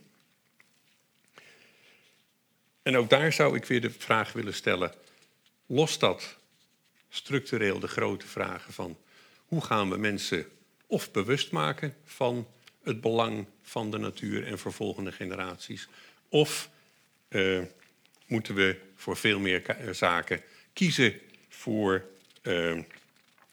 En 2.82 2.98
ook 2.98 3.10
daar 3.10 3.34
zou 3.34 3.56
ik 3.56 3.66
weer 3.66 3.82
de 3.82 3.90
vraag 3.90 4.34
willen 4.34 4.54
stellen: 4.54 4.94
lost 5.66 6.00
dat 6.00 6.38
structureel 7.10 7.80
de 7.80 7.88
grote 7.88 8.28
vragen 8.28 8.74
van 8.74 8.98
hoe 9.46 9.64
gaan 9.64 9.90
we 9.90 9.98
mensen 9.98 10.48
of 10.88 11.12
bewust 11.12 11.52
maken 11.52 11.96
van 12.06 12.48
het 12.84 13.02
belang 13.02 13.46
van 13.62 13.92
de 13.92 13.98
natuur 13.98 14.48
en 14.48 14.60
voor 14.60 14.74
volgende 14.74 15.12
generaties, 15.12 15.88
of 16.30 16.70
uh, 17.30 17.62
moeten 18.26 18.56
we 18.56 18.80
voor 18.96 19.18
veel 19.18 19.40
meer 19.40 19.78
zaken 19.92 20.42
kiezen 20.74 21.20
voor 21.50 22.06
uh, 22.44 22.82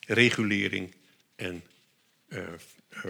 regulering 0.07 0.95
en 1.37 1.65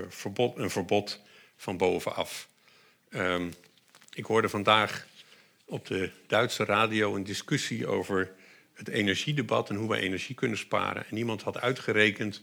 verbod, 0.08 0.58
een 0.58 0.70
verbod 0.70 1.20
van 1.56 1.76
bovenaf. 1.76 2.48
Um, 3.10 3.52
ik 4.14 4.24
hoorde 4.24 4.48
vandaag 4.48 5.06
op 5.64 5.86
de 5.86 6.10
Duitse 6.26 6.64
radio 6.64 7.14
een 7.14 7.24
discussie 7.24 7.86
over 7.86 8.32
het 8.84 8.94
energiedebat 8.94 9.70
en 9.70 9.76
hoe 9.76 9.88
wij 9.88 10.00
energie 10.00 10.34
kunnen 10.34 10.58
sparen. 10.58 11.04
En 11.10 11.16
iemand 11.16 11.42
had 11.42 11.60
uitgerekend 11.60 12.42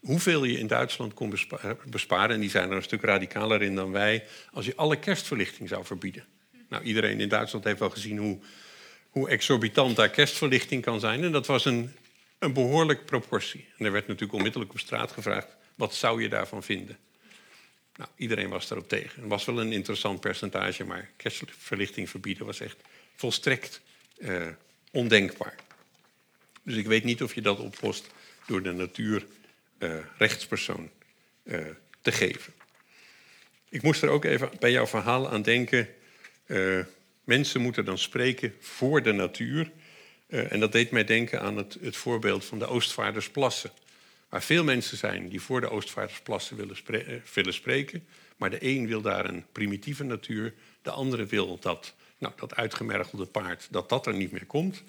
hoeveel 0.00 0.44
je 0.44 0.58
in 0.58 0.66
Duitsland 0.66 1.14
kon 1.14 1.34
besparen. 1.86 2.34
En 2.34 2.40
die 2.40 2.50
zijn 2.50 2.70
er 2.70 2.76
een 2.76 2.82
stuk 2.82 3.02
radicaler 3.02 3.62
in 3.62 3.74
dan 3.74 3.92
wij. 3.92 4.24
Als 4.52 4.66
je 4.66 4.76
alle 4.76 4.98
kerstverlichting 4.98 5.68
zou 5.68 5.84
verbieden. 5.84 6.24
Nou, 6.68 6.82
iedereen 6.82 7.20
in 7.20 7.28
Duitsland 7.28 7.64
heeft 7.64 7.78
wel 7.78 7.90
gezien 7.90 8.18
hoe, 8.18 8.38
hoe 9.08 9.28
exorbitant 9.28 9.96
daar 9.96 10.10
kerstverlichting 10.10 10.82
kan 10.82 11.00
zijn. 11.00 11.24
En 11.24 11.32
dat 11.32 11.46
was 11.46 11.64
een, 11.64 11.92
een 12.38 12.52
behoorlijke 12.52 13.04
proportie. 13.04 13.68
En 13.76 13.84
er 13.84 13.92
werd 13.92 14.06
natuurlijk 14.06 14.38
onmiddellijk 14.38 14.72
op 14.72 14.78
straat 14.78 15.12
gevraagd: 15.12 15.56
wat 15.74 15.94
zou 15.94 16.22
je 16.22 16.28
daarvan 16.28 16.62
vinden? 16.62 16.98
Nou, 17.96 18.10
iedereen 18.16 18.48
was 18.48 18.68
daarop 18.68 18.88
tegen. 18.88 19.20
Het 19.20 19.30
was 19.30 19.44
wel 19.44 19.60
een 19.60 19.72
interessant 19.72 20.20
percentage, 20.20 20.84
maar 20.84 21.10
kerstverlichting 21.16 22.10
verbieden 22.10 22.46
was 22.46 22.60
echt 22.60 22.76
volstrekt 23.16 23.80
uh, 24.18 24.46
ondenkbaar. 24.92 25.54
Dus 26.68 26.76
ik 26.76 26.86
weet 26.86 27.04
niet 27.04 27.22
of 27.22 27.34
je 27.34 27.42
dat 27.42 27.58
oplost 27.58 28.06
door 28.46 28.62
de 28.62 28.72
natuur 28.72 29.26
uh, 29.78 29.94
rechtspersoon 30.18 30.90
uh, 31.42 31.60
te 32.00 32.12
geven. 32.12 32.52
Ik 33.68 33.82
moest 33.82 34.02
er 34.02 34.08
ook 34.08 34.24
even 34.24 34.50
bij 34.58 34.70
jouw 34.70 34.86
verhaal 34.86 35.30
aan 35.30 35.42
denken. 35.42 35.88
mensen 37.24 37.60
moeten 37.60 37.84
dan 37.84 37.98
spreken 37.98 38.54
voor 38.60 39.02
de 39.02 39.12
natuur. 39.12 39.70
en 40.28 40.60
dat 40.60 40.72
deed 40.72 40.90
mij 40.90 41.04
denken 41.04 41.40
aan 41.40 41.56
het, 41.56 41.76
het 41.80 41.96
voorbeeld 41.96 42.44
van 42.44 42.58
de 42.58 42.66
Oostvaardersplassen 42.66 43.70
waar 44.28 44.42
veel 44.42 44.64
mensen 44.64 44.96
zijn 44.96 45.28
die 45.28 45.40
voor 45.40 45.60
de 45.60 45.70
Oostvaardersplassen 45.70 46.56
willen, 46.56 46.76
eh, 46.86 47.14
willen 47.34 47.54
spreken. 47.54 48.06
Maar 48.36 48.50
de 48.50 48.64
een 48.64 48.86
wil 48.86 49.00
daar 49.00 49.28
een 49.28 49.44
primitieve 49.52 50.04
natuur, 50.04 50.54
de 50.82 50.90
andere 50.90 51.26
wil 51.26 51.58
dat, 51.58 51.94
nou, 52.18 52.32
dat 52.36 52.54
uitgemergelde 52.54 53.26
paard, 53.26 53.68
dat 53.70 53.88
dat 53.88 54.06
er 54.06 54.14
niet 54.14 54.32
meer 54.32 54.46
komt. 54.46 54.82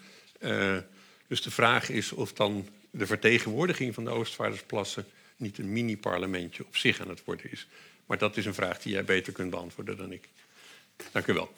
Dus 1.29 1.41
de 1.41 1.51
vraag 1.51 1.89
is 1.89 2.11
of 2.11 2.33
dan 2.33 2.67
de 2.91 3.05
vertegenwoordiging 3.05 3.93
van 3.93 4.03
de 4.03 4.09
Oostvaardersplassen 4.09 5.05
niet 5.37 5.57
een 5.57 5.71
mini-parlementje 5.71 6.65
op 6.65 6.75
zich 6.75 6.99
aan 7.01 7.09
het 7.09 7.23
worden 7.23 7.51
is. 7.51 7.67
Maar 8.05 8.17
dat 8.17 8.37
is 8.37 8.45
een 8.45 8.53
vraag 8.53 8.81
die 8.81 8.93
jij 8.93 9.03
beter 9.03 9.33
kunt 9.33 9.49
beantwoorden 9.49 9.97
dan 9.97 10.11
ik. 10.11 10.29
Dank 11.11 11.27
u 11.27 11.33
wel. 11.33 11.53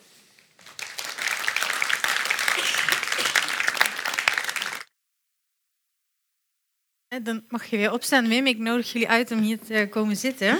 Dan 7.23 7.43
mag 7.47 7.65
je 7.65 7.77
weer 7.77 7.91
opstaan, 7.91 8.27
Wim. 8.27 8.47
Ik 8.47 8.57
nodig 8.57 8.91
jullie 8.91 9.09
uit 9.09 9.31
om 9.31 9.39
hier 9.39 9.59
te 9.59 9.87
komen 9.89 10.17
zitten. 10.17 10.59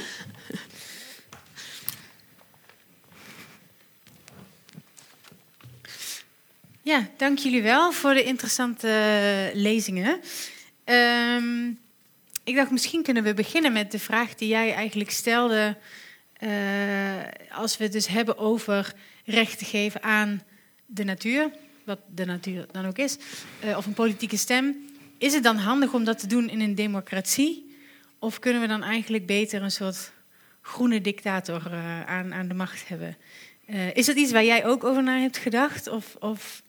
Ja, 6.92 7.08
dank 7.18 7.38
jullie 7.38 7.62
wel 7.62 7.92
voor 7.92 8.14
de 8.14 8.24
interessante 8.24 9.52
lezingen. 9.54 10.20
Um, 10.86 11.80
ik 12.44 12.56
dacht, 12.56 12.72
misschien 12.72 13.04
kunnen 13.04 13.24
we 13.24 13.34
beginnen 13.34 13.74
met 13.74 13.92
de 13.92 14.00
vraag 14.00 14.36
die 14.36 14.48
jij 14.48 14.74
eigenlijk 14.74 15.12
stelde. 15.12 15.78
Uh, 16.40 16.50
als 17.52 17.78
we 17.78 17.84
het 17.84 17.94
dus 17.94 18.08
hebben 18.08 18.38
over 18.38 18.94
recht 19.26 19.58
te 19.58 19.66
geven 19.66 20.04
aan 20.04 20.44
de 20.86 21.04
natuur, 21.04 21.52
wat 21.84 22.00
de 22.16 22.26
natuur 22.26 22.66
dan 22.72 22.86
ook 22.86 22.98
is, 22.98 23.18
uh, 23.66 23.78
of 23.78 23.86
een 23.86 23.94
politieke 23.94 24.38
stem. 24.38 24.76
Is 25.18 25.34
het 25.34 25.44
dan 25.44 25.58
handig 25.58 25.94
om 25.94 26.04
dat 26.04 26.20
te 26.20 26.28
doen 26.28 26.50
in 26.50 26.62
een 26.62 26.76
democratie? 26.76 27.76
Of 28.20 28.40
kunnen 28.40 28.62
we 28.62 28.68
dan 28.68 28.84
eigenlijk 28.84 29.26
beter 29.26 29.62
een 29.62 29.72
soort 29.72 30.12
groene 30.62 31.02
dictator 31.02 31.72
aan, 32.06 32.34
aan 32.34 32.48
de 32.48 32.54
macht 32.54 32.88
hebben? 32.88 33.18
Uh, 33.70 33.96
is 33.96 34.06
dat 34.06 34.16
iets 34.16 34.32
waar 34.32 34.46
jij 34.46 34.66
ook 34.66 34.84
over 34.84 35.04
na 35.04 35.20
hebt 35.20 35.38
gedacht? 35.38 35.88
Of, 35.88 36.16
of 36.20 36.62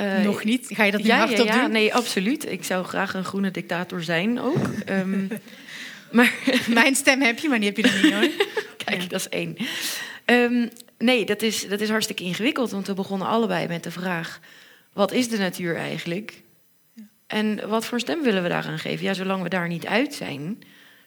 uh, 0.00 0.22
nog 0.22 0.44
niet? 0.44 0.66
Ga 0.70 0.84
je 0.84 0.90
dat 0.90 1.00
niet 1.00 1.08
ja, 1.08 1.18
hardop 1.18 1.46
ja, 1.46 1.54
ja, 1.54 1.62
doen? 1.62 1.72
Nee, 1.72 1.94
absoluut. 1.94 2.50
Ik 2.50 2.64
zou 2.64 2.84
graag 2.84 3.14
een 3.14 3.24
groene 3.24 3.50
dictator 3.50 4.02
zijn 4.02 4.40
ook. 4.40 4.68
um, 4.88 5.28
maar 6.12 6.34
Mijn 6.68 6.94
stem 6.94 7.20
heb 7.20 7.38
je, 7.38 7.48
maar 7.48 7.58
die 7.58 7.68
heb 7.68 7.76
je 7.76 7.82
dan 7.82 8.02
niet 8.02 8.12
hoor. 8.12 8.46
Kijk, 8.84 9.00
ja. 9.02 9.08
dat 9.08 9.20
is 9.20 9.28
één. 9.28 9.56
Um, 10.26 10.68
nee, 10.98 11.24
dat 11.24 11.42
is, 11.42 11.68
dat 11.68 11.80
is 11.80 11.88
hartstikke 11.88 12.24
ingewikkeld. 12.24 12.70
Want 12.70 12.86
we 12.86 12.94
begonnen 12.94 13.28
allebei 13.28 13.66
met 13.66 13.82
de 13.82 13.90
vraag... 13.90 14.40
wat 14.92 15.12
is 15.12 15.28
de 15.28 15.38
natuur 15.38 15.76
eigenlijk? 15.76 16.42
En 17.26 17.68
wat 17.68 17.86
voor 17.86 18.00
stem 18.00 18.22
willen 18.22 18.42
we 18.42 18.48
daaraan 18.48 18.78
geven? 18.78 19.04
Ja, 19.04 19.14
zolang 19.14 19.42
we 19.42 19.48
daar 19.48 19.68
niet 19.68 19.86
uit 19.86 20.14
zijn, 20.14 20.58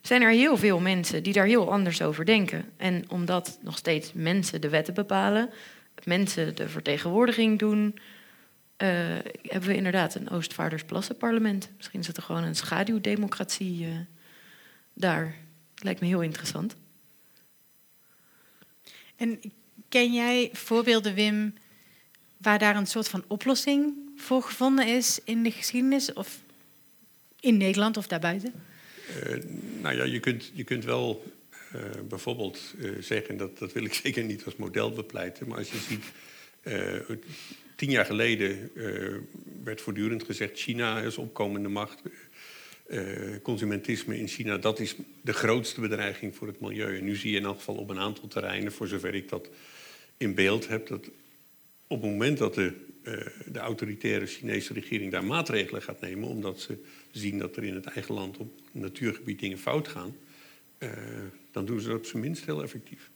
zijn 0.04 0.22
er 0.22 0.32
heel 0.32 0.58
veel 0.58 0.80
mensen 0.80 1.24
die 1.24 1.34
daar 1.34 1.46
heel 1.46 1.72
anders 1.72 2.02
over 2.02 2.26
denken. 2.26 2.66
En 2.78 3.04
omdat 3.10 3.58
nog 3.62 3.78
steeds 3.78 4.14
mensen 4.14 4.62
de 4.62 4.70
wetten 4.70 4.94
bepalen, 4.94 5.50
mensen 6.04 6.56
de 6.56 6.70
vertegenwoordiging 6.70 7.60
doen, 7.60 8.00
uh, 8.78 8.90
hebben 9.42 9.70
we 9.70 9.76
inderdaad 9.76 10.16
een 10.16 10.30
Oostvaardersplassenparlement. 10.30 11.70
Misschien 11.78 12.00
is 12.00 12.08
het 12.08 12.18
er 12.18 12.24
gewoon 12.24 12.44
een 12.44 12.56
schaduwdemocratie 12.56 13.86
uh, 13.86 13.94
daar. 14.94 15.36
Lijkt 15.76 16.02
me 16.02 16.08
heel 16.08 16.22
interessant. 16.22 16.76
En 19.16 19.40
ken 19.90 20.14
jij 20.14 20.50
voorbeelden, 20.54 21.14
Wim, 21.14 21.54
waar 22.38 22.60
daar 22.60 22.76
een 22.76 22.88
soort 22.88 23.08
van 23.08 23.24
oplossing 23.28 23.94
voor 24.16 24.44
gevonden 24.44 24.88
is 24.88 25.20
in 25.24 25.44
de 25.44 25.52
geschiedenis? 25.52 26.14
Of 26.14 26.40
in 27.40 27.58
Nederland 27.58 27.98
of 27.98 28.08
daarbuiten? 28.08 28.54
Uh, 29.10 29.44
nou 29.82 29.96
ja, 29.96 30.04
je 30.04 30.20
kunt, 30.20 30.52
je 30.54 30.64
kunt 30.64 30.86
wel 30.86 31.34
uh, 31.76 31.82
bijvoorbeeld 32.08 32.74
uh, 32.78 32.92
zeggen, 33.00 33.38
dat, 33.38 33.58
dat 33.58 33.72
wil 33.74 33.84
ik 33.84 33.94
zeker 34.04 34.24
niet 34.24 34.46
als 34.46 34.56
model 34.56 34.92
bepleiten, 34.92 35.48
maar 35.48 35.58
als 35.58 35.72
je 35.72 35.78
ziet, 35.78 36.06
tien 37.76 37.90
jaar 37.90 38.06
geleden 38.06 38.72
werd 39.64 39.82
voortdurend 39.82 40.24
gezegd, 40.24 40.60
China 40.60 41.02
is 41.02 41.18
opkomende 41.18 41.70
macht, 41.70 42.02
consumentisme 43.42 44.20
in 44.20 44.28
China, 44.28 44.58
dat 44.58 44.80
is 44.80 44.96
de 45.22 45.34
grootste 45.34 45.82
bedreiging 45.82 46.36
voor 46.36 46.48
het 46.48 46.60
milieu. 46.60 46.98
En 46.98 47.04
nu 47.04 47.16
zie 47.16 47.32
je 47.32 47.38
in 47.38 47.46
elk 47.46 47.58
geval 47.58 47.76
op 47.76 47.90
een 47.90 48.00
aantal 48.00 48.28
terreinen, 48.28 48.72
voor 48.72 48.88
zover 48.88 49.16
ik 49.16 49.30
dat 49.30 49.50
in 50.18 50.36
beeld 50.36 50.68
heb, 50.68 50.88
dat 50.88 51.10
op 51.88 52.02
het 52.02 52.12
moment 52.12 52.38
dat 52.38 52.54
de, 52.54 52.74
de 53.46 53.60
autoritaire 53.60 54.26
Chinese 54.26 54.74
regering 54.74 55.12
daar 55.12 55.26
maatregelen 55.26 55.82
gaat 55.82 56.02
nemen, 56.02 56.30
omdat 56.30 56.60
ze 56.60 56.78
zien 57.14 57.38
dat 57.38 57.56
er 57.56 57.64
in 57.64 57.76
het 57.76 57.86
eigen 57.86 58.14
land 58.14 58.38
op 58.38 58.60
natuurgebied 58.72 59.40
dingen 59.40 59.60
fout 59.60 59.88
gaan, 59.88 60.16
uh, 60.80 60.90
dan 61.52 61.66
doen 61.66 61.80
ze 61.80 61.88
dat 61.88 61.98
op 61.98 62.06
zijn 62.06 62.22
minst 62.22 62.46
heel 62.46 62.64
effectief. 62.64 63.10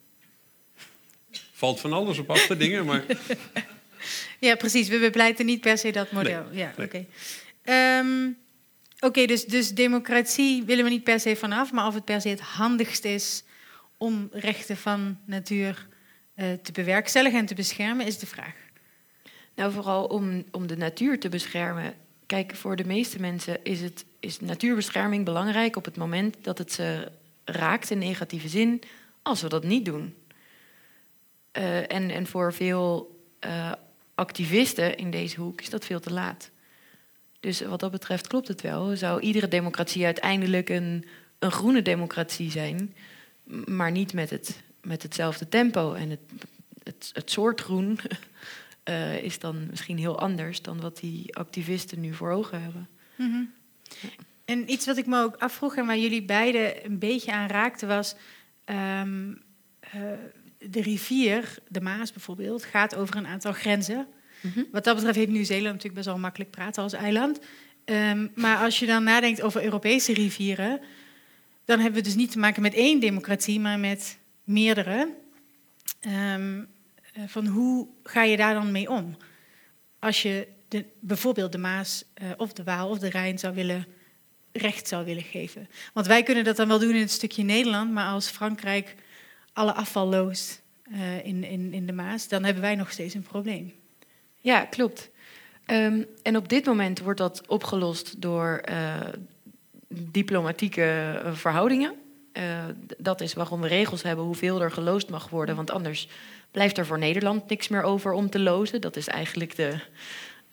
Valt 1.52 1.80
van 1.80 1.92
alles 1.92 2.18
op 2.18 2.30
af 2.30 2.46
te 2.46 2.56
dingen, 2.56 2.84
maar. 2.84 3.04
Ja, 4.38 4.54
precies. 4.54 4.88
We 4.88 4.98
bepleiten 4.98 5.46
niet 5.46 5.60
per 5.60 5.78
se 5.78 5.90
dat 5.90 6.12
model. 6.12 6.44
Nee, 6.44 6.58
ja, 6.58 6.72
nee. 6.76 6.86
oké. 6.86 7.06
Okay. 7.62 7.98
Um, 7.98 8.38
okay, 9.00 9.26
dus, 9.26 9.44
dus 9.44 9.70
democratie 9.70 10.64
willen 10.64 10.84
we 10.84 10.90
niet 10.90 11.04
per 11.04 11.20
se 11.20 11.36
vanaf, 11.36 11.72
maar 11.72 11.86
of 11.86 11.94
het 11.94 12.04
per 12.04 12.20
se 12.20 12.28
het 12.28 12.40
handigst 12.40 13.04
is 13.04 13.44
om 13.96 14.28
rechten 14.32 14.76
van 14.76 15.18
natuur 15.24 15.86
uh, 16.36 16.52
te 16.52 16.72
bewerkstelligen 16.72 17.38
en 17.38 17.46
te 17.46 17.54
beschermen, 17.54 18.06
is 18.06 18.18
de 18.18 18.26
vraag. 18.26 18.54
Nou, 19.54 19.72
vooral 19.72 20.04
om, 20.04 20.44
om 20.50 20.66
de 20.66 20.76
natuur 20.76 21.20
te 21.20 21.28
beschermen 21.28 21.94
Kijk, 22.28 22.54
voor 22.54 22.76
de 22.76 22.84
meeste 22.84 23.20
mensen 23.20 23.64
is, 23.64 23.80
het, 23.80 24.04
is 24.20 24.40
natuurbescherming 24.40 25.24
belangrijk 25.24 25.76
op 25.76 25.84
het 25.84 25.96
moment 25.96 26.36
dat 26.42 26.58
het 26.58 26.72
ze 26.72 27.10
raakt 27.44 27.90
in 27.90 27.98
negatieve 27.98 28.48
zin, 28.48 28.82
als 29.22 29.42
we 29.42 29.48
dat 29.48 29.64
niet 29.64 29.84
doen. 29.84 30.14
Uh, 31.52 31.92
en, 31.92 32.10
en 32.10 32.26
voor 32.26 32.52
veel 32.52 33.16
uh, 33.46 33.72
activisten 34.14 34.96
in 34.96 35.10
deze 35.10 35.40
hoek 35.40 35.60
is 35.60 35.70
dat 35.70 35.84
veel 35.84 36.00
te 36.00 36.12
laat. 36.12 36.50
Dus 37.40 37.60
wat 37.60 37.80
dat 37.80 37.90
betreft 37.90 38.26
klopt 38.26 38.48
het 38.48 38.60
wel. 38.60 38.96
Zou 38.96 39.20
iedere 39.20 39.48
democratie 39.48 40.04
uiteindelijk 40.04 40.68
een, 40.68 41.04
een 41.38 41.52
groene 41.52 41.82
democratie 41.82 42.50
zijn, 42.50 42.94
maar 43.66 43.90
niet 43.90 44.12
met, 44.12 44.30
het, 44.30 44.62
met 44.82 45.02
hetzelfde 45.02 45.48
tempo 45.48 45.92
en 45.92 46.10
het, 46.10 46.20
het, 46.82 47.10
het 47.12 47.30
soort 47.30 47.60
groen 47.60 47.98
uh, 48.88 49.22
is 49.22 49.38
dan 49.38 49.66
misschien 49.70 49.98
heel 49.98 50.20
anders 50.20 50.62
dan 50.62 50.80
wat 50.80 50.96
die 50.96 51.36
activisten 51.36 52.00
nu 52.00 52.14
voor 52.14 52.30
ogen 52.30 52.62
hebben. 52.62 52.88
Mm 53.16 53.30
-hmm. 53.30 53.50
ja. 54.00 54.08
En 54.44 54.70
iets 54.72 54.86
wat 54.86 54.96
ik 54.96 55.06
me 55.06 55.22
ook 55.22 55.36
afvroeg 55.36 55.76
en 55.76 55.86
waar 55.86 55.98
jullie 55.98 56.22
beiden 56.22 56.84
een 56.84 56.98
beetje 56.98 57.32
aan 57.32 57.48
raakten 57.48 57.88
was. 57.88 58.14
Um, 58.64 59.42
uh, 59.94 60.02
de 60.58 60.82
rivier, 60.82 61.58
de 61.68 61.80
Maas 61.80 62.12
bijvoorbeeld, 62.12 62.64
gaat 62.64 62.94
over 62.94 63.16
een 63.16 63.26
aantal 63.26 63.52
grenzen. 63.52 64.06
Mm 64.40 64.50
-hmm. 64.54 64.66
Wat 64.72 64.84
dat 64.84 64.94
betreft 64.94 65.16
heeft 65.16 65.30
Nieuw-Zeeland 65.30 65.66
natuurlijk 65.66 65.94
best 65.94 66.06
wel 66.06 66.18
makkelijk 66.18 66.50
praten 66.50 66.82
als 66.82 66.92
eiland. 66.92 67.40
Um, 67.84 68.30
maar 68.34 68.58
als 68.58 68.78
je 68.78 68.86
dan 68.86 69.02
nadenkt 69.02 69.42
over 69.42 69.64
Europese 69.64 70.12
rivieren, 70.12 70.80
dan 71.64 71.78
hebben 71.78 72.00
we 72.00 72.06
dus 72.06 72.16
niet 72.16 72.30
te 72.30 72.38
maken 72.38 72.62
met 72.62 72.74
één 72.74 73.00
democratie, 73.00 73.60
maar 73.60 73.78
met 73.78 74.18
meerdere. 74.44 75.08
Um, 76.34 76.68
van 77.26 77.46
hoe 77.46 77.88
ga 78.02 78.22
je 78.22 78.36
daar 78.36 78.54
dan 78.54 78.72
mee 78.72 78.90
om? 78.90 79.16
Als 79.98 80.22
je 80.22 80.48
de, 80.68 80.84
bijvoorbeeld 81.00 81.52
de 81.52 81.58
Maas 81.58 82.04
uh, 82.22 82.28
of 82.36 82.52
de 82.52 82.64
Waal 82.64 82.88
of 82.88 82.98
de 82.98 83.10
Rijn 83.10 83.38
zou 83.38 83.54
willen, 83.54 83.86
recht 84.52 84.88
zou 84.88 85.04
willen 85.04 85.22
geven. 85.22 85.68
Want 85.92 86.06
wij 86.06 86.22
kunnen 86.22 86.44
dat 86.44 86.56
dan 86.56 86.68
wel 86.68 86.78
doen 86.78 86.94
in 86.94 87.00
het 87.00 87.10
stukje 87.10 87.42
Nederland, 87.42 87.92
maar 87.92 88.06
als 88.06 88.28
Frankrijk 88.28 88.94
alle 89.52 89.72
afval 89.72 90.06
loost 90.06 90.62
uh, 90.92 91.24
in, 91.24 91.44
in, 91.44 91.72
in 91.72 91.86
de 91.86 91.92
Maas, 91.92 92.28
dan 92.28 92.44
hebben 92.44 92.62
wij 92.62 92.74
nog 92.74 92.90
steeds 92.90 93.14
een 93.14 93.22
probleem. 93.22 93.72
Ja, 94.40 94.64
klopt. 94.64 95.10
Um, 95.66 96.06
en 96.22 96.36
op 96.36 96.48
dit 96.48 96.64
moment 96.64 97.00
wordt 97.00 97.18
dat 97.18 97.46
opgelost 97.46 98.20
door 98.20 98.60
diplomatieke 99.88 101.20
verhoudingen. 101.32 101.94
dat 102.98 103.20
is 103.20 103.34
waarom 103.34 103.60
we 103.60 103.68
regels 103.68 104.02
hebben 104.02 104.24
hoeveel 104.24 104.60
er 104.60 104.70
geloosd 104.70 105.08
mag 105.08 105.28
worden, 105.28 105.56
want 105.56 105.70
anders 105.70 106.08
blijft 106.50 106.78
er 106.78 106.86
voor 106.86 106.98
Nederland 106.98 107.48
niks 107.48 107.68
meer 107.68 107.82
over 107.82 108.12
om 108.12 108.30
te 108.30 108.38
lozen. 108.38 108.80
Dat 108.80 108.96
is 108.96 109.06
eigenlijk 109.06 109.56
de, 109.56 109.80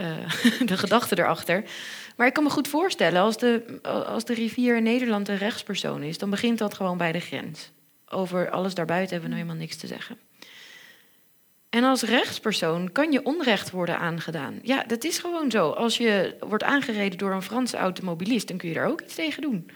uh, 0.01 0.31
de 0.69 0.77
gedachte 0.77 1.19
erachter. 1.19 1.63
Maar 2.15 2.27
ik 2.27 2.33
kan 2.33 2.43
me 2.43 2.49
goed 2.49 2.67
voorstellen, 2.67 3.21
als 3.21 3.37
de, 3.37 3.79
als 4.07 4.25
de 4.25 4.33
rivier 4.33 4.81
Nederland 4.81 5.27
een 5.27 5.37
rechtspersoon 5.37 6.03
is, 6.03 6.17
dan 6.17 6.29
begint 6.29 6.57
dat 6.57 6.73
gewoon 6.73 6.97
bij 6.97 7.11
de 7.11 7.19
grens. 7.19 7.71
Over 8.09 8.49
alles 8.49 8.73
daarbuiten 8.73 9.11
hebben 9.11 9.29
we 9.29 9.35
nou 9.35 9.47
helemaal 9.47 9.67
niks 9.67 9.81
te 9.81 9.87
zeggen. 9.87 10.17
En 11.75 11.83
als 11.83 12.01
rechtspersoon 12.01 12.91
kan 12.91 13.11
je 13.11 13.23
onrecht 13.23 13.71
worden 13.71 13.99
aangedaan. 13.99 14.59
Ja, 14.61 14.83
dat 14.83 15.03
is 15.03 15.19
gewoon 15.19 15.51
zo. 15.51 15.69
Als 15.69 15.97
je 15.97 16.35
wordt 16.39 16.63
aangereden 16.63 17.17
door 17.17 17.31
een 17.31 17.41
Franse 17.41 17.77
automobilist, 17.77 18.47
dan 18.47 18.57
kun 18.57 18.69
je 18.69 18.75
daar 18.75 18.87
ook 18.87 19.01
iets 19.01 19.15
tegen 19.15 19.41
doen. 19.41 19.69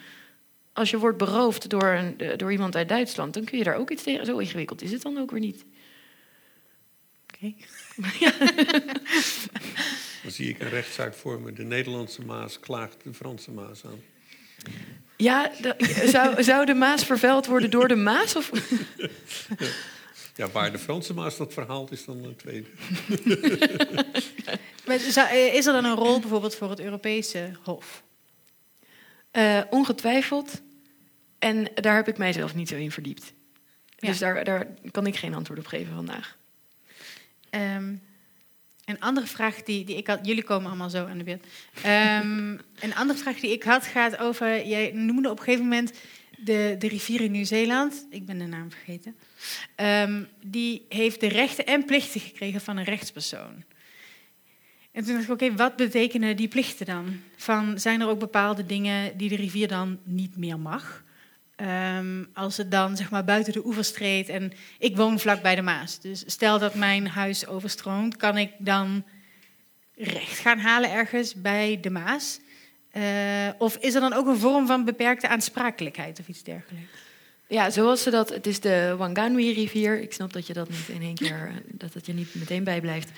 Als 0.74 0.90
je 0.90 1.00
wordt 1.00 1.18
beroofd 1.18 1.70
door, 1.70 1.88
een, 1.88 2.38
door 2.38 2.52
iemand 2.52 2.76
uit 2.76 2.90
Duitsland, 2.90 3.34
dan 3.34 3.44
kun 3.44 3.58
je 3.58 3.64
daar 3.64 3.76
ook 3.76 3.90
iets 3.90 4.04
tegen. 4.04 4.26
Zo 4.26 4.38
ingewikkeld 4.38 4.82
is 4.82 4.92
het 4.92 5.02
dan 5.02 5.18
ook 5.18 5.32
weer 5.32 5.40
niet. 5.40 5.66
Okay. 7.42 7.56
Dan 10.24 10.32
zie 10.32 10.50
ik 10.50 10.60
een 10.60 10.70
rechtszaak 10.70 11.14
voor 11.14 11.42
me. 11.42 11.54
De 11.54 11.64
Nederlandse 11.64 12.26
Maas 12.26 12.60
klaagt 12.60 13.04
de 13.04 13.14
Franse 13.14 13.52
Maas 13.52 13.86
aan. 13.86 14.02
Ja, 15.18 15.52
zou, 16.06 16.44
zou 16.44 16.66
de 16.66 16.74
Maas 16.74 17.04
vervuild 17.04 17.46
worden 17.46 17.70
door 17.70 17.88
de 17.88 17.96
Maas? 17.96 18.36
Of? 18.36 18.52
Ja, 20.36 20.50
waar 20.50 20.72
de 20.72 20.80
Franse 20.80 21.14
Maas 21.14 21.38
dat 21.38 21.54
verhaalt, 21.54 21.92
is 21.92 22.06
dan 22.06 22.24
een 22.24 22.36
tweede. 22.36 22.68
maar 24.86 24.96
is 24.96 25.66
er 25.66 25.74
dan 25.74 25.86
een 25.86 25.96
rol 25.96 26.20
bijvoorbeeld 26.20 26.56
voor 26.56 26.70
het 26.70 26.80
Europese 26.80 27.52
Hof? 27.64 28.04
Uh, 29.32 29.62
ongetwijfeld. 29.70 30.62
En 31.40 31.72
daar 31.76 31.96
heb 31.96 32.08
ik 32.08 32.18
mijzelf 32.18 32.56
niet 32.56 32.70
zo 32.70 32.76
in 32.76 32.92
verdiept. 32.92 33.34
Ja. 33.96 34.08
Dus 34.08 34.18
daar, 34.18 34.44
daar 34.44 34.68
kan 34.92 35.08
ik 35.08 35.16
geen 35.16 35.34
antwoord 35.34 35.60
op 35.60 35.68
geven 35.68 35.94
vandaag. 35.94 36.38
Um, 37.52 38.02
een 38.86 39.00
andere 39.00 39.28
vraag 39.28 39.64
die, 39.64 39.86
die 39.86 39.98
ik 39.98 40.08
had, 40.08 40.20
jullie 40.26 40.44
komen 40.44 40.68
allemaal 40.68 40.90
zo 40.90 41.06
aan 41.06 41.18
de 41.18 41.24
beurt. 41.24 41.46
Um, 41.86 42.60
een 42.86 42.96
andere 42.96 43.20
vraag 43.20 43.40
die 43.40 43.52
ik 43.52 43.64
had 43.64 43.86
gaat 43.86 44.18
over, 44.18 44.68
jij 44.68 44.92
noemde 44.94 45.30
op 45.30 45.38
een 45.38 45.44
gegeven 45.44 45.68
moment 45.68 45.94
de, 46.38 46.76
de 46.80 46.88
rivier 46.88 47.22
in 47.22 47.32
Nieuw-Zeeland, 47.32 48.08
ik 48.10 48.26
ben 48.26 48.38
de 48.38 48.46
naam 48.46 48.72
vergeten, 48.72 49.16
um, 49.76 50.28
die 50.44 50.86
heeft 50.90 51.20
de 51.20 51.28
rechten 51.28 51.66
en 51.66 51.86
plichten 51.86 52.22
gekregen 52.22 52.62
van 52.62 52.78
een 52.78 52.84
rechtspersoon. 52.84 53.64
En 54.92 55.04
toen 55.04 55.14
dacht 55.14 55.26
ik, 55.26 55.34
oké, 55.34 55.56
wat 55.56 55.76
betekenen 55.76 56.38
die 56.38 56.48
plichten 56.48 56.86
dan? 56.86 57.22
Van, 57.36 57.80
zijn 57.80 58.02
er 58.02 58.08
ook 58.08 58.20
bepaalde 58.20 58.66
dingen 58.66 59.18
die 59.18 59.30
de 59.30 59.36
rivier 59.36 59.68
dan 59.68 60.00
niet 60.04 60.38
meer 60.38 60.60
mag? 60.60 61.04
Um, 61.62 62.30
als 62.34 62.58
het 62.58 62.72
dan 62.72 62.98
zeg 62.98 63.10
maar 63.10 63.24
buiten 63.24 63.54
de 63.54 63.66
oevers 63.66 63.92
treedt 63.92 64.30
en 64.30 64.52
ik 64.78 64.96
woon 64.96 65.20
vlak 65.20 65.42
bij 65.42 65.56
de 65.56 65.62
Maas. 65.62 66.00
Dus 66.00 66.24
stel 66.26 66.60
dat 66.60 66.76
mijn 66.76 67.08
huis 67.08 67.48
overstroomt, 67.48 68.16
kan 68.16 68.38
ik 68.38 68.52
dan 68.58 69.04
recht 69.96 70.40
gaan 70.40 70.60
halen 70.60 70.92
ergens 70.92 71.36
bij 71.36 71.80
de 71.82 71.90
Maas? 71.90 72.40
Uh, 72.94 73.04
of 73.58 73.78
is 73.78 73.94
er 73.94 74.02
dan 74.02 74.14
ook 74.14 74.28
een 74.28 74.38
vorm 74.38 74.68
van 74.68 74.86
beperkte 74.86 75.28
aansprakelijkheid 75.28 76.20
of 76.20 76.28
iets 76.28 76.44
dergelijks? 76.44 76.92
Ja, 77.48 77.70
zoals 77.70 78.04
ze 78.04 78.10
dat. 78.10 78.30
Het 78.30 78.48
is 78.48 78.60
de 78.60 78.96
Wanganui-rivier. 78.98 80.02
Ik 80.02 80.14
snap 80.14 80.34
dat 80.34 80.48
je 80.48 80.54
dat 80.54 80.70
niet 80.70 80.88
in 80.88 81.02
één 81.02 81.16
keer. 81.16 81.52
dat 81.68 81.94
het 81.94 82.06
je 82.06 82.14
niet 82.14 82.36
meteen 82.36 82.64
bijblijft. 82.64 83.10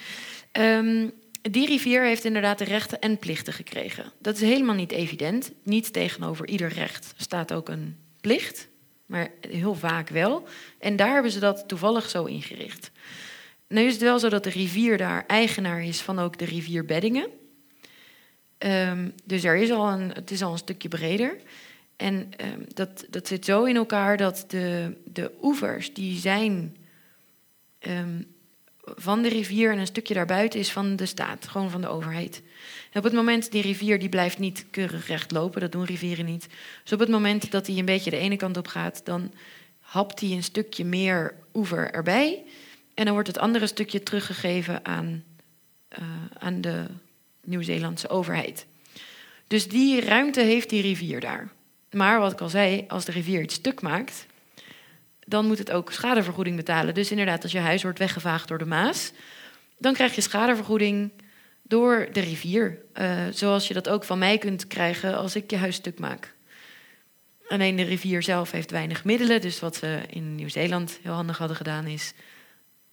Um, 0.51 1.11
die 1.41 1.67
rivier 1.67 2.03
heeft 2.03 2.25
inderdaad 2.25 2.57
de 2.57 2.63
rechten 2.63 2.99
en 2.99 3.17
plichten 3.17 3.53
gekregen. 3.53 4.11
Dat 4.19 4.35
is 4.35 4.41
helemaal 4.41 4.75
niet 4.75 4.91
evident. 4.91 5.51
Niet 5.63 5.93
tegenover 5.93 6.47
ieder 6.47 6.69
recht 6.69 7.13
staat 7.17 7.53
ook 7.53 7.69
een 7.69 7.95
plicht, 8.21 8.67
maar 9.05 9.31
heel 9.49 9.75
vaak 9.75 10.09
wel. 10.09 10.47
En 10.79 10.95
daar 10.95 11.13
hebben 11.13 11.31
ze 11.31 11.39
dat 11.39 11.67
toevallig 11.67 12.09
zo 12.09 12.23
ingericht. 12.23 12.91
Nu 13.67 13.81
is 13.81 13.93
het 13.93 14.01
wel 14.01 14.19
zo 14.19 14.29
dat 14.29 14.43
de 14.43 14.49
rivier 14.49 14.97
daar 14.97 15.23
eigenaar 15.27 15.83
is 15.83 16.01
van 16.01 16.19
ook 16.19 16.37
de 16.37 16.45
rivierbeddingen. 16.45 17.29
Um, 18.57 19.13
dus 19.23 19.43
er 19.43 19.55
is 19.55 19.71
al 19.71 19.91
een, 19.91 20.11
het 20.11 20.31
is 20.31 20.41
al 20.41 20.51
een 20.51 20.57
stukje 20.57 20.87
breder. 20.87 21.37
En 21.95 22.31
ehm, 22.37 22.59
dat, 22.73 23.05
dat 23.09 23.27
zit 23.27 23.45
zo 23.45 23.63
in 23.63 23.75
elkaar 23.75 24.17
dat 24.17 24.45
de, 24.47 24.97
de 25.05 25.31
oevers, 25.41 25.93
die 25.93 26.19
zijn 26.19 26.77
ehm, 27.79 28.21
van 28.83 29.21
de 29.21 29.29
rivier 29.29 29.71
en 29.71 29.79
een 29.79 29.85
stukje 29.85 30.13
daarbuiten 30.13 30.59
is 30.59 30.71
van 30.71 30.95
de 30.95 31.05
staat, 31.05 31.47
gewoon 31.47 31.69
van 31.69 31.81
de 31.81 31.87
overheid. 31.87 32.41
Op 32.93 33.03
het 33.03 33.13
moment, 33.13 33.51
die 33.51 33.61
rivier 33.61 33.99
die 33.99 34.09
blijft 34.09 34.39
niet 34.39 34.65
keurig 34.71 35.07
recht 35.07 35.31
lopen, 35.31 35.61
dat 35.61 35.71
doen 35.71 35.85
rivieren 35.85 36.25
niet. 36.25 36.47
Dus 36.83 36.93
op 36.93 36.99
het 36.99 37.09
moment 37.09 37.51
dat 37.51 37.67
hij 37.67 37.77
een 37.77 37.85
beetje 37.85 38.09
de 38.09 38.17
ene 38.17 38.35
kant 38.35 38.57
op 38.57 38.67
gaat, 38.67 39.01
dan 39.05 39.33
hapt 39.79 40.19
hij 40.19 40.31
een 40.31 40.43
stukje 40.43 40.85
meer 40.85 41.33
oever 41.53 41.91
erbij. 41.91 42.43
En 42.93 43.05
dan 43.05 43.13
wordt 43.13 43.27
het 43.27 43.37
andere 43.37 43.67
stukje 43.67 44.03
teruggegeven 44.03 44.85
aan, 44.85 45.23
uh, 45.99 46.05
aan 46.39 46.61
de 46.61 46.85
Nieuw-Zeelandse 47.43 48.09
overheid. 48.09 48.65
Dus 49.47 49.67
die 49.67 50.01
ruimte 50.01 50.41
heeft 50.41 50.69
die 50.69 50.81
rivier 50.81 51.19
daar. 51.19 51.51
Maar 51.91 52.19
wat 52.19 52.31
ik 52.31 52.41
al 52.41 52.49
zei, 52.49 52.85
als 52.87 53.05
de 53.05 53.11
rivier 53.11 53.41
iets 53.41 53.55
stuk 53.55 53.81
maakt, 53.81 54.25
dan 55.25 55.47
moet 55.47 55.57
het 55.57 55.71
ook 55.71 55.91
schadevergoeding 55.91 56.55
betalen. 56.55 56.93
Dus 56.93 57.11
inderdaad, 57.11 57.43
als 57.43 57.51
je 57.51 57.59
huis 57.59 57.83
wordt 57.83 57.99
weggevaagd 57.99 58.47
door 58.47 58.57
de 58.57 58.65
Maas, 58.65 59.11
dan 59.77 59.93
krijg 59.93 60.15
je 60.15 60.21
schadevergoeding 60.21 61.11
door 61.71 62.09
de 62.11 62.19
rivier. 62.19 62.77
Uh, 62.99 63.21
zoals 63.31 63.67
je 63.67 63.73
dat 63.73 63.89
ook 63.89 64.03
van 64.03 64.19
mij 64.19 64.37
kunt 64.37 64.67
krijgen 64.67 65.17
als 65.17 65.35
ik 65.35 65.51
je 65.51 65.57
huis 65.57 65.75
stuk 65.75 65.99
maak. 65.99 66.33
Alleen 67.47 67.75
de 67.75 67.83
rivier 67.83 68.23
zelf 68.23 68.51
heeft 68.51 68.71
weinig 68.71 69.03
middelen. 69.03 69.41
Dus 69.41 69.59
wat 69.59 69.75
ze 69.75 70.01
in 70.09 70.35
Nieuw-Zeeland 70.35 70.99
heel 71.01 71.13
handig 71.13 71.37
hadden 71.37 71.57
gedaan 71.57 71.85
is. 71.85 72.13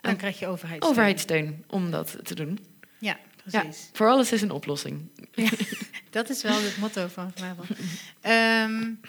Dan 0.01 0.17
krijg 0.17 0.39
je 0.39 0.47
overheidssteun. 0.47 0.91
overheidssteun 0.91 1.65
om 1.69 1.91
dat 1.91 2.17
te 2.23 2.35
doen. 2.35 2.59
Ja, 2.99 3.19
precies. 3.43 3.83
Ja, 3.83 3.89
voor 3.93 4.09
alles 4.09 4.33
is 4.33 4.43
een 4.43 4.51
oplossing. 4.51 5.09
Ja, 5.33 5.51
dat 6.11 6.31
is 6.31 6.43
wel 6.43 6.63
het 6.63 6.77
motto 6.79 7.07
van 7.07 7.33
vanavond. 7.35 7.69
Um, 8.23 9.01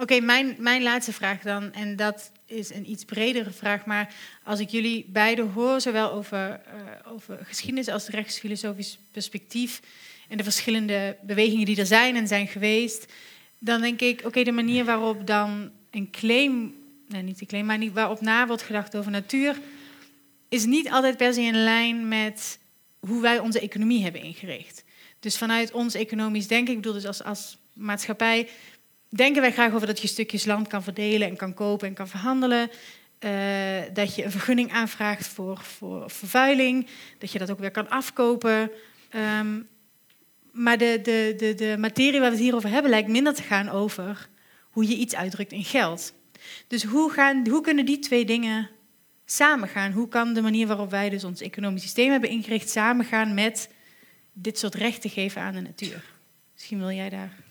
Oké, 0.00 0.20
mijn, 0.20 0.56
mijn 0.58 0.82
laatste 0.82 1.12
vraag 1.12 1.42
dan. 1.42 1.72
En 1.72 1.96
dat 1.96 2.30
is 2.46 2.74
een 2.74 2.90
iets 2.90 3.04
bredere 3.04 3.50
vraag. 3.50 3.86
Maar 3.86 4.14
als 4.44 4.60
ik 4.60 4.68
jullie 4.68 5.06
beiden 5.08 5.50
hoor, 5.50 5.80
zowel 5.80 6.12
over, 6.12 6.60
uh, 6.66 7.12
over 7.12 7.38
geschiedenis 7.42 7.88
als 7.88 8.08
rechtsfilosofisch 8.08 8.98
perspectief. 9.12 9.80
en 10.28 10.36
de 10.36 10.42
verschillende 10.42 11.16
bewegingen 11.22 11.66
die 11.66 11.78
er 11.78 11.86
zijn 11.86 12.16
en 12.16 12.26
zijn 12.26 12.46
geweest. 12.46 13.12
dan 13.58 13.80
denk 13.80 14.00
ik, 14.00 14.22
oké, 14.24 14.42
de 14.42 14.52
manier 14.52 14.84
waarop 14.84 15.26
dan 15.26 15.70
een 15.90 16.10
claim. 16.10 16.74
nee, 17.08 17.22
niet 17.22 17.40
een 17.40 17.46
claim, 17.46 17.66
maar 17.66 17.78
niet, 17.78 17.92
waarop 17.92 18.20
na 18.20 18.46
wordt 18.46 18.62
gedacht 18.62 18.96
over 18.96 19.10
natuur. 19.10 19.58
is 20.48 20.64
niet 20.64 20.90
altijd 20.90 21.16
per 21.16 21.34
se 21.34 21.40
in 21.40 21.64
lijn 21.64 22.08
met 22.08 22.58
hoe 23.00 23.22
wij 23.22 23.38
onze 23.38 23.60
economie 23.60 24.02
hebben 24.02 24.22
ingericht. 24.22 24.84
Dus 25.20 25.38
vanuit 25.38 25.72
ons 25.72 25.94
economisch 25.94 26.46
denken, 26.46 26.74
ik 26.74 26.80
bedoel 26.80 26.92
dus 26.92 27.06
als, 27.06 27.22
als 27.22 27.58
maatschappij, 27.72 28.48
denken 29.08 29.40
wij 29.40 29.52
graag 29.52 29.72
over 29.72 29.86
dat 29.86 30.00
je 30.00 30.08
stukjes 30.08 30.44
land 30.44 30.68
kan 30.68 30.82
verdelen 30.82 31.28
en 31.28 31.36
kan 31.36 31.54
kopen 31.54 31.88
en 31.88 31.94
kan 31.94 32.08
verhandelen. 32.08 32.70
Uh, 33.20 33.30
dat 33.92 34.14
je 34.14 34.24
een 34.24 34.30
vergunning 34.30 34.72
aanvraagt 34.72 35.26
voor, 35.26 35.58
voor 35.58 36.10
vervuiling, 36.10 36.86
dat 37.18 37.32
je 37.32 37.38
dat 37.38 37.50
ook 37.50 37.58
weer 37.58 37.70
kan 37.70 37.88
afkopen. 37.88 38.70
Um, 39.40 39.68
maar 40.52 40.78
de, 40.78 41.00
de, 41.02 41.34
de, 41.36 41.54
de 41.54 41.76
materie 41.78 42.20
waar 42.20 42.30
we 42.30 42.36
het 42.36 42.44
hier 42.44 42.54
over 42.54 42.70
hebben 42.70 42.90
lijkt 42.90 43.08
minder 43.08 43.34
te 43.34 43.42
gaan 43.42 43.68
over 43.68 44.28
hoe 44.70 44.88
je 44.88 44.96
iets 44.96 45.14
uitdrukt 45.14 45.52
in 45.52 45.64
geld. 45.64 46.12
Dus 46.66 46.82
hoe, 46.82 47.10
gaan, 47.10 47.48
hoe 47.48 47.60
kunnen 47.60 47.86
die 47.86 47.98
twee 47.98 48.24
dingen 48.24 48.70
samengaan? 49.24 49.92
Hoe 49.92 50.08
kan 50.08 50.34
de 50.34 50.42
manier 50.42 50.66
waarop 50.66 50.90
wij 50.90 51.08
dus 51.08 51.24
ons 51.24 51.40
economisch 51.40 51.82
systeem 51.82 52.10
hebben 52.10 52.30
ingericht 52.30 52.70
samengaan 52.70 53.34
met 53.34 53.70
dit 54.32 54.58
soort 54.58 54.74
rechten 54.74 55.10
geven 55.10 55.42
aan 55.42 55.54
de 55.54 55.60
natuur? 55.60 56.04
Misschien 56.52 56.78
wil 56.78 56.90
jij 56.90 57.08
daar. 57.08 57.47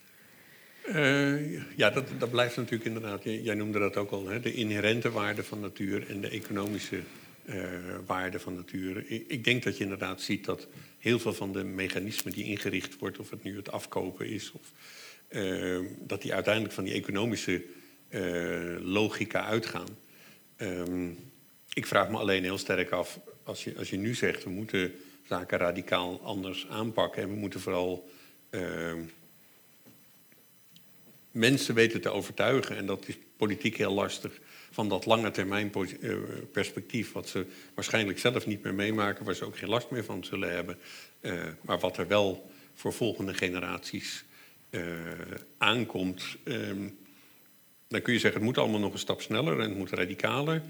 Uh, 0.87 1.77
ja, 1.77 1.89
dat, 1.89 2.07
dat 2.19 2.31
blijft 2.31 2.55
natuurlijk 2.55 2.85
inderdaad. 2.85 3.23
Jij 3.23 3.55
noemde 3.55 3.79
dat 3.79 3.97
ook 3.97 4.11
al, 4.11 4.27
hè, 4.27 4.39
de 4.39 4.53
inherente 4.53 5.11
waarde 5.11 5.43
van 5.43 5.59
natuur 5.59 6.09
en 6.09 6.21
de 6.21 6.29
economische 6.29 6.99
uh, 7.45 7.65
waarde 8.05 8.39
van 8.39 8.55
natuur. 8.55 9.03
Ik, 9.07 9.23
ik, 9.27 9.43
denk 9.43 9.63
dat 9.63 9.77
je 9.77 9.83
inderdaad 9.83 10.21
ziet 10.21 10.45
dat 10.45 10.67
heel 10.97 11.19
veel 11.19 11.33
van 11.33 11.51
de 11.51 11.63
mechanismen 11.63 12.33
die 12.33 12.43
ingericht 12.43 12.97
wordt, 12.97 13.19
of 13.19 13.29
het 13.29 13.43
nu 13.43 13.55
het 13.55 13.71
afkopen 13.71 14.27
is, 14.29 14.51
of, 14.51 14.71
uh, 15.29 15.79
dat 15.99 16.21
die 16.21 16.33
uiteindelijk 16.33 16.73
van 16.73 16.83
die 16.83 16.93
economische 16.93 17.63
logica 18.81 19.45
uitgaan. 19.45 19.87
Um, 20.57 21.17
ik 21.73 21.85
vraag 21.85 22.09
me 22.09 22.17
alleen 22.17 22.43
heel 22.43 22.57
sterk 22.57 22.91
af, 22.91 23.19
als 23.43 23.63
je, 23.63 23.73
als 23.77 23.89
je 23.89 23.97
nu 23.97 24.15
zegt 24.15 24.43
we 24.43 24.49
moeten 24.49 24.91
zaken 25.27 25.57
radicaal 25.57 26.21
anders 26.23 26.67
aanpakken 26.69 27.21
en 27.21 27.29
we 27.29 27.35
moeten 27.35 27.59
vooral 27.59 28.09
ehm, 28.49 28.99
mensen 31.37 31.75
weten 31.75 32.01
te 32.01 32.09
overtuigen. 32.09 32.77
En 32.77 32.85
dat 32.85 33.07
is 33.07 33.17
politiek 33.37 33.77
heel 33.77 33.93
lastig. 33.93 34.39
Van 34.71 34.89
dat 34.89 35.05
lange 35.05 35.31
termijn 35.31 35.71
eh, 35.73 36.15
perspectief, 36.51 37.11
wat 37.11 37.29
ze 37.29 37.45
waarschijnlijk 37.73 38.19
zelf 38.19 38.45
niet 38.45 38.63
meer 38.63 38.73
meemaken, 38.73 39.25
waar 39.25 39.35
ze 39.35 39.45
ook 39.45 39.57
geen 39.57 39.69
last 39.69 39.89
meer 39.89 40.03
van 40.03 40.23
zullen 40.23 40.51
hebben. 40.51 40.77
Uh, 41.21 41.33
maar 41.61 41.79
wat 41.79 41.97
er 41.97 42.07
wel 42.07 42.51
voor 42.73 42.93
volgende 42.93 43.33
generaties 43.33 44.23
uh, 44.69 44.81
aankomt. 45.57 46.23
Um, 46.43 46.97
dan 47.87 48.01
kun 48.01 48.13
je 48.13 48.19
zeggen, 48.19 48.39
het 48.39 48.49
moet 48.49 48.57
allemaal 48.57 48.79
nog 48.79 48.93
een 48.93 48.99
stap 48.99 49.21
sneller 49.21 49.59
en 49.59 49.69
het 49.69 49.77
moet 49.77 49.89
radicaler. 49.89 50.61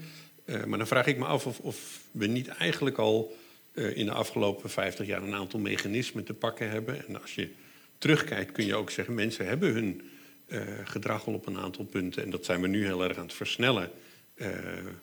Maar 0.66 0.78
dan 0.78 0.86
vraag 0.86 1.06
ik 1.06 1.18
me 1.18 1.24
af 1.24 1.46
of, 1.46 1.58
of 1.58 2.00
we 2.10 2.26
niet 2.26 2.48
eigenlijk 2.48 2.98
al 2.98 3.36
in 3.74 4.06
de 4.06 4.12
afgelopen 4.12 4.70
50 4.70 5.06
jaar 5.06 5.22
een 5.22 5.34
aantal 5.34 5.60
mechanismen 5.60 6.24
te 6.24 6.34
pakken 6.34 6.70
hebben. 6.70 7.06
En 7.06 7.20
als 7.20 7.34
je 7.34 7.50
terugkijkt 7.98 8.52
kun 8.52 8.66
je 8.66 8.74
ook 8.74 8.90
zeggen, 8.90 9.14
mensen 9.14 9.46
hebben 9.46 9.72
hun 9.72 10.10
uh, 10.48 10.62
gedrag 10.84 11.26
al 11.26 11.32
op 11.34 11.46
een 11.46 11.58
aantal 11.58 11.84
punten, 11.84 12.22
en 12.22 12.30
dat 12.30 12.44
zijn 12.44 12.60
we 12.60 12.68
nu 12.68 12.84
heel 12.84 13.04
erg 13.04 13.16
aan 13.16 13.24
het 13.24 13.34
versnellen, 13.34 13.90
uh, 14.34 14.48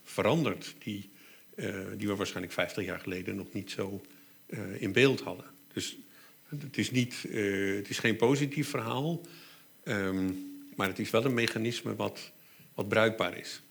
veranderd, 0.03 0.75
die, 0.83 1.09
uh, 1.55 1.75
die 1.97 2.07
we 2.07 2.15
waarschijnlijk 2.15 2.53
50 2.53 2.85
jaar 2.85 2.99
geleden 2.99 3.35
nog 3.35 3.47
niet 3.51 3.71
zo 3.71 4.01
in 4.77 4.91
beeld 4.91 5.21
hadden. 5.21 5.45
Dus 5.73 5.97
het 6.47 6.77
is, 6.77 6.91
niet, 6.91 7.15
het 7.77 7.89
is 7.89 7.99
geen 7.99 8.15
positief 8.15 8.69
verhaal, 8.69 9.21
um, 9.83 10.53
maar 10.75 10.87
het 10.87 10.99
is 10.99 11.09
wel 11.09 11.25
een 11.25 11.33
mechanisme 11.33 11.95
wat, 11.95 12.31
wat 12.73 12.87
bruikbaar 12.87 13.37
is. 13.37 13.61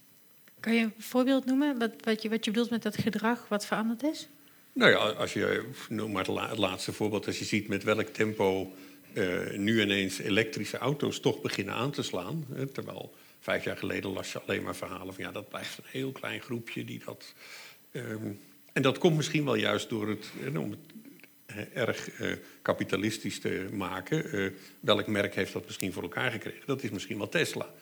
Kan 0.60 0.74
je 0.74 0.82
een 0.82 0.92
voorbeeld 0.98 1.44
noemen 1.44 1.78
wat, 1.78 1.92
wat, 2.00 2.22
je, 2.22 2.28
wat 2.28 2.44
je 2.44 2.50
bedoelt 2.50 2.70
met 2.70 2.82
dat 2.82 2.96
gedrag 2.96 3.48
wat 3.48 3.66
veranderd 3.66 4.02
is? 4.02 4.28
Nou 4.72 4.90
ja, 4.90 4.96
als 4.96 5.32
je, 5.32 5.68
noem 5.88 6.12
maar 6.12 6.26
het 6.26 6.58
laatste 6.58 6.92
voorbeeld, 6.92 7.26
als 7.26 7.38
je 7.38 7.44
ziet 7.44 7.68
met 7.68 7.84
welk 7.84 8.08
tempo 8.08 8.72
uh, 9.14 9.50
nu 9.56 9.82
ineens 9.82 10.18
elektrische 10.18 10.78
auto's 10.78 11.20
toch 11.20 11.40
beginnen 11.40 11.74
aan 11.74 11.90
te 11.90 12.02
slaan. 12.02 12.46
Hè, 12.52 12.66
terwijl 12.66 13.14
vijf 13.40 13.64
jaar 13.64 13.76
geleden 13.76 14.10
las 14.10 14.32
je 14.32 14.40
alleen 14.40 14.62
maar 14.62 14.76
verhalen 14.76 15.14
van 15.14 15.24
ja, 15.24 15.32
dat 15.32 15.48
blijft 15.48 15.78
een 15.78 15.84
heel 15.86 16.12
klein 16.12 16.40
groepje 16.40 16.84
die 16.84 17.02
dat. 17.04 17.34
Um, 17.92 18.40
en 18.72 18.82
dat 18.82 18.98
komt 18.98 19.16
misschien 19.16 19.44
wel 19.44 19.54
juist 19.54 19.88
door 19.88 20.08
het, 20.08 20.30
om 20.56 20.70
het 20.70 20.80
erg 21.72 22.20
uh, 22.20 22.36
kapitalistisch 22.62 23.40
te 23.40 23.68
maken. 23.72 24.36
Uh, 24.36 24.50
welk 24.80 25.06
merk 25.06 25.34
heeft 25.34 25.52
dat 25.52 25.64
misschien 25.64 25.92
voor 25.92 26.02
elkaar 26.02 26.30
gekregen? 26.30 26.62
Dat 26.66 26.82
is 26.82 26.90
misschien 26.90 27.18
wel 27.18 27.28
Tesla. 27.28 27.74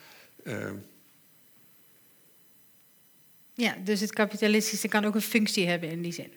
Uh, 0.43 0.71
ja, 3.55 3.77
dus 3.85 4.01
het 4.01 4.13
kapitalistische 4.13 4.89
kan 4.89 5.05
ook 5.05 5.15
een 5.15 5.21
functie 5.21 5.69
hebben 5.69 5.89
in 5.89 6.03
die 6.03 6.13
zin. 6.13 6.33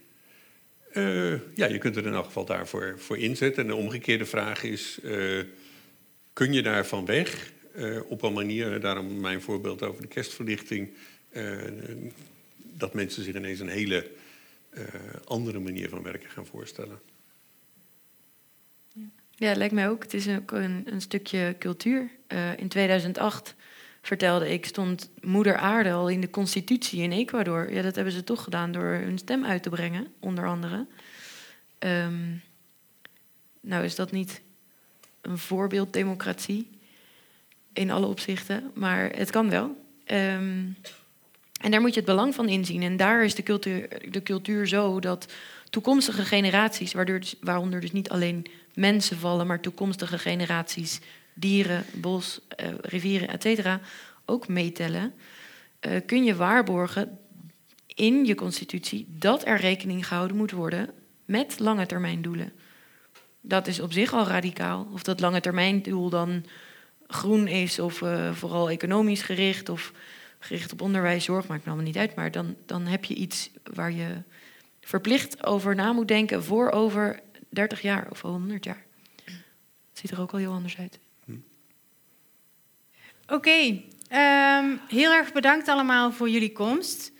Uh, 0.95 1.39
ja, 1.53 1.65
je 1.67 1.77
kunt 1.77 1.95
er 1.95 2.05
in 2.05 2.13
elk 2.13 2.25
geval 2.25 2.45
daarvoor 2.45 2.93
voor 2.97 3.17
inzetten. 3.17 3.61
En 3.61 3.69
de 3.69 3.75
omgekeerde 3.75 4.25
vraag 4.25 4.63
is: 4.63 4.99
uh, 5.03 5.43
kun 6.33 6.53
je 6.53 6.61
daarvan 6.61 7.05
weg? 7.05 7.51
Uh, 7.75 7.99
op 8.07 8.21
een 8.21 8.33
manier, 8.33 8.79
daarom 8.79 9.19
mijn 9.19 9.41
voorbeeld 9.41 9.83
over 9.83 10.01
de 10.01 10.07
kerstverlichting, 10.07 10.89
dat 12.57 12.93
mensen 12.93 13.23
zich 13.23 13.35
ineens 13.35 13.59
een 13.59 13.69
hele 13.69 14.11
andere 15.25 15.59
manier 15.59 15.89
van 15.89 16.03
werken 16.03 16.29
gaan 16.29 16.45
voorstellen. 16.45 16.99
Ja, 19.35 19.55
lijkt 19.55 19.73
mij 19.73 19.89
ook. 19.89 20.03
Het 20.03 20.13
is 20.13 20.27
ook 20.27 20.51
een, 20.51 20.83
een 20.85 21.01
stukje 21.01 21.55
cultuur. 21.59 22.09
in 22.57 22.67
2008 22.67 23.55
vertelde 24.05 24.53
ik, 24.53 24.65
stond 24.65 25.09
Moeder 25.21 25.57
Aarde 25.57 25.91
al 25.91 26.09
in 26.09 26.21
de 26.21 26.29
constitutie 26.29 27.01
in 27.01 27.11
Ecuador. 27.11 27.73
Ja, 27.73 27.81
dat 27.81 27.95
hebben 27.95 28.13
ze 28.13 28.23
toch 28.23 28.43
gedaan 28.43 28.71
door 28.71 28.83
hun 28.83 29.17
stem 29.17 29.45
uit 29.45 29.63
te 29.63 29.69
brengen, 29.69 30.07
onder 30.19 30.47
andere. 30.47 30.85
Um, 31.79 32.41
nou 33.61 33.83
is 33.83 33.95
dat 33.95 34.11
niet 34.11 34.41
een 35.21 35.37
voorbeeld 35.37 35.93
democratie 35.93 36.69
in 37.73 37.91
alle 37.91 38.05
opzichten, 38.05 38.71
maar 38.73 39.09
het 39.15 39.29
kan 39.29 39.49
wel. 39.49 39.63
Um, 40.05 40.77
en 41.61 41.71
daar 41.71 41.81
moet 41.81 41.93
je 41.93 41.99
het 41.99 42.09
belang 42.09 42.35
van 42.35 42.49
inzien. 42.49 42.81
En 42.81 42.97
daar 42.97 43.23
is 43.23 43.35
de 43.35 43.43
cultuur, 43.43 44.11
de 44.11 44.23
cultuur 44.23 44.67
zo 44.67 44.99
dat 44.99 45.33
toekomstige 45.69 46.25
generaties, 46.25 46.93
waardoor, 46.93 47.21
waaronder 47.41 47.81
dus 47.81 47.91
niet 47.91 48.09
alleen 48.09 48.45
mensen 48.73 49.17
vallen, 49.17 49.47
maar 49.47 49.59
toekomstige 49.59 50.17
generaties 50.17 50.99
dieren, 51.35 51.85
bos, 51.93 52.39
uh, 52.61 52.67
rivieren, 52.81 53.27
et 53.27 53.41
cetera, 53.41 53.79
ook 54.25 54.47
meetellen, 54.47 55.13
uh, 55.81 56.01
kun 56.05 56.23
je 56.23 56.35
waarborgen 56.35 57.17
in 57.87 58.25
je 58.25 58.35
constitutie 58.35 59.05
dat 59.09 59.45
er 59.45 59.57
rekening 59.57 60.07
gehouden 60.07 60.37
moet 60.37 60.51
worden 60.51 60.89
met 61.25 61.59
lange 61.59 61.85
termijn 61.85 62.21
doelen. 62.21 62.53
Dat 63.41 63.67
is 63.67 63.79
op 63.79 63.91
zich 63.91 64.13
al 64.13 64.27
radicaal. 64.27 64.87
Of 64.93 65.03
dat 65.03 65.19
lange 65.19 65.41
termijn 65.41 65.81
doel 65.81 66.09
dan 66.09 66.45
groen 67.07 67.47
is 67.47 67.79
of 67.79 68.01
eh, 68.01 68.33
vooral 68.33 68.69
economisch 68.69 69.21
gericht 69.21 69.69
of 69.69 69.91
gericht 70.39 70.71
op 70.71 70.81
onderwijs, 70.81 71.23
zorg, 71.23 71.47
maakt 71.47 71.63
me 71.63 71.67
allemaal 71.67 71.85
niet 71.85 71.97
uit. 71.97 72.15
Maar 72.15 72.31
dan, 72.31 72.55
dan 72.65 72.85
heb 72.85 73.05
je 73.05 73.13
iets 73.13 73.49
waar 73.73 73.91
je 73.91 74.21
verplicht 74.81 75.45
over 75.45 75.75
na 75.75 75.91
moet 75.91 76.07
denken 76.07 76.43
voor 76.43 76.71
over 76.71 77.19
30 77.49 77.81
jaar 77.81 78.07
of 78.09 78.21
100 78.21 78.63
jaar. 78.63 78.85
Het 79.23 80.03
ziet 80.03 80.11
er 80.11 80.21
ook 80.21 80.31
al 80.31 80.39
heel 80.39 80.53
anders 80.53 80.77
uit. 80.77 80.99
Oké, 83.27 83.81
ehm, 84.07 84.65
heel 84.87 85.11
erg 85.11 85.33
bedankt 85.33 85.67
allemaal 85.67 86.11
voor 86.11 86.29
jullie 86.29 86.51
komst. 86.51 87.11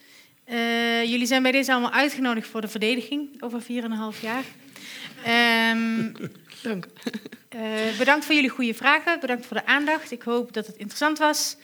Eh, 0.44 1.04
jullie 1.04 1.26
zijn 1.26 1.42
bij 1.44 1.52
deze 1.52 1.72
allemaal 1.72 1.92
uitgenodigd 1.92 2.48
voor 2.48 2.62
de 2.62 2.68
verdediging 2.68 3.42
over 3.42 3.62
4,5 3.62 4.22
jaar. 4.22 4.44
Ehm, 5.24 6.12
Dank. 6.62 6.86
eh, 7.50 7.62
bedankt 7.98 8.26
voor 8.26 8.36
jullie 8.36 8.50
goede 8.50 8.74
vragen, 8.74 9.20
bedankt 9.20 9.46
voor 9.46 9.58
de 9.58 9.66
aandacht. 9.66 10.12
Ik 10.12 10.22
hoop 10.22 10.54
dat 10.54 10.68
het 10.68 10.76
interessant 10.76 11.18
was, 11.18 11.58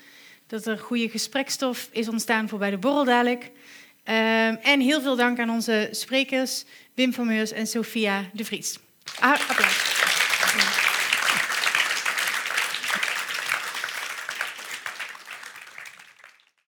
dat 0.47 0.65
er 0.65 0.77
goede 0.79 1.09
gesprekstof 1.09 1.89
is 1.91 2.07
ontstaan 2.07 2.49
voor 2.49 2.59
bij 2.59 2.69
de 2.69 2.77
borrel 2.77 3.03
dadelijk. 3.03 3.51
Ehm, 4.03 4.55
en 4.61 4.79
heel 4.79 5.01
veel 5.01 5.15
dank 5.15 5.39
aan 5.39 5.49
onze 5.49 5.87
sprekers, 5.91 6.65
Wim 6.93 7.13
van 7.13 7.27
Meurs 7.27 7.51
en 7.51 7.67
Sophia 7.67 8.29
de 8.33 8.45
Vries. 8.45 8.77
Ah, 9.19 9.49
applaus. 9.49 9.90